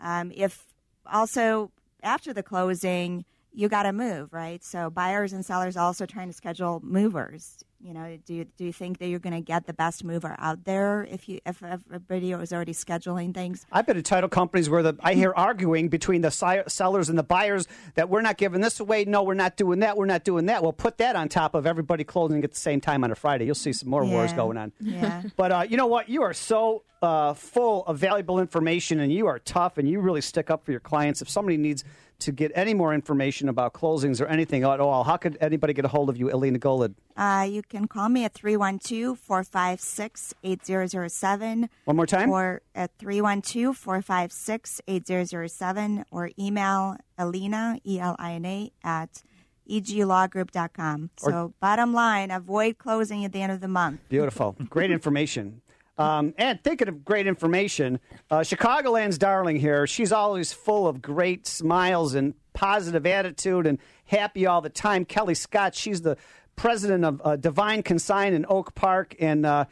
Um, 0.00 0.32
if 0.34 0.64
also 1.10 1.70
after 2.02 2.32
the 2.32 2.42
closing, 2.42 3.24
you 3.52 3.68
got 3.68 3.84
to 3.84 3.92
move, 3.92 4.32
right? 4.32 4.62
So 4.62 4.90
buyers 4.90 5.32
and 5.32 5.44
sellers 5.44 5.76
also 5.76 6.06
trying 6.06 6.28
to 6.28 6.32
schedule 6.32 6.80
movers. 6.82 7.64
You 7.80 7.92
know, 7.92 8.18
do 8.24 8.34
you, 8.34 8.44
do 8.56 8.64
you 8.64 8.72
think 8.72 8.98
that 8.98 9.08
you're 9.08 9.18
going 9.18 9.34
to 9.34 9.40
get 9.40 9.66
the 9.66 9.72
best 9.74 10.02
mover 10.02 10.34
out 10.38 10.64
there 10.64 11.06
if 11.10 11.28
you 11.28 11.40
if 11.44 11.62
everybody 11.62 12.32
is 12.32 12.52
already 12.52 12.72
scheduling 12.72 13.34
things? 13.34 13.66
I've 13.70 13.86
been 13.86 13.96
in 13.96 14.02
title 14.02 14.28
companies 14.28 14.70
where 14.70 14.82
the 14.82 14.94
I 15.00 15.14
hear 15.14 15.32
arguing 15.36 15.88
between 15.88 16.22
the 16.22 16.30
si- 16.30 16.62
sellers 16.68 17.08
and 17.08 17.18
the 17.18 17.22
buyers 17.22 17.68
that 17.94 18.08
we're 18.08 18.22
not 18.22 18.38
giving 18.38 18.60
this 18.60 18.80
away. 18.80 19.04
No, 19.04 19.22
we're 19.22 19.34
not 19.34 19.56
doing 19.56 19.80
that. 19.80 19.96
We're 19.96 20.06
not 20.06 20.24
doing 20.24 20.46
that. 20.46 20.62
Well, 20.62 20.72
put 20.72 20.98
that 20.98 21.16
on 21.16 21.28
top 21.28 21.54
of 21.54 21.66
everybody 21.66 22.02
closing 22.04 22.42
at 22.44 22.50
the 22.50 22.58
same 22.58 22.80
time 22.80 23.04
on 23.04 23.10
a 23.10 23.14
Friday. 23.14 23.44
You'll 23.44 23.54
see 23.54 23.72
some 23.72 23.90
more 23.90 24.04
wars 24.04 24.32
going 24.32 24.56
on. 24.56 24.72
Yeah. 24.80 25.22
But 25.36 25.52
uh, 25.52 25.66
you 25.68 25.76
know 25.76 25.86
what? 25.86 26.08
You 26.08 26.22
are 26.22 26.32
so 26.32 26.84
uh, 27.02 27.34
full 27.34 27.84
of 27.86 27.98
valuable 27.98 28.40
information, 28.40 29.00
and 29.00 29.12
you 29.12 29.26
are 29.26 29.38
tough, 29.38 29.76
and 29.76 29.88
you 29.88 30.00
really 30.00 30.20
stick 30.22 30.50
up 30.50 30.64
for 30.64 30.70
your 30.70 30.80
clients. 30.80 31.20
If 31.20 31.28
somebody 31.28 31.56
needs 31.56 31.84
to 32.20 32.32
get 32.32 32.50
any 32.54 32.74
more 32.74 32.94
information 32.94 33.48
about 33.48 33.74
closings 33.74 34.20
or 34.20 34.26
anything 34.26 34.64
at 34.64 34.80
all, 34.80 35.04
how 35.04 35.16
could 35.16 35.36
anybody 35.40 35.72
get 35.72 35.84
a 35.84 35.88
hold 35.88 36.08
of 36.08 36.16
you, 36.16 36.30
Alina 36.32 36.58
Golod? 36.58 36.94
Uh, 37.16 37.46
you 37.48 37.62
can 37.62 37.86
call 37.86 38.08
me 38.08 38.24
at 38.24 38.34
312 38.34 39.18
456 39.18 40.34
8007. 40.42 41.68
One 41.84 41.96
more 41.96 42.06
time? 42.06 42.30
Or 42.30 42.62
at 42.74 42.90
312 42.98 43.76
456 43.76 44.80
8007 44.86 46.04
or 46.10 46.30
email 46.38 46.96
Elena, 47.18 47.78
E 47.86 47.98
L 48.00 48.16
I 48.18 48.32
N 48.32 48.44
A, 48.44 48.72
at 48.84 49.22
eglawgroup.com. 49.68 51.10
Or- 51.22 51.30
So, 51.30 51.54
bottom 51.60 51.92
line, 51.92 52.30
avoid 52.30 52.78
closing 52.78 53.24
at 53.24 53.32
the 53.32 53.42
end 53.42 53.52
of 53.52 53.60
the 53.60 53.68
month. 53.68 54.00
Beautiful. 54.08 54.56
Great 54.68 54.90
information. 54.90 55.60
Um, 55.98 56.34
and 56.36 56.62
thinking 56.62 56.88
of 56.88 57.04
great 57.04 57.26
information, 57.26 58.00
uh, 58.30 58.40
Chicagoland's 58.40 59.16
darling 59.16 59.56
here. 59.56 59.86
She's 59.86 60.12
always 60.12 60.52
full 60.52 60.86
of 60.86 61.00
great 61.00 61.46
smiles 61.46 62.14
and 62.14 62.34
positive 62.52 63.06
attitude 63.06 63.66
and 63.66 63.78
happy 64.04 64.46
all 64.46 64.60
the 64.60 64.68
time. 64.68 65.04
Kelly 65.04 65.34
Scott, 65.34 65.74
she's 65.74 66.02
the 66.02 66.16
president 66.54 67.04
of 67.04 67.20
uh, 67.24 67.36
Divine 67.36 67.82
Consign 67.82 68.34
in 68.34 68.44
Oak 68.48 68.74
Park. 68.74 69.14
And 69.20 69.46
uh, 69.46 69.64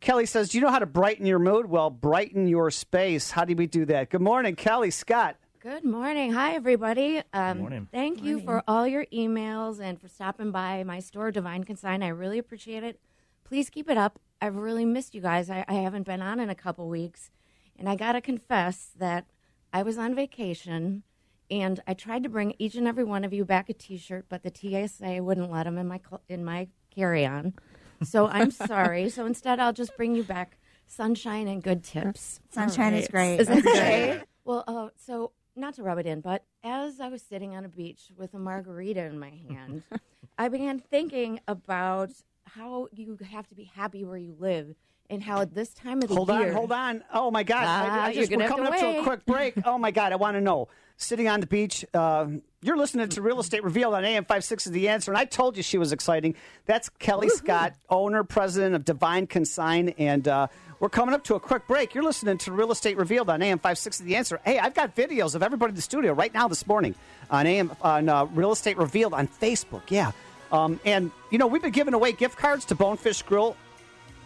Kelly 0.00 0.26
says, 0.26 0.50
Do 0.50 0.58
you 0.58 0.62
know 0.62 0.70
how 0.70 0.78
to 0.78 0.86
brighten 0.86 1.26
your 1.26 1.38
mood? 1.38 1.66
Well, 1.66 1.90
brighten 1.90 2.46
your 2.46 2.70
space. 2.70 3.32
How 3.32 3.44
do 3.44 3.54
we 3.56 3.66
do 3.66 3.84
that? 3.86 4.10
Good 4.10 4.20
morning, 4.20 4.54
Kelly 4.56 4.90
Scott. 4.90 5.36
Good 5.60 5.84
morning. 5.84 6.32
Hi, 6.32 6.54
everybody. 6.56 7.22
Um, 7.32 7.60
morning. 7.60 7.88
Thank 7.90 8.22
you 8.22 8.38
for 8.40 8.62
all 8.68 8.86
your 8.86 9.06
emails 9.06 9.80
and 9.80 9.98
for 9.98 10.08
stopping 10.08 10.50
by 10.50 10.84
my 10.84 11.00
store, 11.00 11.30
Divine 11.30 11.64
Consign. 11.64 12.02
I 12.02 12.08
really 12.08 12.38
appreciate 12.38 12.84
it. 12.84 13.00
Please 13.44 13.70
keep 13.70 13.88
it 13.88 13.96
up. 13.96 14.18
I've 14.40 14.56
really 14.56 14.84
missed 14.84 15.14
you 15.14 15.20
guys. 15.20 15.48
I, 15.48 15.64
I 15.68 15.74
haven't 15.74 16.04
been 16.06 16.22
on 16.22 16.40
in 16.40 16.50
a 16.50 16.54
couple 16.54 16.88
weeks. 16.88 17.30
And 17.78 17.88
I 17.88 17.96
got 17.96 18.12
to 18.12 18.20
confess 18.20 18.90
that 18.98 19.26
I 19.72 19.82
was 19.82 19.98
on 19.98 20.14
vacation 20.14 21.02
and 21.50 21.80
I 21.86 21.94
tried 21.94 22.22
to 22.22 22.28
bring 22.28 22.54
each 22.58 22.74
and 22.74 22.86
every 22.86 23.04
one 23.04 23.24
of 23.24 23.32
you 23.32 23.44
back 23.44 23.68
a 23.68 23.74
t 23.74 23.98
shirt, 23.98 24.26
but 24.28 24.42
the 24.42 24.52
TSA 24.54 25.22
wouldn't 25.22 25.50
let 25.50 25.64
them 25.64 25.76
in 25.78 25.86
my, 25.86 26.00
cl- 26.08 26.22
in 26.28 26.44
my 26.44 26.68
carry 26.94 27.26
on. 27.26 27.54
So 28.02 28.28
I'm 28.28 28.50
sorry. 28.50 29.10
So 29.10 29.26
instead, 29.26 29.60
I'll 29.60 29.72
just 29.72 29.96
bring 29.96 30.14
you 30.14 30.22
back 30.22 30.56
sunshine 30.86 31.48
and 31.48 31.62
good 31.62 31.82
tips. 31.84 32.40
Sunshine 32.50 32.94
All 32.94 33.00
is 33.00 33.08
great. 33.08 33.40
Is 33.40 33.48
that 33.48 33.62
great? 33.62 34.22
well, 34.44 34.64
uh, 34.66 34.88
so 34.96 35.32
not 35.56 35.74
to 35.74 35.82
rub 35.82 35.98
it 35.98 36.06
in, 36.06 36.20
but 36.20 36.44
as 36.62 37.00
I 37.00 37.08
was 37.08 37.22
sitting 37.22 37.54
on 37.54 37.64
a 37.64 37.68
beach 37.68 38.10
with 38.16 38.34
a 38.34 38.38
margarita 38.38 39.00
in 39.02 39.18
my 39.18 39.32
hand, 39.48 39.82
I 40.38 40.48
began 40.48 40.78
thinking 40.80 41.40
about 41.46 42.10
how 42.46 42.88
you 42.92 43.18
have 43.30 43.48
to 43.48 43.54
be 43.54 43.64
happy 43.64 44.04
where 44.04 44.16
you 44.16 44.36
live 44.38 44.74
and 45.10 45.22
how 45.22 45.40
at 45.40 45.54
this 45.54 45.74
time 45.74 46.00
of 46.02 46.08
the 46.08 46.14
Hold 46.14 46.28
year. 46.28 46.48
on, 46.48 46.52
hold 46.54 46.72
on. 46.72 47.04
Oh 47.12 47.30
my 47.30 47.42
God! 47.42 47.64
I- 47.64 47.66
Ah, 47.66 48.04
I, 48.04 48.10
you're 48.10 48.26
just, 48.26 48.36
we're 48.36 48.48
coming 48.48 48.66
to 48.66 48.72
up 48.72 48.78
to 48.80 48.98
a 49.00 49.02
quick 49.02 49.24
break. 49.26 49.54
Oh 49.64 49.78
my 49.78 49.90
God! 49.90 50.12
I 50.12 50.16
want 50.16 50.36
to 50.36 50.40
know. 50.40 50.68
Sitting 50.96 51.26
on 51.28 51.40
the 51.40 51.46
beach, 51.48 51.84
uh, 51.92 52.28
you're 52.62 52.76
listening 52.76 53.08
to 53.08 53.20
Real 53.20 53.40
Estate 53.40 53.64
Revealed 53.64 53.94
on 53.94 54.04
AM 54.04 54.24
56 54.24 54.66
is 54.66 54.72
the 54.72 54.88
answer, 54.88 55.10
and 55.10 55.18
I 55.18 55.24
told 55.24 55.56
you 55.56 55.62
she 55.64 55.76
was 55.76 55.90
exciting. 55.92 56.36
That's 56.66 56.88
Kelly 56.88 57.28
Scott, 57.30 57.74
owner, 57.90 58.22
president 58.22 58.76
of 58.76 58.84
Divine 58.84 59.26
Consign, 59.26 59.88
and 59.98 60.28
uh, 60.28 60.46
we're 60.78 60.88
coming 60.90 61.12
up 61.12 61.24
to 61.24 61.34
a 61.34 61.40
quick 61.40 61.66
break. 61.66 61.96
You're 61.96 62.04
listening 62.04 62.38
to 62.38 62.52
Real 62.52 62.70
Estate 62.70 62.96
Revealed 62.96 63.28
on 63.28 63.42
AM 63.42 63.58
56 63.58 63.96
is 63.96 64.02
the 64.06 64.14
answer. 64.14 64.40
Hey, 64.44 64.60
I've 64.60 64.72
got 64.74 64.94
videos 64.94 65.34
of 65.34 65.42
everybody 65.42 65.70
in 65.72 65.74
the 65.74 65.82
studio 65.82 66.12
right 66.12 66.32
now 66.32 66.46
this 66.46 66.64
morning 66.64 66.94
on 67.28 67.44
AM 67.44 67.72
on 67.82 68.08
uh, 68.08 68.26
Real 68.26 68.52
Estate 68.52 68.76
Revealed 68.78 69.14
on 69.14 69.26
Facebook. 69.26 69.82
Yeah, 69.88 70.12
um, 70.54 70.80
and 70.84 71.10
you 71.30 71.38
know 71.38 71.46
we've 71.46 71.62
been 71.62 71.72
giving 71.72 71.94
away 71.94 72.12
gift 72.12 72.38
cards 72.38 72.64
to 72.66 72.74
Bonefish 72.74 73.22
Grill 73.22 73.56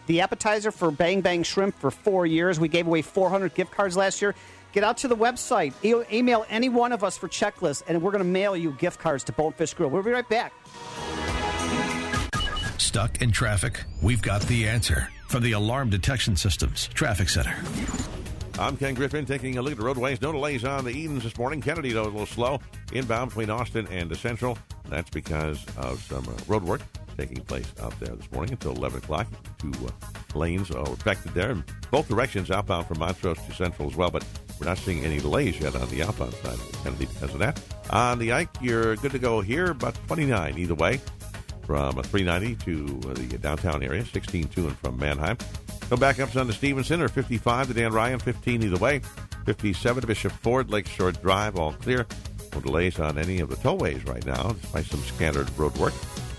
the 0.09 0.23
appetizer 0.23 0.71
for 0.71 0.91
Bang 0.91 1.21
Bang 1.21 1.43
Shrimp 1.43 1.79
for 1.79 1.91
four 1.91 2.27
years. 2.27 2.59
We 2.59 2.69
gave 2.69 2.87
away 2.87 3.03
400 3.03 3.55
gift 3.55 3.71
cards 3.71 3.97
last 3.97 4.21
year. 4.21 4.35
Get 4.73 4.83
out 4.83 4.97
to 4.99 5.09
the 5.09 5.17
website, 5.17 5.73
e- 5.83 6.17
email 6.17 6.45
any 6.49 6.69
one 6.69 6.93
of 6.93 7.05
us 7.05 7.17
for 7.17 7.29
checklists, 7.29 7.83
and 7.87 8.03
we're 8.03 8.11
going 8.11 8.25
to 8.25 8.29
mail 8.29 8.57
you 8.57 8.73
gift 8.73 8.99
cards 8.99 9.23
to 9.25 9.33
Bonefish 9.33 9.75
Grill. 9.75 9.91
We'll 9.91 10.03
be 10.03 10.11
right 10.11 10.29
back. 10.29 10.53
Stuck 12.79 13.21
in 13.23 13.31
traffic? 13.31 13.85
We've 14.03 14.23
got 14.23 14.43
the 14.43 14.67
answer 14.67 15.09
from 15.29 15.43
the 15.43 15.53
Alarm 15.53 15.91
Detection 15.91 16.37
Systems 16.37 16.89
Traffic 16.89 17.29
Center. 17.29 17.55
I'm 18.59 18.77
Ken 18.77 18.95
Griffin 18.95 19.25
taking 19.25 19.59
a 19.59 19.63
look 19.63 19.73
at 19.73 19.79
the 19.79 19.85
roadways. 19.85 20.21
No 20.21 20.33
delays 20.33 20.65
on 20.65 20.85
the 20.85 20.91
Edens 20.91 21.23
this 21.23 21.37
morning. 21.37 21.61
Kennedy, 21.61 21.93
though, 21.93 22.05
a 22.05 22.05
little 22.05 22.27
slow. 22.27 22.61
Inbound 22.93 23.31
between 23.31 23.51
Austin 23.51 23.87
and 23.89 24.11
the 24.11 24.17
Central. 24.17 24.59
That's 24.89 25.11
because 25.11 25.65
of 25.77 26.03
some 26.03 26.27
uh, 26.27 26.33
road 26.47 26.65
work 26.65 26.81
taking 27.17 27.43
place 27.45 27.67
out 27.83 27.99
there 28.01 28.15
this 28.15 28.31
morning 28.31 28.53
until 28.53 28.73
11 28.73 28.99
o'clock. 28.99 29.27
Two 29.59 29.73
uh, 29.85 30.39
lanes 30.39 30.71
are 30.71 30.83
affected 30.93 31.35
there 31.35 31.51
in 31.51 31.65
both 31.91 32.09
directions, 32.09 32.51
outbound 32.51 32.87
from 32.87 33.01
Montrose 33.01 33.39
to 33.47 33.55
Central 33.55 33.91
as 33.91 33.97
well. 33.97 34.11
But 34.11 34.25
we're 34.59 34.67
not 34.67 34.79
seeing 34.79 35.05
any 35.05 35.19
delays 35.19 35.59
yet 35.61 35.75
on 35.75 35.89
the 35.91 36.03
outbound 36.03 36.35
side 36.35 36.55
of 36.55 36.83
Kennedy 36.85 37.07
because 37.07 37.33
of 37.33 37.41
that. 37.41 37.61
On 37.91 38.19
the 38.19 38.33
Ike, 38.33 38.51
you're 38.61 38.97
good 38.97 39.13
to 39.13 39.19
go 39.19 39.41
here, 39.41 39.71
about 39.73 39.95
29 40.07 40.59
either 40.59 40.75
way 40.75 41.01
from 41.69 41.99
uh, 41.99 42.03
390 42.03 42.65
to 42.65 43.11
uh, 43.11 43.13
the 43.15 43.39
downtown 43.39 43.83
area, 43.83 44.05
16 44.05 44.49
to 44.49 44.69
and 44.69 44.79
from 44.79 44.97
Mannheim. 44.99 45.37
No 45.91 45.97
backups 45.97 46.39
on 46.39 46.47
the 46.47 46.53
Stevenson 46.53 47.01
or 47.01 47.09
55 47.09 47.69
to 47.69 47.75
Dan 47.75 47.93
Ryan, 47.93 48.19
15 48.19 48.63
either 48.63 48.77
way. 48.77 49.01
57 49.45 50.03
to 50.03 50.07
Bishop 50.07 50.33
Ford, 50.33 50.71
Lakeshore 50.71 51.13
Drive, 51.13 51.57
all 51.57 51.73
clear. 51.73 52.07
No 52.53 52.61
delays 52.61 52.99
on 52.99 53.19
any 53.19 53.41
of 53.41 53.49
the 53.49 53.57
tollways 53.57 54.07
right 54.09 54.25
now, 54.25 54.53
despite 54.61 54.87
some 54.87 55.01
scattered 55.01 55.51
road 55.59 55.77
work. 55.77 55.95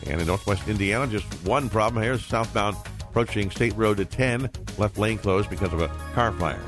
And 0.07 0.19
in 0.21 0.27
northwest 0.27 0.67
Indiana, 0.67 1.07
just 1.07 1.25
one 1.45 1.69
problem 1.69 2.01
here 2.01 2.13
is 2.13 2.25
southbound 2.25 2.77
approaching 3.01 3.49
State 3.51 3.75
Road 3.75 3.97
to 3.97 4.05
10, 4.05 4.49
left 4.77 4.97
lane 4.97 5.17
closed 5.17 5.49
because 5.49 5.73
of 5.73 5.81
a 5.81 5.87
car 6.13 6.31
fire. 6.33 6.61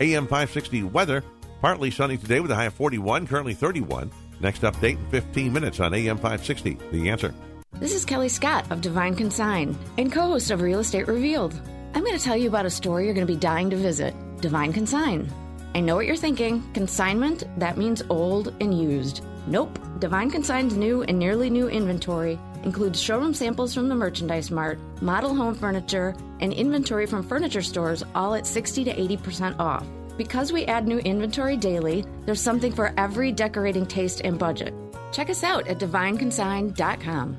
AM 0.00 0.24
560 0.24 0.84
weather, 0.84 1.24
partly 1.60 1.90
sunny 1.90 2.16
today 2.16 2.40
with 2.40 2.50
a 2.50 2.54
high 2.54 2.66
of 2.66 2.74
41, 2.74 3.26
currently 3.26 3.54
31. 3.54 4.10
Next 4.40 4.62
update 4.62 4.98
in 4.98 5.10
15 5.10 5.52
minutes 5.52 5.80
on 5.80 5.94
AM 5.94 6.16
560. 6.16 6.78
The 6.92 7.08
answer. 7.08 7.34
This 7.80 7.94
is 7.94 8.04
Kelly 8.04 8.28
Scott 8.28 8.70
of 8.70 8.80
Divine 8.80 9.16
Consign 9.16 9.76
and 9.98 10.12
co 10.12 10.22
host 10.22 10.50
of 10.50 10.60
Real 10.60 10.80
Estate 10.80 11.08
Revealed. 11.08 11.60
I'm 11.94 12.04
going 12.04 12.16
to 12.16 12.22
tell 12.22 12.36
you 12.36 12.48
about 12.48 12.66
a 12.66 12.70
store 12.70 13.02
you're 13.02 13.14
going 13.14 13.26
to 13.26 13.32
be 13.32 13.38
dying 13.38 13.70
to 13.70 13.76
visit 13.76 14.14
Divine 14.40 14.72
Consign. 14.72 15.32
I 15.74 15.80
know 15.80 15.96
what 15.96 16.06
you're 16.06 16.16
thinking 16.16 16.62
consignment, 16.72 17.44
that 17.58 17.76
means 17.76 18.02
old 18.08 18.54
and 18.60 18.78
used. 18.78 19.22
Nope. 19.46 19.78
Divine 19.98 20.30
Consign's 20.30 20.76
new 20.76 21.02
and 21.02 21.18
nearly 21.18 21.50
new 21.50 21.68
inventory 21.68 22.38
includes 22.62 23.00
showroom 23.00 23.34
samples 23.34 23.74
from 23.74 23.88
the 23.88 23.94
Merchandise 23.94 24.50
Mart, 24.50 24.78
model 25.02 25.34
home 25.34 25.54
furniture, 25.54 26.14
and 26.40 26.52
inventory 26.52 27.06
from 27.06 27.22
furniture 27.22 27.62
stores, 27.62 28.04
all 28.14 28.34
at 28.34 28.46
60 28.46 28.84
to 28.84 28.94
80% 28.94 29.58
off. 29.58 29.86
Because 30.16 30.52
we 30.52 30.64
add 30.66 30.86
new 30.86 30.98
inventory 30.98 31.56
daily, 31.56 32.04
there's 32.24 32.40
something 32.40 32.72
for 32.72 32.94
every 32.96 33.32
decorating 33.32 33.86
taste 33.86 34.20
and 34.24 34.38
budget. 34.38 34.74
Check 35.12 35.28
us 35.28 35.42
out 35.42 35.66
at 35.68 35.78
divineconsign.com. 35.78 37.38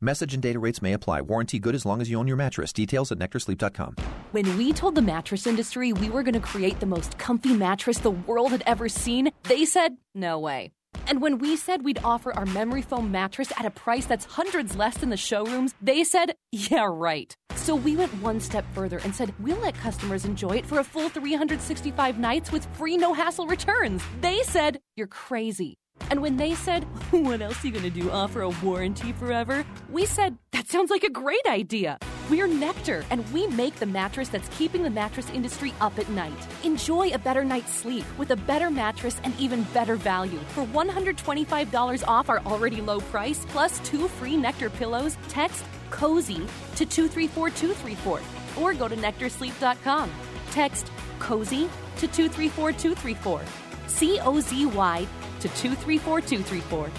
Message 0.00 0.32
and 0.32 0.40
data 0.40 0.60
rates 0.60 0.80
may 0.80 0.92
apply. 0.92 1.22
Warranty 1.22 1.58
good 1.58 1.74
as 1.74 1.84
long 1.84 2.00
as 2.00 2.08
you 2.08 2.20
own 2.20 2.28
your 2.28 2.36
mattress. 2.36 2.72
Details 2.72 3.10
at 3.10 3.18
nectarsleep.com. 3.18 3.96
When 4.30 4.56
we 4.56 4.72
told 4.72 4.94
the 4.94 5.02
mattress 5.02 5.44
industry 5.44 5.92
we 5.92 6.08
were 6.08 6.22
going 6.22 6.34
to 6.34 6.40
create 6.40 6.78
the 6.78 6.86
most 6.86 7.18
comfy 7.18 7.52
mattress 7.52 7.98
the 7.98 8.12
world 8.12 8.52
had 8.52 8.62
ever 8.64 8.88
seen, 8.88 9.32
they 9.44 9.64
said, 9.64 9.96
no 10.14 10.38
way. 10.38 10.70
And 11.08 11.20
when 11.20 11.38
we 11.38 11.56
said 11.56 11.84
we'd 11.84 11.98
offer 12.04 12.32
our 12.32 12.46
memory 12.46 12.80
foam 12.82 13.10
mattress 13.10 13.52
at 13.58 13.66
a 13.66 13.70
price 13.70 14.06
that's 14.06 14.24
hundreds 14.24 14.76
less 14.76 14.96
than 14.98 15.10
the 15.10 15.16
showrooms, 15.16 15.74
they 15.82 16.04
said, 16.04 16.36
yeah, 16.52 16.86
right. 16.88 17.34
So 17.56 17.74
we 17.74 17.96
went 17.96 18.22
one 18.22 18.38
step 18.38 18.64
further 18.74 18.98
and 18.98 19.12
said 19.12 19.34
we'll 19.40 19.58
let 19.58 19.74
customers 19.74 20.24
enjoy 20.24 20.58
it 20.58 20.66
for 20.66 20.78
a 20.78 20.84
full 20.84 21.08
365 21.08 22.20
nights 22.20 22.52
with 22.52 22.68
free 22.76 22.96
no 22.96 23.14
hassle 23.14 23.48
returns. 23.48 24.00
They 24.20 24.44
said, 24.44 24.78
you're 24.94 25.08
crazy. 25.08 25.76
And 26.10 26.22
when 26.22 26.36
they 26.36 26.54
said, 26.54 26.84
What 27.10 27.40
else 27.42 27.64
are 27.64 27.68
you 27.68 27.80
to 27.80 27.90
do? 27.90 28.10
Offer 28.10 28.42
a 28.42 28.50
warranty 28.50 29.12
forever? 29.12 29.64
We 29.90 30.06
said, 30.06 30.38
That 30.52 30.68
sounds 30.68 30.90
like 30.90 31.04
a 31.04 31.10
great 31.10 31.46
idea. 31.46 31.98
We're 32.30 32.46
Nectar, 32.46 33.06
and 33.10 33.24
we 33.32 33.46
make 33.46 33.76
the 33.76 33.86
mattress 33.86 34.28
that's 34.28 34.48
keeping 34.56 34.82
the 34.82 34.90
mattress 34.90 35.30
industry 35.30 35.72
up 35.80 35.98
at 35.98 36.10
night. 36.10 36.36
Enjoy 36.62 37.08
a 37.10 37.18
better 37.18 37.42
night's 37.42 37.72
sleep 37.72 38.04
with 38.18 38.30
a 38.32 38.36
better 38.36 38.70
mattress 38.70 39.18
and 39.24 39.38
even 39.40 39.62
better 39.72 39.96
value. 39.96 40.38
For 40.50 40.64
$125 40.66 42.06
off 42.06 42.28
our 42.28 42.40
already 42.40 42.82
low 42.82 43.00
price, 43.00 43.46
plus 43.48 43.78
two 43.80 44.08
free 44.08 44.36
Nectar 44.36 44.68
pillows, 44.68 45.16
text 45.28 45.64
COZY 45.90 46.46
to 46.76 46.84
234234 46.84 48.20
or 48.62 48.74
go 48.74 48.88
to 48.88 48.96
nectarsleep.com. 48.96 50.10
Text 50.50 50.90
COZY 51.18 51.68
to 51.96 52.06
234234. 52.08 53.42
C 53.86 54.20
O 54.20 54.40
Z 54.40 54.66
Y 54.66 55.06
to 55.40 55.48
234234. 55.48 56.90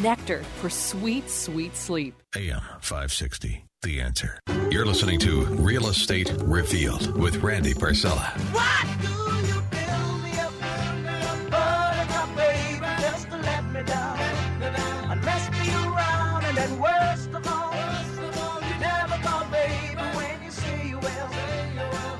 Nectar 0.00 0.42
for 0.60 0.68
sweet, 0.68 1.30
sweet 1.30 1.76
sleep. 1.76 2.14
AM 2.34 2.60
560. 2.80 3.64
The 3.82 4.00
answer. 4.00 4.40
You're 4.70 4.86
listening 4.86 5.20
to 5.20 5.42
Real 5.44 5.86
Estate 5.88 6.32
Revealed 6.40 7.16
with 7.16 7.36
Randy 7.36 7.72
Barcella. 7.72 8.26
What 8.52 8.86
do 9.00 9.08
you 9.46 9.60
build 9.70 10.22
me 10.24 10.32
up? 10.40 10.52
Buttercup, 11.50 12.36
baby, 12.36 12.86
just 13.00 13.30
to 13.30 13.36
let 13.36 13.64
me 13.72 13.82
down. 13.84 14.18
And 15.10 15.22
mess 15.24 15.50
me 15.52 15.68
around, 15.86 16.44
and 16.46 16.56
then 16.56 16.78
worst 16.80 17.28
of 17.32 17.46
all, 17.46 17.74
you 18.68 18.76
never 18.80 19.16
thought, 19.22 19.48
baby, 19.52 20.02
when 20.16 20.42
you 20.42 20.50
say 20.50 20.88
you 20.88 20.98
will. 20.98 21.30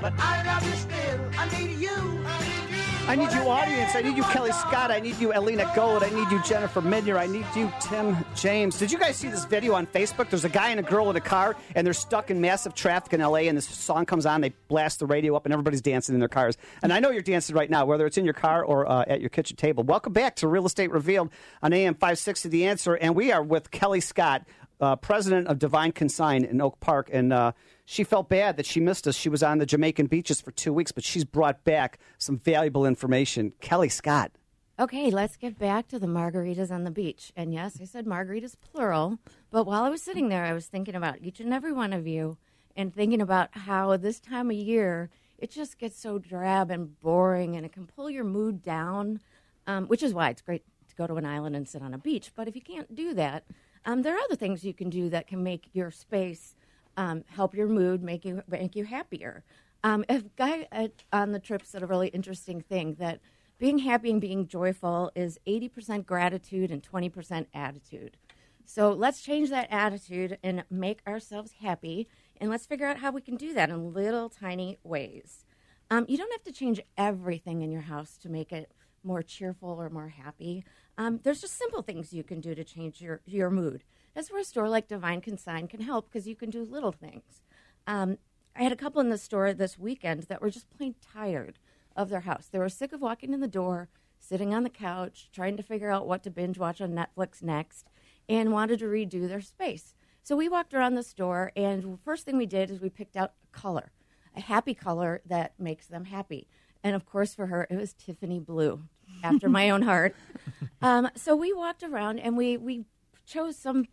But 0.01 0.13
I 0.19 0.45
love 0.47 0.65
you 0.69 0.76
I 3.09 3.15
need 3.15 3.31
you, 3.31 3.49
audience. 3.49 3.95
I 3.95 4.03
need 4.03 4.17
you, 4.17 4.25
Kelly 4.25 4.51
Scott. 4.51 4.91
I 4.91 4.99
need 4.99 5.17
you, 5.21 5.33
Alina 5.33 5.65
Golod. 5.67 6.03
I 6.03 6.11
need 6.11 6.29
you, 6.29 6.43
Jennifer 6.43 6.81
Minyard. 6.81 7.17
I 7.21 7.27
need 7.29 7.47
you, 7.55 7.73
Tim 7.81 8.17
James. 8.35 8.77
Did 8.81 8.91
you 8.91 8.99
guys 8.99 9.15
see 9.17 9.29
this 9.29 9.45
video 9.45 9.75
on 9.75 9.87
Facebook? 9.87 10.29
There's 10.29 10.45
a 10.45 10.49
guy 10.49 10.71
and 10.71 10.81
a 10.81 10.83
girl 10.83 11.09
in 11.09 11.15
a 11.15 11.21
car, 11.21 11.55
and 11.77 11.87
they're 11.87 11.95
stuck 11.95 12.33
in 12.33 12.41
massive 12.41 12.75
traffic 12.75 13.13
in 13.13 13.21
LA, 13.21 13.43
and 13.47 13.57
this 13.57 13.69
song 13.69 14.07
comes 14.07 14.27
on. 14.27 14.41
They 14.41 14.55
blast 14.67 14.99
the 14.99 15.07
radio 15.07 15.37
up, 15.37 15.47
and 15.47 15.53
everybody's 15.53 15.83
dancing 15.83 16.17
in 16.17 16.19
their 16.19 16.29
cars. 16.29 16.57
And 16.83 16.93
I 16.93 16.99
know 16.99 17.11
you're 17.11 17.23
dancing 17.23 17.55
right 17.55 17.71
now, 17.71 17.87
whether 17.87 18.07
it's 18.07 18.19
in 18.19 18.25
your 18.25 18.35
car 18.35 18.65
or 18.65 18.91
uh, 18.91 19.05
at 19.07 19.21
your 19.21 19.31
kitchen 19.31 19.57
table. 19.57 19.85
Welcome 19.85 20.13
back 20.13 20.35
to 20.37 20.49
Real 20.49 20.67
Estate 20.67 20.91
Revealed 20.91 21.31
on 21.63 21.73
AM 21.73 21.95
560 21.95 22.49
The 22.49 22.67
Answer, 22.67 22.95
and 22.95 23.15
we 23.15 23.31
are 23.31 23.43
with 23.43 23.71
Kelly 23.71 24.01
Scott, 24.01 24.45
uh, 24.81 24.97
president 24.97 25.47
of 25.47 25.61
Divine 25.61 25.93
Consign 25.93 26.45
in 26.45 26.61
Oak 26.61 26.81
Park. 26.81 27.09
And 27.13 27.33
uh, 27.33 27.53
she 27.87 28.05
felt 28.05 28.29
bad 28.29 28.57
that 28.57 28.67
she 28.67 28.81
missed 28.81 29.07
us. 29.07 29.17
She 29.17 29.29
was 29.29 29.43
on 29.43 29.59
the 29.59 29.65
Jamaican 29.65 30.09
beaches 30.09 30.41
for 30.41 30.51
two 30.51 30.73
weeks, 30.73 30.93
but 30.93 31.05
she's 31.05 31.25
brought 31.25 31.65
back 31.65 31.99
some 32.19 32.37
valuable 32.37 32.85
information. 32.85 33.53
Kelly 33.61 33.89
Scott. 33.89 34.33
Okay, 34.79 35.11
let's 35.11 35.37
get 35.37 35.59
back 35.59 35.89
to 35.89 35.99
the 35.99 36.09
margaritas 36.09 36.71
on 36.71 36.85
the 36.85 36.91
beach. 36.91 37.33
And 37.35 37.55
yes, 37.55 37.79
I 37.81 37.85
said 37.85 38.05
margaritas 38.05 38.57
plural. 38.61 39.19
But 39.51 39.65
while 39.65 39.85
I 39.85 39.89
was 39.89 40.03
sitting 40.03 40.29
there, 40.29 40.45
I 40.45 40.53
was 40.53 40.67
thinking 40.67 40.97
about 40.97 41.23
each 41.23 41.41
and 41.41 41.55
every 41.55 41.73
one 41.73 41.93
of 41.93 42.07
you 42.07 42.37
and 42.77 42.93
thinking 42.93 43.23
about 43.23 43.49
how 43.53 43.97
this 43.97 44.21
time 44.21 44.51
of 44.51 44.57
year 44.57 45.09
it 45.39 45.51
just 45.51 45.79
gets 45.79 45.99
so 45.99 46.19
drab 46.19 46.71
and 46.71 47.01
boring 47.01 47.57
and 47.57 47.65
it 47.65 47.73
can 47.73 47.87
pull 47.87 48.11
your 48.11 48.25
mood 48.25 48.63
down, 48.63 49.21
um, 49.67 49.87
which 49.87 50.03
is 50.03 50.13
why 50.13 50.29
it's 50.29 50.43
great 50.43 50.65
to 50.89 50.97
go 50.97 51.07
to 51.07 51.15
an 51.15 51.25
island 51.25 51.55
and 51.55 51.69
sit 51.69 51.83
on 51.83 51.95
a 51.95 51.99
beach. 51.99 52.33
But 52.35 52.49
if 52.49 52.57
you 52.57 52.63
can't 52.63 52.95
do 52.95 53.15
that, 53.15 53.45
um, 53.85 54.03
there 54.03 54.15
are 54.15 54.25
other 54.25 54.37
things 54.37 54.65
you 54.65 54.75
can 54.75 54.91
do 54.91 55.09
that 55.11 55.29
can 55.29 55.43
make 55.43 55.69
your 55.73 55.91
space 55.91 56.57
um, 56.97 57.25
help 57.29 57.55
your 57.55 57.69
mood, 57.69 58.03
make 58.03 58.25
you 58.25 58.43
make 58.49 58.77
you 58.77 58.85
happier. 58.85 59.45
Um, 59.85 60.05
a 60.09 60.23
guy 60.37 60.67
at, 60.73 61.05
on 61.13 61.33
the 61.33 61.39
trip 61.39 61.63
said 61.65 61.83
a 61.83 61.87
really 61.87 62.09
interesting 62.09 62.61
thing 62.61 62.97
that 62.99 63.21
being 63.59 63.79
happy 63.79 64.11
and 64.11 64.21
being 64.21 64.49
joyful 64.49 65.11
is 65.15 65.39
80% 65.47 66.05
gratitude 66.05 66.71
and 66.71 66.83
20% 66.83 67.47
attitude. 67.55 68.17
So 68.65 68.93
let's 68.93 69.23
change 69.23 69.49
that 69.51 69.69
attitude 69.71 70.39
and 70.43 70.65
make 70.69 71.01
ourselves 71.07 71.53
happy, 71.61 72.09
and 72.39 72.51
let's 72.51 72.67
figure 72.67 72.87
out 72.87 72.99
how 72.99 73.13
we 73.13 73.21
can 73.21 73.37
do 73.37 73.55
that 73.55 73.71
in 73.71 73.95
little 73.95 74.29
tiny 74.29 74.79
ways. 74.83 75.45
Um, 75.89 76.05
you 76.09 76.19
don't 76.19 76.33
have 76.33 76.43
to 76.43 76.53
change 76.53 76.81
everything 76.99 77.63
in 77.63 77.71
your 77.71 77.83
house 77.83 78.19
to 78.19 78.29
make 78.29 78.53
it 78.53 78.73
more 79.05 79.23
cheerful 79.23 79.71
or 79.71 79.89
more 79.89 80.09
happy. 80.09 80.65
Um, 80.99 81.21
there's 81.23 81.41
just 81.41 81.57
simple 81.57 81.83
things 81.83 82.13
you 82.13 82.25
can 82.25 82.41
do 82.41 82.55
to 82.55 82.65
change 82.65 83.01
your, 83.01 83.21
your 83.25 83.51
mood. 83.51 83.85
That's 84.17 84.31
where 84.31 84.41
a 84.41 84.45
store 84.45 84.71
like 84.71 84.89
Divine 84.89 85.21
Consign 85.21 85.69
can 85.69 85.83
help 85.83 86.09
because 86.09 86.27
you 86.27 86.35
can 86.35 86.49
do 86.49 86.65
little 86.65 86.91
things. 86.91 87.43
Um, 87.87 88.17
I 88.57 88.63
had 88.63 88.73
a 88.73 88.77
couple 88.77 89.03
in 89.03 89.11
the 89.11 89.19
store 89.19 89.53
this 89.53 89.79
weekend 89.79 90.23
that 90.25 90.41
were 90.41 90.49
just 90.49 90.71
plain 90.71 90.95
tired 91.13 91.59
of 91.95 92.09
their 92.09 92.21
house. 92.21 92.49
They 92.51 92.59
were 92.59 92.71
sick 92.71 92.95
of 92.95 93.03
walking 93.03 93.35
in 93.35 93.41
the 93.41 93.47
door, 93.47 93.91
sitting 94.19 94.55
on 94.55 94.63
the 94.63 94.71
couch, 94.71 95.29
trying 95.35 95.59
to 95.59 95.63
figure 95.63 95.91
out 95.91 96.09
what 96.09 96.23
to 96.23 96.31
binge 96.31 96.57
watch 96.57 96.81
on 96.81 96.93
Netflix 96.93 97.43
next, 97.43 97.91
and 98.27 98.53
wanted 98.53 98.79
to 98.79 98.87
redo 98.87 99.29
their 99.29 99.43
space. 99.43 99.95
So 100.23 100.35
we 100.35 100.49
walked 100.49 100.73
around 100.73 100.95
the 100.95 101.03
store, 101.03 101.53
and 101.55 101.83
the 101.83 101.99
first 102.03 102.25
thing 102.25 102.39
we 102.39 102.47
did 102.47 102.71
is 102.71 102.81
we 102.81 102.89
picked 102.89 103.19
out 103.19 103.35
a 103.45 103.55
color, 103.55 103.93
a 104.35 104.41
happy 104.41 104.73
color 104.73 105.21
that 105.27 105.53
makes 105.59 105.89
them 105.89 106.07
happy. 106.07 106.49
And 106.83 106.97
of 106.97 107.05
course, 107.05 107.35
for 107.35 107.49
her, 107.49 107.67
it 107.69 107.77
was 107.77 107.93
Tiffany 107.93 108.41
blue, 108.41 108.81
after 109.23 109.51
my 109.51 109.69
own 109.71 109.83
heart. 109.83 110.17
Um, 110.81 111.11
so 111.15 111.37
we 111.37 111.53
walked 111.53 111.83
around 111.83 112.19
and 112.19 112.35
we, 112.35 112.57
we 112.57 112.87
chose 113.27 113.57
some 113.59 113.85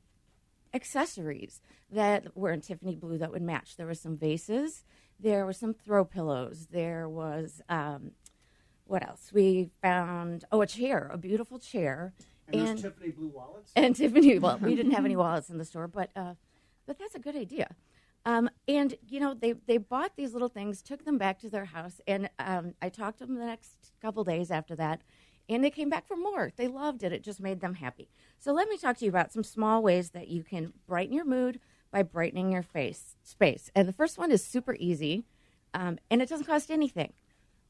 accessories 0.74 1.62
that 1.92 2.36
were 2.36 2.52
in 2.52 2.62
Tiffany 2.62 2.96
blue 2.96 3.18
that 3.18 3.32
would 3.32 3.42
match. 3.42 3.78
There 3.78 3.86
were 3.86 3.94
some 3.94 4.18
vases, 4.18 4.84
there 5.20 5.46
were 5.46 5.54
some 5.54 5.74
throw 5.74 6.04
pillows, 6.04 6.68
there 6.72 7.08
was 7.08 7.62
um, 7.70 8.12
what 8.86 9.08
else? 9.08 9.32
We 9.34 9.70
found 9.82 10.46
oh 10.52 10.62
a 10.62 10.68
chair, 10.68 11.10
a 11.12 11.18
beautiful 11.18 11.60
chair, 11.60 12.14
And, 12.52 12.80
Tiffany 12.80 13.12
blue 13.12 13.28
wallets. 13.28 13.72
and 13.76 13.96
Tiffany. 13.96 14.40
Well, 14.40 14.58
we 14.58 14.76
didn't 14.80 14.92
have 14.92 15.06
any 15.06 15.16
wallets 15.16 15.50
in 15.50 15.58
the 15.58 15.66
store, 15.66 15.88
but 15.88 16.10
uh, 16.16 16.34
but 16.86 17.00
that's 17.00 17.16
a 17.16 17.20
good 17.20 17.36
idea. 17.36 17.76
Um, 18.26 18.50
and 18.68 18.96
you 19.08 19.20
know 19.20 19.34
they 19.34 19.54
they 19.54 19.78
bought 19.78 20.16
these 20.16 20.34
little 20.34 20.50
things, 20.50 20.82
took 20.82 21.06
them 21.06 21.18
back 21.18 21.40
to 21.40 21.50
their 21.50 21.66
house, 21.66 22.02
and 22.08 22.30
um, 22.40 22.74
I 22.82 22.90
talked 22.90 23.20
to 23.20 23.26
them 23.26 23.36
the 23.36 23.46
next 23.46 23.92
couple 24.02 24.24
days 24.24 24.52
after 24.52 24.76
that, 24.76 25.02
and 25.50 25.64
they 25.64 25.70
came 25.70 25.89
back 25.89 26.08
for 26.08 26.16
more. 26.16 26.52
They 26.56 26.68
loved 26.68 27.04
it. 27.04 27.12
It 27.14 27.24
just 27.24 27.39
made 27.39 27.60
them 27.62 27.76
happy. 27.76 28.10
So 28.39 28.52
let 28.54 28.70
me 28.70 28.78
talk 28.78 28.98
to 28.98 29.06
you 29.06 29.10
about 29.10 29.32
some 29.34 29.44
small 29.44 29.82
ways 29.84 30.12
that 30.12 30.28
you 30.28 30.44
can 30.44 30.74
brighten 30.88 31.14
your 31.16 31.26
mood 31.26 31.60
by 31.91 32.04
brightening 32.04 32.52
your 32.52 32.64
face 32.64 33.16
space. 33.24 33.70
And 33.76 33.88
the 33.88 33.94
first 33.94 34.18
one 34.18 34.32
is 34.32 34.44
super 34.44 34.76
easy, 34.80 35.24
um, 35.74 36.00
and 36.10 36.22
it 36.22 36.30
doesn't 36.30 36.48
cost 36.48 36.72
anything. 36.72 37.14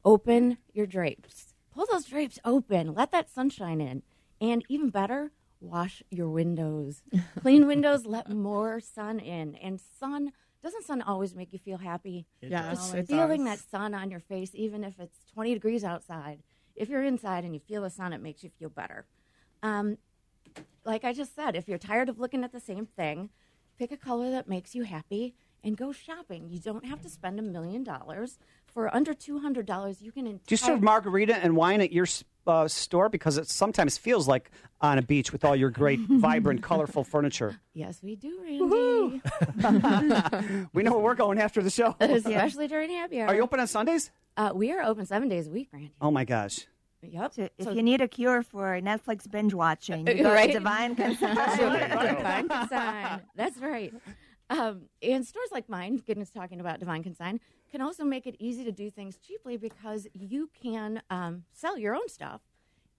Open 0.04 0.58
your 0.72 0.86
drapes. 0.86 1.54
Pull 1.72 1.86
those 1.90 2.04
drapes 2.04 2.38
open. 2.44 2.94
Let 2.94 3.10
that 3.12 3.30
sunshine 3.30 3.80
in. 3.80 4.02
And 4.40 4.64
even 4.68 4.90
better, 4.90 5.32
wash 5.60 6.02
your 6.10 6.28
windows. 6.28 7.02
Clean 7.40 7.66
windows 7.66 8.04
let 8.06 8.28
more 8.30 8.80
sun 8.80 9.18
in. 9.18 9.54
And 9.56 9.80
sun 9.98 10.32
doesn't 10.62 10.84
sun 10.84 11.02
always 11.02 11.34
make 11.34 11.52
you 11.52 11.58
feel 11.58 11.78
happy? 11.78 12.26
It 12.40 12.50
Yes, 12.50 12.90
does. 12.90 12.94
it 12.94 13.08
feeling 13.08 13.44
does. 13.44 13.58
that 13.60 13.70
sun 13.70 13.94
on 13.94 14.10
your 14.10 14.20
face, 14.20 14.50
even 14.54 14.84
if 14.84 14.98
it's 14.98 15.18
20 15.32 15.54
degrees 15.54 15.84
outside. 15.84 16.42
If 16.74 16.88
you're 16.88 17.04
inside 17.04 17.44
and 17.44 17.54
you 17.54 17.60
feel 17.60 17.82
the 17.82 17.90
sun, 17.90 18.12
it 18.12 18.22
makes 18.22 18.42
you 18.42 18.50
feel 18.58 18.68
better. 18.68 19.06
Um, 19.62 19.98
like 20.84 21.04
I 21.04 21.12
just 21.12 21.34
said, 21.34 21.56
if 21.56 21.68
you're 21.68 21.78
tired 21.78 22.08
of 22.08 22.18
looking 22.18 22.44
at 22.44 22.52
the 22.52 22.60
same 22.60 22.86
thing, 22.86 23.30
pick 23.78 23.92
a 23.92 23.96
color 23.96 24.30
that 24.30 24.48
makes 24.48 24.74
you 24.74 24.82
happy 24.82 25.34
and 25.62 25.76
go 25.76 25.92
shopping. 25.92 26.48
You 26.48 26.58
don't 26.58 26.84
have 26.84 27.00
to 27.02 27.08
spend 27.08 27.38
a 27.38 27.42
million 27.42 27.82
dollars 27.82 28.38
for 28.74 28.94
under 28.94 29.14
two 29.14 29.38
hundred 29.38 29.66
dollars, 29.66 30.02
you 30.02 30.12
can. 30.12 30.24
Do 30.24 30.40
you 30.50 30.56
serve 30.56 30.82
margarita 30.82 31.36
and 31.36 31.56
wine 31.56 31.80
at 31.80 31.92
your 31.92 32.06
uh, 32.46 32.68
store? 32.68 33.08
Because 33.08 33.38
it 33.38 33.48
sometimes 33.48 33.96
feels 33.96 34.26
like 34.28 34.50
on 34.80 34.98
a 34.98 35.02
beach 35.02 35.32
with 35.32 35.44
all 35.44 35.56
your 35.56 35.70
great, 35.70 36.00
vibrant, 36.10 36.62
colorful 36.62 37.04
furniture. 37.04 37.58
Yes, 37.72 38.00
we 38.02 38.16
do, 38.16 38.38
Randy. 38.42 39.22
We 40.74 40.82
know 40.82 40.92
where 40.92 41.00
we're 41.02 41.14
going 41.14 41.38
after 41.38 41.62
the 41.62 41.70
show. 41.70 41.94
Especially 42.00 42.66
during 42.68 42.90
happy 42.90 43.20
hour. 43.20 43.28
Are 43.28 43.34
you 43.34 43.42
open 43.42 43.60
on 43.60 43.66
Sundays? 43.68 44.10
Uh, 44.36 44.50
we 44.54 44.72
are 44.72 44.82
open 44.82 45.06
seven 45.06 45.28
days 45.28 45.46
a 45.46 45.50
week, 45.50 45.68
Randy. 45.72 45.92
Oh 46.00 46.10
my 46.10 46.24
gosh. 46.24 46.66
Yep. 47.02 47.32
If 47.36 47.50
So- 47.64 47.72
you 47.72 47.82
need 47.82 48.00
a 48.00 48.08
cure 48.08 48.42
for 48.42 48.80
Netflix 48.80 49.30
binge 49.30 49.54
watching, 49.54 50.06
you 50.06 50.22
go 50.22 50.32
Right? 50.32 50.46
to 50.48 50.54
Divine 50.54 50.96
Consign. 50.96 51.36
Divine 51.36 52.48
Consign. 52.48 53.20
That's 53.36 53.58
right. 53.58 53.92
Um, 54.50 54.82
and 55.02 55.26
stores 55.26 55.48
like 55.52 55.68
mine, 55.68 56.02
goodness, 56.06 56.30
talking 56.30 56.60
about 56.60 56.78
Divine 56.78 57.02
Consign, 57.02 57.40
can 57.70 57.80
also 57.80 58.04
make 58.04 58.26
it 58.26 58.36
easy 58.38 58.64
to 58.64 58.72
do 58.72 58.90
things 58.90 59.18
cheaply 59.18 59.56
because 59.56 60.06
you 60.12 60.50
can 60.62 61.02
um, 61.10 61.44
sell 61.52 61.78
your 61.78 61.94
own 61.94 62.08
stuff 62.08 62.40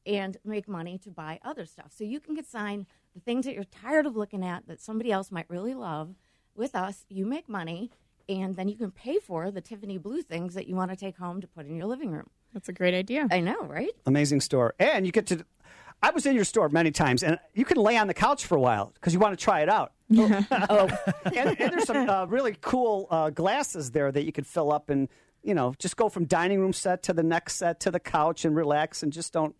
and 0.05 0.37
make 0.43 0.67
money 0.67 0.97
to 0.99 1.09
buy 1.09 1.39
other 1.43 1.65
stuff. 1.65 1.91
So 1.95 2.03
you 2.03 2.19
can 2.19 2.35
consign 2.35 2.85
the 3.13 3.19
things 3.19 3.45
that 3.45 3.53
you're 3.53 3.63
tired 3.63 4.05
of 4.05 4.15
looking 4.15 4.43
at 4.43 4.67
that 4.67 4.81
somebody 4.81 5.11
else 5.11 5.31
might 5.31 5.49
really 5.49 5.73
love. 5.73 6.15
With 6.55 6.75
us, 6.75 7.05
you 7.09 7.25
make 7.25 7.49
money, 7.49 7.91
and 8.29 8.55
then 8.55 8.69
you 8.69 8.75
can 8.75 8.91
pay 8.91 9.19
for 9.19 9.51
the 9.51 9.61
Tiffany 9.61 9.97
blue 9.97 10.21
things 10.21 10.53
that 10.53 10.67
you 10.67 10.75
want 10.75 10.91
to 10.91 10.97
take 10.97 11.17
home 11.17 11.41
to 11.41 11.47
put 11.47 11.65
in 11.65 11.75
your 11.75 11.85
living 11.85 12.11
room. 12.11 12.29
That's 12.53 12.69
a 12.69 12.73
great 12.73 12.93
idea. 12.93 13.27
I 13.29 13.41
know, 13.41 13.61
right? 13.63 13.91
Amazing 14.05 14.39
store. 14.39 14.73
And 14.79 15.05
you 15.05 15.11
get 15.11 15.27
to. 15.27 15.45
I 16.05 16.11
was 16.11 16.27
in 16.27 16.35
your 16.35 16.43
store 16.45 16.69
many 16.69 16.91
times, 16.91 17.23
and 17.23 17.39
you 17.55 17.65
can 17.65 17.77
lay 17.77 17.97
on 17.97 18.05
the 18.05 18.13
couch 18.13 18.45
for 18.45 18.55
a 18.55 18.59
while 18.59 18.91
because 18.93 19.11
you 19.11 19.19
want 19.19 19.35
to 19.35 19.43
try 19.43 19.61
it 19.61 19.69
out. 19.69 19.91
oh, 20.15 20.87
and, 21.25 21.59
and 21.59 21.73
there's 21.73 21.85
some 21.85 22.07
uh, 22.07 22.27
really 22.27 22.55
cool 22.61 23.07
uh, 23.09 23.31
glasses 23.31 23.89
there 23.89 24.11
that 24.11 24.23
you 24.23 24.31
could 24.31 24.45
fill 24.45 24.71
up 24.71 24.91
and 24.91 25.09
you 25.41 25.55
know 25.55 25.73
just 25.79 25.97
go 25.97 26.07
from 26.07 26.25
dining 26.25 26.59
room 26.59 26.73
set 26.73 27.01
to 27.01 27.11
the 27.13 27.23
next 27.23 27.55
set 27.55 27.79
to 27.79 27.89
the 27.89 27.99
couch 27.99 28.45
and 28.45 28.55
relax 28.55 29.01
and 29.01 29.11
just 29.11 29.33
don't. 29.33 29.55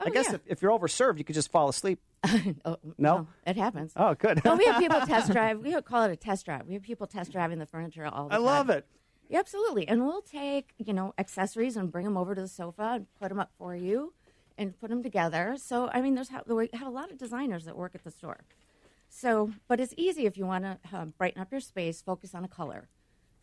I 0.00 0.10
guess 0.10 0.32
if, 0.32 0.40
if 0.46 0.62
you're 0.62 0.76
overserved, 0.76 1.18
you 1.18 1.24
could 1.24 1.36
just 1.36 1.52
fall 1.52 1.68
asleep. 1.68 2.00
oh, 2.64 2.76
No? 2.98 3.28
it 3.46 3.56
happens. 3.56 3.92
Oh, 3.94 4.14
good. 4.14 4.42
well, 4.44 4.56
we 4.58 4.64
have 4.64 4.80
people 4.80 5.00
test 5.06 5.30
drive. 5.30 5.60
We 5.60 5.80
call 5.82 6.02
it 6.02 6.10
a 6.10 6.16
test 6.16 6.44
drive. 6.44 6.66
We 6.66 6.74
have 6.74 6.82
people 6.82 7.06
test 7.06 7.30
driving 7.30 7.60
the 7.60 7.66
furniture 7.66 8.04
all 8.04 8.26
the 8.26 8.34
I 8.34 8.38
time. 8.38 8.46
I 8.46 8.50
love 8.50 8.68
it. 8.70 8.84
Yeah, 9.28 9.38
absolutely. 9.38 9.86
And 9.86 10.04
we'll 10.04 10.22
take, 10.22 10.74
you 10.76 10.92
know, 10.92 11.14
accessories 11.18 11.76
and 11.76 11.92
bring 11.92 12.04
them 12.04 12.16
over 12.16 12.34
to 12.34 12.40
the 12.40 12.48
sofa 12.48 12.94
and 12.96 13.06
put 13.20 13.28
them 13.28 13.38
up 13.38 13.52
for 13.56 13.76
you 13.76 14.12
and 14.56 14.78
put 14.78 14.90
them 14.90 15.02
together. 15.02 15.56
So, 15.58 15.88
I 15.92 16.00
mean, 16.00 16.14
there's 16.14 16.28
how, 16.28 16.42
we 16.46 16.68
have 16.72 16.86
a 16.86 16.90
lot 16.90 17.10
of 17.10 17.18
designers 17.18 17.64
that 17.64 17.76
work 17.76 17.94
at 17.94 18.04
the 18.04 18.10
store. 18.10 18.44
So, 19.08 19.52
but 19.68 19.80
it's 19.80 19.94
easy 19.96 20.26
if 20.26 20.36
you 20.36 20.46
want 20.46 20.64
to 20.64 20.78
uh, 20.92 21.04
brighten 21.06 21.40
up 21.40 21.52
your 21.52 21.60
space, 21.60 22.02
focus 22.02 22.34
on 22.34 22.44
a 22.44 22.48
color, 22.48 22.88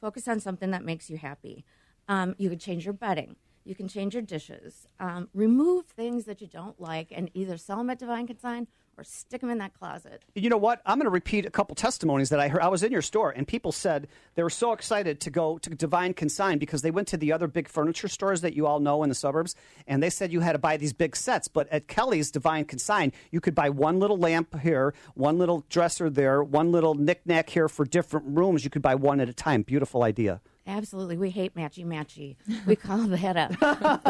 focus 0.02 0.28
on 0.28 0.40
something 0.40 0.72
that 0.72 0.84
makes 0.84 1.10
you 1.10 1.18
happy. 1.18 1.64
Um, 2.08 2.36
you 2.38 2.50
could 2.50 2.60
change 2.60 2.86
your 2.86 2.94
bedding. 2.94 3.36
You 3.64 3.76
can 3.76 3.88
change 3.88 4.14
your 4.14 4.24
dishes. 4.24 4.88
Um, 5.00 5.30
remove 5.34 5.86
things 5.86 6.26
that 6.26 6.42
you 6.42 6.48
don't 6.48 6.80
like 6.82 7.12
and 7.12 7.30
either 7.34 7.58
sell 7.58 7.78
them 7.78 7.90
at 7.90 8.00
Divine 8.00 8.28
Consign 8.28 8.68
or 8.98 9.04
stick 9.04 9.42
them 9.42 9.50
in 9.50 9.58
that 9.60 9.74
closet. 9.74 10.24
You 10.36 10.50
know 10.50 10.58
what? 10.58 10.82
I'm 10.86 10.98
going 10.98 11.06
to 11.06 11.12
repeat 11.12 11.46
a 11.46 11.52
couple 11.52 11.76
testimonies 11.76 12.30
that 12.30 12.40
I 12.40 12.48
heard. 12.48 12.62
I 12.62 12.68
was 12.68 12.84
in 12.84 12.92
your 12.92 13.02
store, 13.02 13.32
and 13.32 13.48
people 13.48 13.72
said 13.72 14.08
they 14.36 14.44
were 14.44 14.50
so 14.50 14.74
excited 14.74 15.20
to 15.22 15.30
go 15.30 15.58
to 15.60 15.70
Divine 15.70 16.14
Consign 16.14 16.60
because 16.60 16.82
they 16.82 16.92
went 16.92 17.08
to 17.10 17.18
the 17.18 17.32
other 17.32 17.48
big 17.48 17.68
furniture 17.68 18.08
stores 18.08 18.42
that 18.42 18.54
you 18.54 18.68
all 18.68 18.80
know 18.80 19.04
in 19.04 19.10
the 19.10 19.16
suburbs, 19.16 19.56
and 19.88 20.02
they 20.02 20.10
said 20.10 20.32
you 20.32 20.42
had 20.42 20.54
to 20.54 20.60
buy 20.60 20.78
these 20.78 20.94
big 20.94 21.16
sets. 21.16 21.48
But 21.48 21.68
at 21.70 21.88
Kelly's 21.88 22.32
Divine 22.32 22.66
Consign, 22.66 23.12
you 23.32 23.42
could 23.42 23.56
buy 23.56 23.70
one 23.70 24.00
little 24.00 24.18
lamp 24.18 24.60
here, 24.60 24.94
one 25.16 25.38
little 25.38 25.66
dresser 25.70 26.10
there, 26.10 26.44
one 26.44 26.72
little 26.72 26.96
knickknack 26.96 27.50
here 27.50 27.68
for 27.68 27.86
different 27.86 28.26
rooms. 28.28 28.64
You 28.64 28.70
could 28.70 28.82
buy 28.82 28.96
one 28.96 29.20
at 29.20 29.30
a 29.30 29.34
time. 29.34 29.64
Beautiful 29.64 30.04
idea. 30.04 30.42
Absolutely. 30.68 31.18
We 31.18 31.32
hate 31.32 31.56
matchy 31.56 31.86
matchy. 31.86 32.36
We 32.66 32.76
call 32.88 33.00
that 33.00 33.36
a 33.36 33.50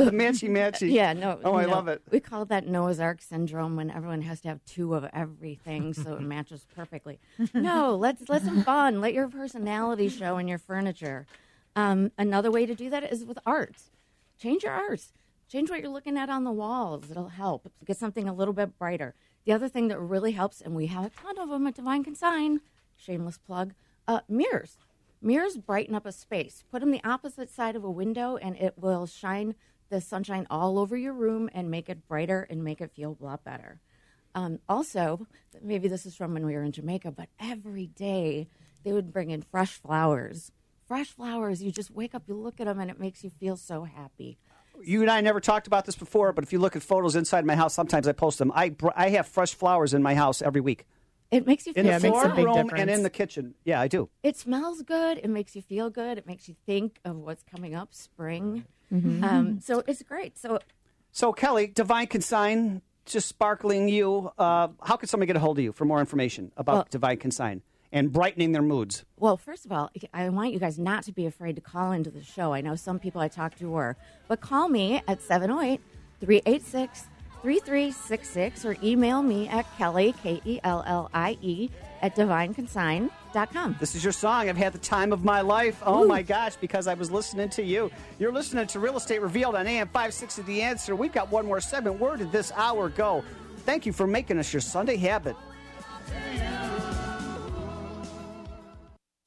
the 0.04 0.12
matchy 0.12 0.50
matchy. 0.50 0.92
Yeah, 0.92 1.14
no. 1.14 1.40
Oh, 1.44 1.54
I 1.54 1.62
you 1.64 1.68
love 1.70 1.88
it. 1.88 2.02
We 2.12 2.20
call 2.20 2.46
that 2.46 2.68
Noah's 2.68 3.00
Ark 3.00 3.22
syndrome 3.22 3.76
when 3.78 3.90
everyone 3.90 4.22
has 4.24 4.42
to 4.42 4.50
have 4.50 4.64
two 4.66 4.94
of 4.94 5.06
everything 5.14 5.94
so 5.94 6.16
it 6.16 6.22
matches 6.22 6.66
perfectly. 6.76 7.20
No, 7.54 7.96
let's 7.96 8.28
let's 8.28 8.46
have 8.46 8.66
fun. 8.66 9.02
Let 9.02 9.14
your 9.14 9.28
personality 9.30 10.10
show 10.10 10.38
in 10.38 10.48
your 10.48 10.58
furniture. 10.58 11.26
Um, 11.76 12.12
another 12.18 12.52
way 12.52 12.66
to 12.66 12.76
do 12.76 12.90
that 12.90 13.12
is 13.12 13.24
with 13.24 13.40
art. 13.46 13.78
Change 14.38 14.64
your 14.64 14.74
art. 14.74 15.02
Change 15.48 15.70
what 15.70 15.82
you're 15.82 15.90
looking 15.90 16.18
at 16.18 16.30
on 16.30 16.44
the 16.44 16.52
walls. 16.52 17.10
It'll 17.12 17.30
help. 17.30 17.72
Get 17.86 17.98
something 17.98 18.28
a 18.28 18.34
little 18.34 18.54
bit 18.54 18.78
brighter. 18.78 19.16
The 19.46 19.54
other 19.54 19.70
thing 19.70 19.88
that 19.88 20.00
really 20.00 20.32
helps, 20.34 20.62
and 20.62 20.76
we 20.76 20.88
have 20.88 21.06
a 21.06 21.10
ton 21.10 21.38
of 21.38 21.50
them 21.50 21.66
at 21.68 21.76
Divine 21.76 22.04
Consign, 22.04 22.62
shameless 22.96 23.38
plug, 23.38 23.74
uh, 24.08 24.22
mirrors. 24.30 24.78
Mirrors 25.24 25.58
brighten 25.58 25.94
up 25.94 26.08
a 26.08 26.12
space. 26.12 26.64
Put 26.72 26.80
them 26.80 26.90
the 26.90 27.04
opposite 27.04 27.52
side 27.52 27.76
of 27.76 27.84
a 27.84 27.92
window, 27.92 28.38
and 28.38 28.56
it 28.56 28.74
will 28.78 29.06
shine 29.06 29.54
the 29.90 30.02
sunshine 30.02 30.48
all 30.50 30.80
over 30.80 30.98
your 30.98 31.14
room 31.14 31.48
and 31.54 31.70
make 31.70 31.90
it 31.90 32.08
brighter 32.08 32.48
and 32.50 32.64
make 32.64 32.82
it 32.82 32.92
feel 32.96 33.16
a 33.22 33.24
lot 33.24 33.44
better. 33.44 33.82
Um, 34.34 34.58
also, 34.68 35.28
maybe 35.62 35.88
this 35.88 36.08
is 36.08 36.16
from 36.16 36.34
when 36.34 36.46
we 36.46 36.56
were 36.56 36.64
in 36.64 36.72
Jamaica, 36.72 37.12
but 37.12 37.30
every 37.40 37.86
day 37.86 38.48
they 38.84 38.94
would 38.94 39.14
bring 39.14 39.30
in 39.30 39.44
fresh 39.44 39.74
flowers. 39.74 40.52
Fresh 40.88 41.10
flowers, 41.10 41.62
you 41.62 41.72
just 41.72 41.92
wake 41.92 42.16
up, 42.16 42.24
you 42.28 42.34
look 42.34 42.60
at 42.60 42.66
them, 42.66 42.80
and 42.80 42.90
it 42.90 43.00
makes 43.00 43.24
you 43.24 43.30
feel 43.30 43.58
so 43.58 43.84
happy. 43.84 44.40
You 44.84 45.02
and 45.02 45.12
I 45.12 45.22
never 45.22 45.40
talked 45.40 45.68
about 45.68 45.86
this 45.86 45.96
before, 45.96 46.34
but 46.34 46.44
if 46.44 46.52
you 46.52 46.58
look 46.58 46.76
at 46.76 46.82
photos 46.82 47.16
inside 47.16 47.46
my 47.46 47.56
house, 47.56 47.76
sometimes 47.76 48.08
I 48.08 48.14
post 48.14 48.40
them. 48.40 48.52
I, 48.56 48.74
I 48.96 49.10
have 49.10 49.28
fresh 49.28 49.54
flowers 49.54 49.94
in 49.94 50.02
my 50.02 50.16
house 50.16 50.42
every 50.42 50.62
week. 50.62 50.88
It 51.32 51.48
makes 51.48 51.66
you 51.66 51.74
feel 51.74 51.86
In 51.86 51.92
the 51.94 52.00
so 52.00 52.10
floor 52.10 52.28
happy. 52.28 52.44
room 52.44 52.70
and 52.76 52.90
in 52.90 53.04
the 53.04 53.10
kitchen. 53.10 53.56
Yeah, 53.64 53.80
I 53.80 53.88
do. 53.88 54.10
It 54.22 54.36
smells 54.38 54.82
good. 54.82 55.18
It 55.18 55.30
makes 55.30 55.56
you 55.56 55.62
feel 55.62 55.90
good. 55.90 56.18
It 56.18 56.28
makes 56.28 56.50
you 56.50 56.56
think 56.66 57.00
of 57.06 57.16
what's 57.16 57.44
coming 57.44 57.74
up, 57.74 57.94
spring. 57.94 58.66
Mhm. 58.92 59.24
Um, 59.24 59.60
so 59.62 59.82
it's 59.88 60.04
great. 60.04 60.38
So 60.38 60.60
So, 61.14 61.34
Kelly, 61.34 61.68
Divine 61.68 62.08
Consign, 62.08 62.82
just 63.06 63.28
sparkling 63.28 63.88
you. 63.90 64.32
Uh, 64.38 64.70
how 64.84 64.96
can 64.98 65.08
somebody 65.10 65.28
get 65.28 65.36
a 65.36 65.40
hold 65.40 65.58
of 65.58 65.64
you 65.64 65.72
for 65.74 65.84
more 65.86 66.00
information 66.00 66.52
about 66.58 66.74
Well- 66.74 66.88
Divine 66.90 67.18
Consign 67.18 67.62
and 67.94 68.12
brightening 68.14 68.52
their 68.54 68.62
moods? 68.62 69.04
Well, 69.18 69.36
first 69.38 69.66
of 69.66 69.72
all, 69.74 69.90
I 70.14 70.30
want 70.30 70.54
you 70.54 70.60
guys 70.60 70.78
not 70.80 71.04
to 71.06 71.12
be 71.14 71.26
afraid 71.26 71.56
to 71.56 71.62
call 71.62 71.92
into 71.94 72.10
the 72.12 72.24
show. 72.24 72.54
I 72.54 72.62
know 72.62 72.76
some 72.76 73.00
people 73.00 73.20
I 73.22 73.28
talked 73.30 73.58
to 73.60 73.70
were, 73.70 73.96
but 74.30 74.40
call 74.42 74.68
me 74.70 75.02
at 75.08 75.22
708 75.22 75.80
386 76.22 77.08
3366 77.42 78.66
or 78.66 78.78
email 78.84 79.22
me 79.22 79.48
at 79.48 79.66
Kelly, 79.78 80.14
K 80.22 80.42
E 80.46 80.60
L 80.64 80.84
L 80.86 81.10
I 81.14 81.38
E, 81.42 81.70
at 82.02 82.16
divineconsign.com. 82.16 83.78
This 83.80 83.96
is 83.96 84.04
your 84.04 84.14
song. 84.14 84.50
I've 84.50 84.58
had 84.58 84.74
the 84.74 84.80
time 84.80 85.12
of 85.12 85.24
my 85.24 85.42
life. 85.42 85.82
Oh 85.86 86.06
my 86.06 86.22
gosh, 86.22 86.56
because 86.56 86.88
I 86.88 86.94
was 86.94 87.12
listening 87.12 87.50
to 87.50 87.64
you. 87.64 87.92
You're 88.20 88.34
listening 88.34 88.68
to 88.68 88.80
Real 88.80 88.98
Estate 88.98 89.22
Revealed 89.22 89.56
on 89.56 89.68
AM 89.68 89.88
560 89.88 90.42
The 90.44 90.62
Answer. 90.62 90.96
We've 90.96 91.14
got 91.14 91.32
one 91.32 91.46
more 91.46 91.62
segment. 91.62 92.00
Where 92.00 92.18
did 92.18 92.32
this 92.32 92.52
hour 92.56 92.90
go? 92.90 93.24
Thank 93.60 93.86
you 93.86 93.94
for 93.94 94.08
making 94.08 94.40
us 94.40 94.54
your 94.54 94.62
Sunday 94.62 94.98
habit. 94.98 95.36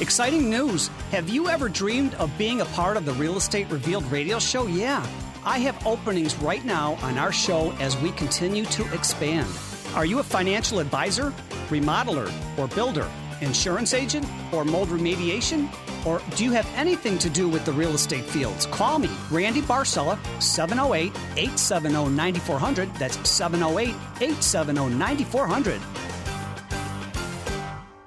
Exciting 0.00 0.50
news. 0.50 0.88
Have 1.10 1.28
you 1.28 1.48
ever 1.48 1.68
dreamed 1.68 2.14
of 2.14 2.36
being 2.36 2.60
a 2.60 2.64
part 2.66 2.96
of 2.96 3.04
the 3.04 3.12
Real 3.12 3.36
Estate 3.36 3.70
Revealed 3.70 4.04
radio 4.10 4.38
show? 4.38 4.66
Yeah. 4.66 5.04
I 5.44 5.58
have 5.58 5.86
openings 5.86 6.34
right 6.36 6.64
now 6.64 6.94
on 7.02 7.18
our 7.18 7.32
show 7.32 7.72
as 7.80 7.96
we 7.98 8.10
continue 8.12 8.64
to 8.66 8.92
expand. 8.94 9.48
Are 9.94 10.06
you 10.06 10.18
a 10.18 10.22
financial 10.22 10.78
advisor, 10.78 11.32
remodeler, 11.68 12.32
or 12.58 12.66
builder, 12.68 13.08
insurance 13.40 13.94
agent, 13.94 14.26
or 14.52 14.64
mold 14.64 14.88
remediation? 14.88 15.68
Or 16.06 16.20
do 16.36 16.44
you 16.44 16.52
have 16.52 16.68
anything 16.76 17.18
to 17.18 17.30
do 17.30 17.48
with 17.48 17.64
the 17.64 17.72
real 17.72 17.94
estate 17.94 18.24
fields? 18.24 18.66
Call 18.66 18.98
me, 18.98 19.10
Randy 19.30 19.62
Barcella, 19.62 20.18
708 20.42 21.12
870 21.36 22.10
9400. 22.10 22.94
That's 22.94 23.28
708 23.28 23.94
870 24.20 24.94
9400. 24.96 25.80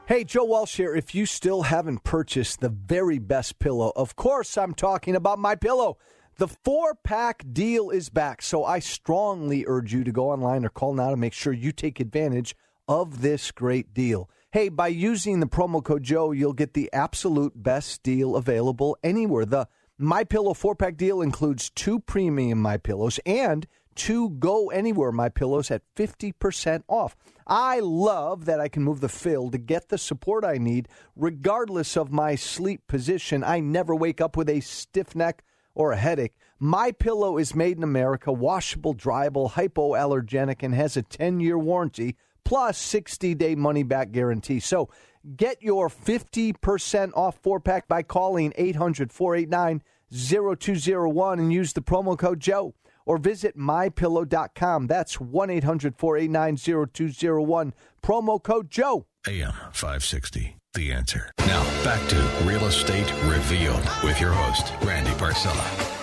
Hey, 0.07 0.23
Joe 0.23 0.45
Walsh 0.45 0.77
here. 0.77 0.95
If 0.95 1.13
you 1.13 1.25
still 1.25 1.63
haven't 1.63 2.05
purchased 2.05 2.61
the 2.61 2.69
very 2.69 3.19
best 3.19 3.59
pillow, 3.59 3.91
of 3.93 4.15
course 4.15 4.57
I'm 4.57 4.73
talking 4.73 5.17
about 5.17 5.37
my 5.37 5.55
pillow. 5.55 5.97
The 6.37 6.47
four 6.47 6.95
pack 6.95 7.43
deal 7.51 7.89
is 7.89 8.07
back, 8.07 8.41
so 8.41 8.63
I 8.63 8.79
strongly 8.79 9.65
urge 9.67 9.91
you 9.91 10.05
to 10.05 10.11
go 10.13 10.31
online 10.31 10.63
or 10.63 10.69
call 10.69 10.93
now 10.93 11.09
to 11.09 11.17
make 11.17 11.33
sure 11.33 11.51
you 11.51 11.73
take 11.73 11.99
advantage 11.99 12.55
of 12.87 13.19
this 13.21 13.51
great 13.51 13.93
deal. 13.93 14.29
Hey, 14.53 14.69
by 14.69 14.87
using 14.87 15.41
the 15.41 15.45
promo 15.45 15.83
code 15.83 16.03
Joe, 16.03 16.31
you'll 16.31 16.53
get 16.53 16.73
the 16.73 16.89
absolute 16.93 17.61
best 17.61 18.01
deal 18.01 18.37
available 18.37 18.97
anywhere. 19.03 19.43
The 19.43 19.67
My 19.97 20.23
Pillow 20.23 20.53
four 20.53 20.73
pack 20.73 20.95
deal 20.95 21.21
includes 21.21 21.69
two 21.69 21.99
premium 21.99 22.61
My 22.61 22.77
Pillows 22.77 23.19
and 23.25 23.67
two 23.93 24.29
Go 24.29 24.69
Anywhere 24.69 25.11
My 25.11 25.27
Pillows 25.27 25.69
at 25.69 25.81
fifty 25.97 26.31
percent 26.31 26.85
off. 26.87 27.17
I 27.47 27.79
love 27.79 28.45
that 28.45 28.59
I 28.59 28.67
can 28.67 28.83
move 28.83 28.99
the 28.99 29.07
fill 29.07 29.49
to 29.51 29.57
get 29.57 29.87
the 29.87 29.97
support 29.97 30.43
I 30.43 30.57
need, 30.57 30.89
regardless 31.15 31.95
of 31.95 32.11
my 32.11 32.35
sleep 32.35 32.85
position. 32.87 33.41
I 33.41 33.61
never 33.61 33.95
wake 33.95 34.19
up 34.19 34.35
with 34.35 34.49
a 34.49 34.59
stiff 34.59 35.15
neck 35.15 35.45
or 35.73 35.93
a 35.93 35.97
headache. 35.97 36.33
My 36.59 36.91
pillow 36.91 37.37
is 37.37 37.55
made 37.55 37.77
in 37.77 37.83
America, 37.83 38.33
washable, 38.33 38.93
dryable, 38.93 39.51
hypoallergenic, 39.51 40.61
and 40.61 40.75
has 40.75 40.97
a 40.97 41.03
10-year 41.03 41.57
warranty 41.57 42.17
plus 42.43 42.85
60-day 42.85 43.55
money-back 43.55 44.11
guarantee. 44.11 44.59
So 44.59 44.89
get 45.37 45.61
your 45.61 45.87
50% 45.87 47.11
off 47.15 47.39
four-pack 47.41 47.87
by 47.87 48.03
calling 48.03 48.51
800-489-0201 48.59 51.33
and 51.33 51.53
use 51.53 51.73
the 51.73 51.81
promo 51.81 52.17
code 52.17 52.41
Joe 52.41 52.73
or 53.07 53.17
visit 53.17 53.57
mypillow.com. 53.57 54.85
That's 54.85 55.17
1-800-489-0201. 55.17 57.73
Promo 58.03 58.43
code 58.43 58.69
Joe. 58.69 59.07
AM 59.27 59.53
560. 59.71 60.57
The 60.73 60.91
answer. 60.91 61.31
Now, 61.39 61.63
back 61.83 62.07
to 62.09 62.15
Real 62.43 62.65
Estate 62.65 63.11
Revealed 63.23 63.89
with 64.03 64.21
your 64.21 64.31
host, 64.31 64.71
Randy 64.83 65.09
Barcella. 65.11 65.96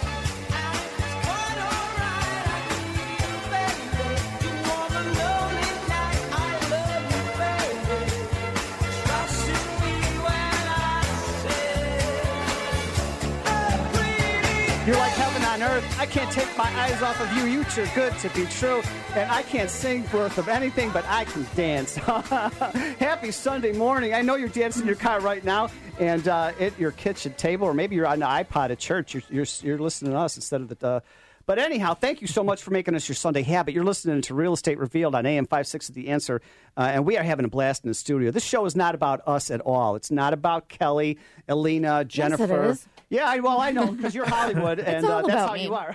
On 15.55 15.62
earth. 15.62 16.00
I 16.00 16.07
can't 16.07 16.32
take 16.32 16.59
my 16.59 16.68
eyes 16.80 17.00
off 17.00 17.20
of 17.20 17.32
you. 17.36 17.44
You 17.44 17.62
too 17.66 17.86
good 17.94 18.12
to 18.18 18.28
be 18.30 18.44
true. 18.46 18.82
And 19.14 19.30
I 19.30 19.42
can't 19.42 19.70
sing 19.70 20.05
worth 20.12 20.36
of 20.36 20.48
anything, 20.48 20.90
but 20.90 21.05
I 21.07 21.26
can 21.26 21.46
dance. 21.55 21.94
Happy 22.98 23.30
Sunday 23.30 23.72
morning. 23.72 24.14
I 24.14 24.22
know 24.22 24.34
you're 24.34 24.48
dancing 24.48 24.82
in 24.82 24.88
your 24.88 24.96
car 24.96 25.20
right 25.20 25.44
now 25.44 25.68
and 26.00 26.26
uh, 26.26 26.50
at 26.59 26.76
your 26.76 26.90
kitchen 26.90 27.34
table, 27.34 27.68
or 27.68 27.72
maybe 27.72 27.94
you're 27.94 28.09
on 28.09 28.18
the 28.18 28.26
iPod 28.26 28.70
at 28.70 28.80
church. 28.80 29.14
You're, 29.14 29.22
you're, 29.30 29.46
you're 29.62 29.78
listening 29.78 30.11
to 30.11 30.18
us 30.18 30.34
instead 30.34 30.61
of 30.61 30.76
the. 30.76 30.86
Uh, 30.88 31.00
but 31.46 31.61
anyhow, 31.61 31.94
thank 31.94 32.20
you 32.20 32.26
so 32.26 32.42
much 32.42 32.61
for 32.61 32.72
making 32.72 32.96
us 32.96 33.09
your 33.09 33.14
Sunday 33.14 33.42
habit. 33.42 33.74
You're 33.74 33.84
listening 33.84 34.22
to 34.22 34.34
Real 34.34 34.55
Estate 34.55 34.78
Revealed 34.78 35.14
on 35.14 35.24
AM 35.24 35.46
56 35.46 35.88
at 35.88 35.94
The 35.94 36.09
Answer, 36.09 36.42
uh, 36.76 36.80
and 36.80 37.07
we 37.07 37.16
are 37.16 37.22
having 37.22 37.44
a 37.44 37.48
blast 37.48 37.84
in 37.84 37.90
the 37.90 37.94
studio. 37.94 38.32
This 38.32 38.44
show 38.44 38.64
is 38.64 38.74
not 38.74 38.96
about 38.96 39.20
us 39.28 39.52
at 39.52 39.61
all. 39.61 39.94
It's 39.94 40.11
not 40.11 40.32
about 40.32 40.68
Kelly, 40.68 41.16
Alina, 41.46 42.05
Jennifer. 42.05 42.70
is. 42.70 42.88
Yeah, 43.15 43.29
I, 43.29 43.39
well, 43.39 43.61
I 43.61 43.71
know 43.71 43.93
because 43.93 44.12
you're 44.12 44.29
Hollywood, 44.29 44.81
and 44.81 45.07
uh, 45.07 45.23
that's 45.23 45.47
how 45.47 45.55
me. 45.55 45.62
you 45.62 45.75
are. 45.75 45.95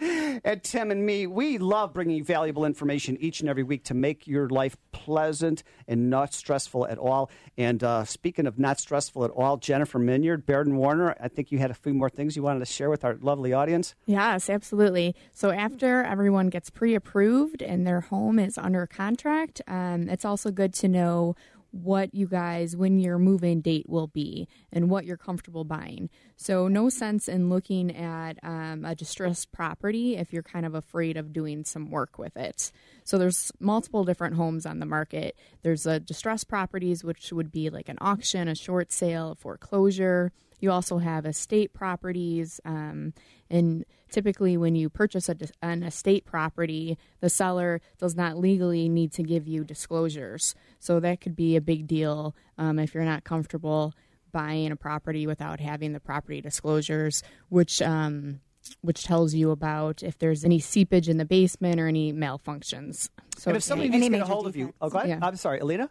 and 0.44 0.62
Tim 0.62 0.90
and 0.90 1.06
me, 1.06 1.26
we 1.26 1.56
love 1.56 1.94
bringing 1.94 2.18
you 2.18 2.24
valuable 2.24 2.66
information 2.66 3.16
each 3.20 3.40
and 3.40 3.48
every 3.48 3.62
week 3.62 3.84
to 3.84 3.94
make 3.94 4.26
your 4.26 4.50
life 4.50 4.76
pleasant 4.92 5.62
and 5.88 6.10
not 6.10 6.34
stressful 6.34 6.86
at 6.88 6.98
all. 6.98 7.30
And 7.56 7.82
uh, 7.82 8.04
speaking 8.04 8.46
of 8.46 8.58
not 8.58 8.78
stressful 8.78 9.24
at 9.24 9.30
all, 9.30 9.56
Jennifer 9.56 9.98
Minyard, 9.98 10.44
Baird 10.44 10.66
and 10.66 10.76
Warner, 10.76 11.16
I 11.18 11.28
think 11.28 11.50
you 11.50 11.58
had 11.58 11.70
a 11.70 11.74
few 11.74 11.94
more 11.94 12.10
things 12.10 12.36
you 12.36 12.42
wanted 12.42 12.58
to 12.58 12.66
share 12.66 12.90
with 12.90 13.02
our 13.02 13.16
lovely 13.22 13.54
audience. 13.54 13.94
Yes, 14.04 14.50
absolutely. 14.50 15.14
So 15.32 15.50
after 15.50 16.02
everyone 16.02 16.50
gets 16.50 16.68
pre-approved 16.68 17.62
and 17.62 17.86
their 17.86 18.02
home 18.02 18.38
is 18.38 18.58
under 18.58 18.86
contract, 18.86 19.62
um, 19.66 20.10
it's 20.10 20.26
also 20.26 20.50
good 20.50 20.74
to 20.74 20.88
know 20.88 21.34
what 21.72 22.14
you 22.14 22.26
guys 22.26 22.76
when 22.76 22.98
your 22.98 23.18
move-in 23.18 23.60
date 23.60 23.88
will 23.88 24.08
be 24.08 24.48
and 24.72 24.90
what 24.90 25.04
you're 25.04 25.16
comfortable 25.16 25.64
buying. 25.64 26.10
So 26.36 26.68
no 26.68 26.88
sense 26.88 27.28
in 27.28 27.48
looking 27.48 27.94
at 27.94 28.38
um, 28.42 28.84
a 28.84 28.94
distressed 28.94 29.52
property 29.52 30.16
if 30.16 30.32
you're 30.32 30.42
kind 30.42 30.66
of 30.66 30.74
afraid 30.74 31.16
of 31.16 31.32
doing 31.32 31.64
some 31.64 31.90
work 31.90 32.18
with 32.18 32.36
it. 32.36 32.72
So 33.10 33.18
there's 33.18 33.50
multiple 33.58 34.04
different 34.04 34.36
homes 34.36 34.64
on 34.64 34.78
the 34.78 34.86
market. 34.86 35.36
There's 35.62 35.84
a 35.84 35.98
distressed 35.98 36.46
properties, 36.46 37.02
which 37.02 37.32
would 37.32 37.50
be 37.50 37.68
like 37.68 37.88
an 37.88 37.98
auction, 38.00 38.46
a 38.46 38.54
short 38.54 38.92
sale, 38.92 39.32
a 39.32 39.34
foreclosure. 39.34 40.30
You 40.60 40.70
also 40.70 40.98
have 40.98 41.26
estate 41.26 41.74
properties, 41.74 42.60
um, 42.64 43.12
and 43.50 43.84
typically, 44.12 44.56
when 44.56 44.76
you 44.76 44.88
purchase 44.88 45.28
a, 45.28 45.36
an 45.60 45.82
estate 45.82 46.24
property, 46.24 46.98
the 47.18 47.28
seller 47.28 47.80
does 47.98 48.14
not 48.14 48.38
legally 48.38 48.88
need 48.88 49.10
to 49.14 49.24
give 49.24 49.48
you 49.48 49.64
disclosures. 49.64 50.54
So 50.78 51.00
that 51.00 51.20
could 51.20 51.34
be 51.34 51.56
a 51.56 51.60
big 51.60 51.88
deal 51.88 52.36
um, 52.58 52.78
if 52.78 52.94
you're 52.94 53.02
not 53.02 53.24
comfortable 53.24 53.92
buying 54.30 54.70
a 54.70 54.76
property 54.76 55.26
without 55.26 55.58
having 55.58 55.94
the 55.94 55.98
property 55.98 56.40
disclosures, 56.40 57.24
which 57.48 57.82
um, 57.82 58.38
which 58.80 59.04
tells 59.04 59.34
you 59.34 59.50
about 59.50 60.02
if 60.02 60.18
there's 60.18 60.44
any 60.44 60.58
seepage 60.58 61.08
in 61.08 61.16
the 61.16 61.24
basement 61.24 61.80
or 61.80 61.86
any 61.86 62.12
malfunctions. 62.12 63.08
So 63.36 63.50
and 63.50 63.56
if 63.56 63.62
somebody 63.62 63.88
needs 63.88 64.04
to 64.04 64.10
get 64.10 64.20
a 64.20 64.24
hold 64.24 64.46
of 64.46 64.56
you, 64.56 64.74
oh, 64.80 64.90
go 64.90 64.98
ahead. 64.98 65.10
Yeah. 65.10 65.18
I'm 65.22 65.36
sorry, 65.36 65.60
Alina. 65.60 65.90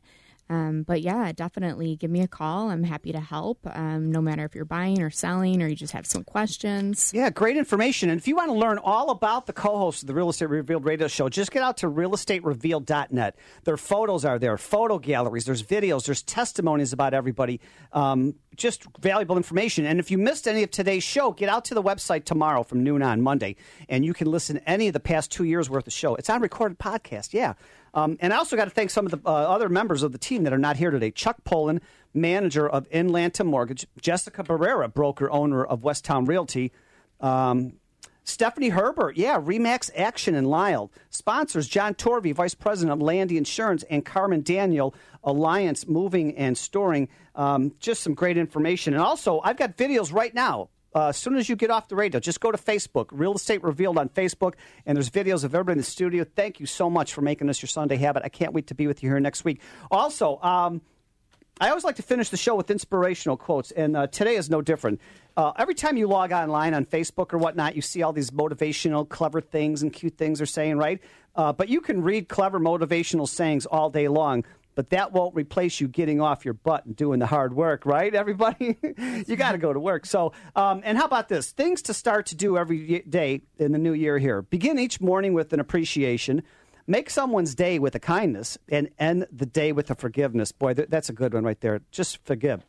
Um, 0.50 0.84
but 0.84 1.02
yeah, 1.02 1.32
definitely 1.32 1.96
give 1.96 2.10
me 2.10 2.22
a 2.22 2.28
call. 2.28 2.70
I'm 2.70 2.84
happy 2.84 3.12
to 3.12 3.20
help, 3.20 3.60
um, 3.66 4.12
no 4.12 4.22
matter 4.22 4.46
if 4.46 4.56
you're 4.56 4.66
buying 4.66 5.02
or 5.02 5.10
selling 5.10 5.62
or 5.62 5.68
you 5.68 5.76
just 5.76 5.94
have 5.94 6.06
some 6.06 6.24
questions. 6.24 7.12
Yeah, 7.14 7.30
great 7.30 7.58
information. 7.58 8.10
And 8.10 8.20
if 8.20 8.28
you 8.28 8.36
want 8.36 8.50
to 8.50 8.54
learn 8.58 8.78
all 8.78 9.10
about 9.10 9.46
the 9.46 9.54
co-hosts 9.54 10.04
of 10.04 10.08
the 10.08 10.14
Real 10.14 10.30
Estate 10.30 10.50
Revealed 10.50 10.86
radio 10.86 11.08
show, 11.08 11.28
just 11.30 11.52
get 11.52 11.64
out 11.64 11.78
to 11.78 11.88
realestaterevealed.net. 11.90 13.36
Their 13.64 13.78
photos 13.78 14.26
are 14.26 14.40
there, 14.40 14.58
photo 14.58 15.00
galleries, 15.00 15.46
there's 15.46 15.64
videos, 15.64 16.06
there's 16.06 16.22
testimonies 16.22 16.94
about 16.94 17.14
everybody. 17.14 17.60
Um, 17.92 18.36
just 18.56 18.84
valuable 19.00 19.38
information. 19.38 19.86
And 19.86 20.00
if 20.00 20.10
you 20.10 20.18
missed 20.18 20.48
any 20.48 20.64
of 20.64 20.72
today's 20.72 21.04
show, 21.04 21.32
get 21.32 21.48
out 21.48 21.66
to 21.66 21.76
the 21.76 21.84
website 21.84 22.26
tomorrow 22.26 22.64
from 22.64 22.84
noon 22.84 23.04
on 23.04 23.22
Monday, 23.22 23.56
and 23.88 24.04
you 24.04 24.14
can 24.14 24.30
listen 24.30 24.58
any 24.66 24.88
of 24.88 24.94
the 24.94 25.00
past 25.00 25.32
two 25.32 25.44
years 25.44 25.70
worth 25.70 25.88
of 25.88 25.94
show. 25.94 26.16
It's 26.16 26.30
on 26.30 26.42
recorded 26.42 26.80
podcast. 26.80 27.34
Yeah. 27.34 27.54
Um, 27.94 28.18
and 28.20 28.34
I 28.34 28.38
also 28.38 28.56
got 28.56 28.66
to 28.66 28.72
thank 28.72 28.90
some 28.90 29.06
of 29.06 29.12
the 29.12 29.20
uh, 29.26 29.32
other 29.32 29.70
members 29.70 30.04
of 30.04 30.12
the 30.12 30.18
team 30.18 30.44
that 30.44 30.54
are 30.54 30.58
not 30.58 30.78
here 30.78 30.92
today. 30.92 31.12
Chuck 31.12 31.38
Poland, 31.44 31.82
manager 32.14 32.68
of 32.68 32.90
Inlanta 32.90 33.46
Mortgage. 33.46 33.88
Jessica 34.02 34.44
Barrera, 34.44 34.94
broker 34.94 35.30
owner 35.32 35.64
of 35.64 35.82
Westtown 35.82 36.28
Realty. 36.28 36.72
Um, 37.20 37.74
Stephanie 38.24 38.70
Herbert, 38.70 39.16
yeah, 39.16 39.40
Remax 39.40 39.90
Action 39.96 40.36
in 40.36 40.44
Lisle. 40.44 40.92
Sponsors 41.10 41.66
John 41.66 41.94
Torvey, 41.94 42.34
Vice 42.34 42.56
President 42.56 42.92
of 42.92 43.02
Landy 43.02 43.38
Insurance, 43.38 43.84
and 43.90 44.06
Carmen 44.06 44.42
Daniel, 44.42 44.94
Alliance 45.24 45.88
Moving 45.88 46.36
and 46.36 46.58
Storing. 46.58 47.08
Um, 47.36 47.74
just 47.80 48.04
some 48.04 48.14
great 48.14 48.36
information. 48.36 48.94
And 48.94 49.02
also, 49.02 49.40
I've 49.46 49.56
got 49.56 49.78
videos 49.78 50.12
right 50.12 50.34
now. 50.34 50.70
Uh, 50.98 51.10
as 51.10 51.18
soon 51.18 51.36
as 51.36 51.48
you 51.48 51.56
get 51.56 51.70
off 51.70 51.88
the 51.90 51.96
radio, 51.96 52.20
just 52.20 52.40
go 52.40 52.52
to 52.52 52.58
Facebook, 52.58 53.10
Real 53.12 53.36
Estate 53.36 53.62
Revealed 53.64 54.00
on 54.00 54.10
Facebook, 54.10 54.54
and 54.84 54.96
there's 54.96 55.12
videos 55.12 55.44
of 55.44 55.54
everybody 55.54 55.74
in 55.74 55.78
the 55.78 55.84
studio. 55.84 56.24
Thank 56.24 56.60
you 56.60 56.66
so 56.66 56.90
much 56.90 57.14
for 57.14 57.22
making 57.22 57.46
this 57.46 57.62
your 57.62 57.68
Sunday 57.68 57.98
habit. 57.98 58.24
I 58.26 58.30
can't 58.30 58.52
wait 58.52 58.66
to 58.68 58.74
be 58.74 58.88
with 58.88 59.04
you 59.04 59.12
here 59.12 59.20
next 59.20 59.46
week. 59.46 59.62
Also, 59.92 60.42
um, 60.42 60.82
I 61.62 61.70
always 61.70 61.84
like 61.84 61.98
to 61.98 62.02
finish 62.02 62.30
the 62.30 62.38
show 62.38 62.56
with 62.56 62.72
inspirational 62.72 63.38
quotes, 63.38 63.70
and 63.70 63.96
uh, 63.96 64.08
today 64.08 64.38
is 64.38 64.50
no 64.50 64.64
different. 64.64 65.00
Uh, 65.36 65.52
every 65.60 65.76
time 65.76 65.98
you 65.98 66.08
log 66.08 66.32
online 66.32 66.74
on 66.74 66.84
Facebook 66.84 67.32
or 67.32 67.38
whatnot, 67.38 67.76
you 67.76 67.84
see 67.84 68.02
all 68.02 68.12
these 68.12 68.32
motivational, 68.32 69.08
clever 69.08 69.40
things 69.40 69.84
and 69.84 69.94
cute 69.94 70.18
things 70.18 70.40
they're 70.40 70.48
saying, 70.48 70.80
right? 70.80 71.00
Uh, 71.36 71.54
but 71.54 71.70
you 71.70 71.80
can 71.80 72.02
read 72.02 72.28
clever 72.28 72.60
motivational 72.60 73.30
sayings 73.30 73.68
all 73.68 73.92
day 73.92 74.08
long, 74.08 74.44
but 74.78 74.92
that 74.92 75.12
won't 75.12 75.34
replace 75.34 75.82
you 75.82 75.88
getting 75.88 76.22
off 76.22 76.46
your 76.46 76.54
butt 76.54 76.86
and 76.86 76.96
doing 76.96 77.18
the 77.18 77.26
hard 77.26 77.56
work, 77.56 77.84
right? 77.84 78.14
Everybody, 78.14 78.78
you 79.26 79.36
got 79.36 79.54
to 79.54 79.58
go 79.58 79.74
to 79.74 79.80
work. 79.80 80.06
So, 80.06 80.34
um, 80.56 80.84
and 80.86 81.00
how 81.00 81.06
about 81.06 81.30
this? 81.30 81.52
Things 81.52 81.82
to 81.82 81.96
start 81.96 82.28
to 82.28 82.36
do 82.36 82.60
every 82.60 83.00
day 83.00 83.42
in 83.58 83.72
the 83.72 83.80
new 83.80 83.94
year 83.94 84.20
here. 84.20 84.44
Begin 84.44 84.78
each 84.78 85.02
morning 85.02 85.34
with 85.34 85.52
an 85.52 85.60
appreciation. 85.60 86.44
Make 86.86 87.10
someone's 87.10 87.56
day 87.56 87.80
with 87.80 87.96
a 87.96 88.00
kindness 88.00 88.60
and 88.70 88.90
end 89.00 89.26
the 89.32 89.48
day 89.48 89.72
with 89.72 89.90
a 89.90 89.96
forgiveness. 89.96 90.52
Boy, 90.52 90.76
that's 90.76 91.10
a 91.10 91.14
good 91.14 91.34
one 91.34 91.44
right 91.44 91.60
there. 91.60 91.82
Just 91.90 92.24
forgive. 92.24 92.64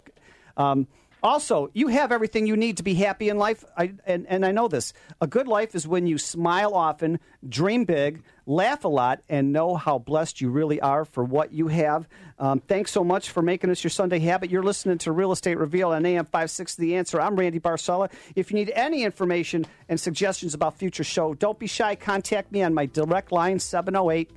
Um, 0.56 0.88
Also, 1.22 1.70
you 1.72 1.88
have 1.88 2.12
everything 2.12 2.46
you 2.46 2.56
need 2.56 2.76
to 2.76 2.82
be 2.82 2.94
happy 2.94 3.28
in 3.28 3.38
life. 3.38 3.64
I, 3.76 3.92
and, 4.06 4.26
and 4.28 4.46
I 4.46 4.52
know 4.52 4.68
this. 4.68 4.92
A 5.20 5.26
good 5.26 5.48
life 5.48 5.74
is 5.74 5.86
when 5.86 6.06
you 6.06 6.16
smile 6.16 6.74
often, 6.74 7.18
dream 7.48 7.84
big, 7.84 8.22
laugh 8.46 8.84
a 8.84 8.88
lot, 8.88 9.20
and 9.28 9.52
know 9.52 9.74
how 9.74 9.98
blessed 9.98 10.40
you 10.40 10.50
really 10.50 10.80
are 10.80 11.04
for 11.04 11.24
what 11.24 11.52
you 11.52 11.68
have. 11.68 12.08
Um, 12.38 12.60
thanks 12.60 12.92
so 12.92 13.02
much 13.02 13.30
for 13.30 13.42
making 13.42 13.70
us 13.70 13.82
your 13.82 13.90
Sunday 13.90 14.20
habit. 14.20 14.50
You're 14.50 14.62
listening 14.62 14.98
to 14.98 15.12
Real 15.12 15.32
Estate 15.32 15.58
Reveal 15.58 15.90
on 15.90 16.06
AM 16.06 16.24
560 16.24 16.80
The 16.80 16.96
Answer. 16.96 17.20
I'm 17.20 17.34
Randy 17.34 17.58
Barcella. 17.58 18.10
If 18.36 18.50
you 18.50 18.54
need 18.54 18.70
any 18.74 19.02
information 19.02 19.66
and 19.88 19.98
suggestions 19.98 20.54
about 20.54 20.78
future 20.78 21.04
show, 21.04 21.34
don't 21.34 21.58
be 21.58 21.66
shy. 21.66 21.96
Contact 21.96 22.52
me 22.52 22.62
on 22.62 22.74
my 22.74 22.86
direct 22.86 23.32
line, 23.32 23.58
708 23.58 24.30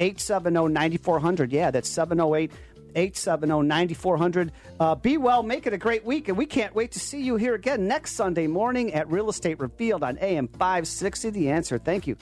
870 0.00 0.72
9400. 0.72 1.52
Yeah, 1.52 1.70
that's 1.70 1.88
708 1.88 2.50
870 2.94 3.62
9400. 3.62 4.52
Uh, 4.80 4.94
Be 4.94 5.16
well, 5.16 5.42
make 5.42 5.66
it 5.66 5.72
a 5.72 5.78
great 5.78 6.04
week, 6.04 6.28
and 6.28 6.36
we 6.36 6.46
can't 6.46 6.74
wait 6.74 6.92
to 6.92 7.00
see 7.00 7.22
you 7.22 7.36
here 7.36 7.54
again 7.54 7.86
next 7.88 8.12
Sunday 8.12 8.46
morning 8.46 8.92
at 8.94 9.10
Real 9.10 9.28
Estate 9.28 9.58
Revealed 9.60 10.02
on 10.02 10.18
AM 10.18 10.48
560 10.48 11.30
The 11.30 11.50
Answer. 11.50 11.78
Thank 11.78 12.06
you. 12.06 12.16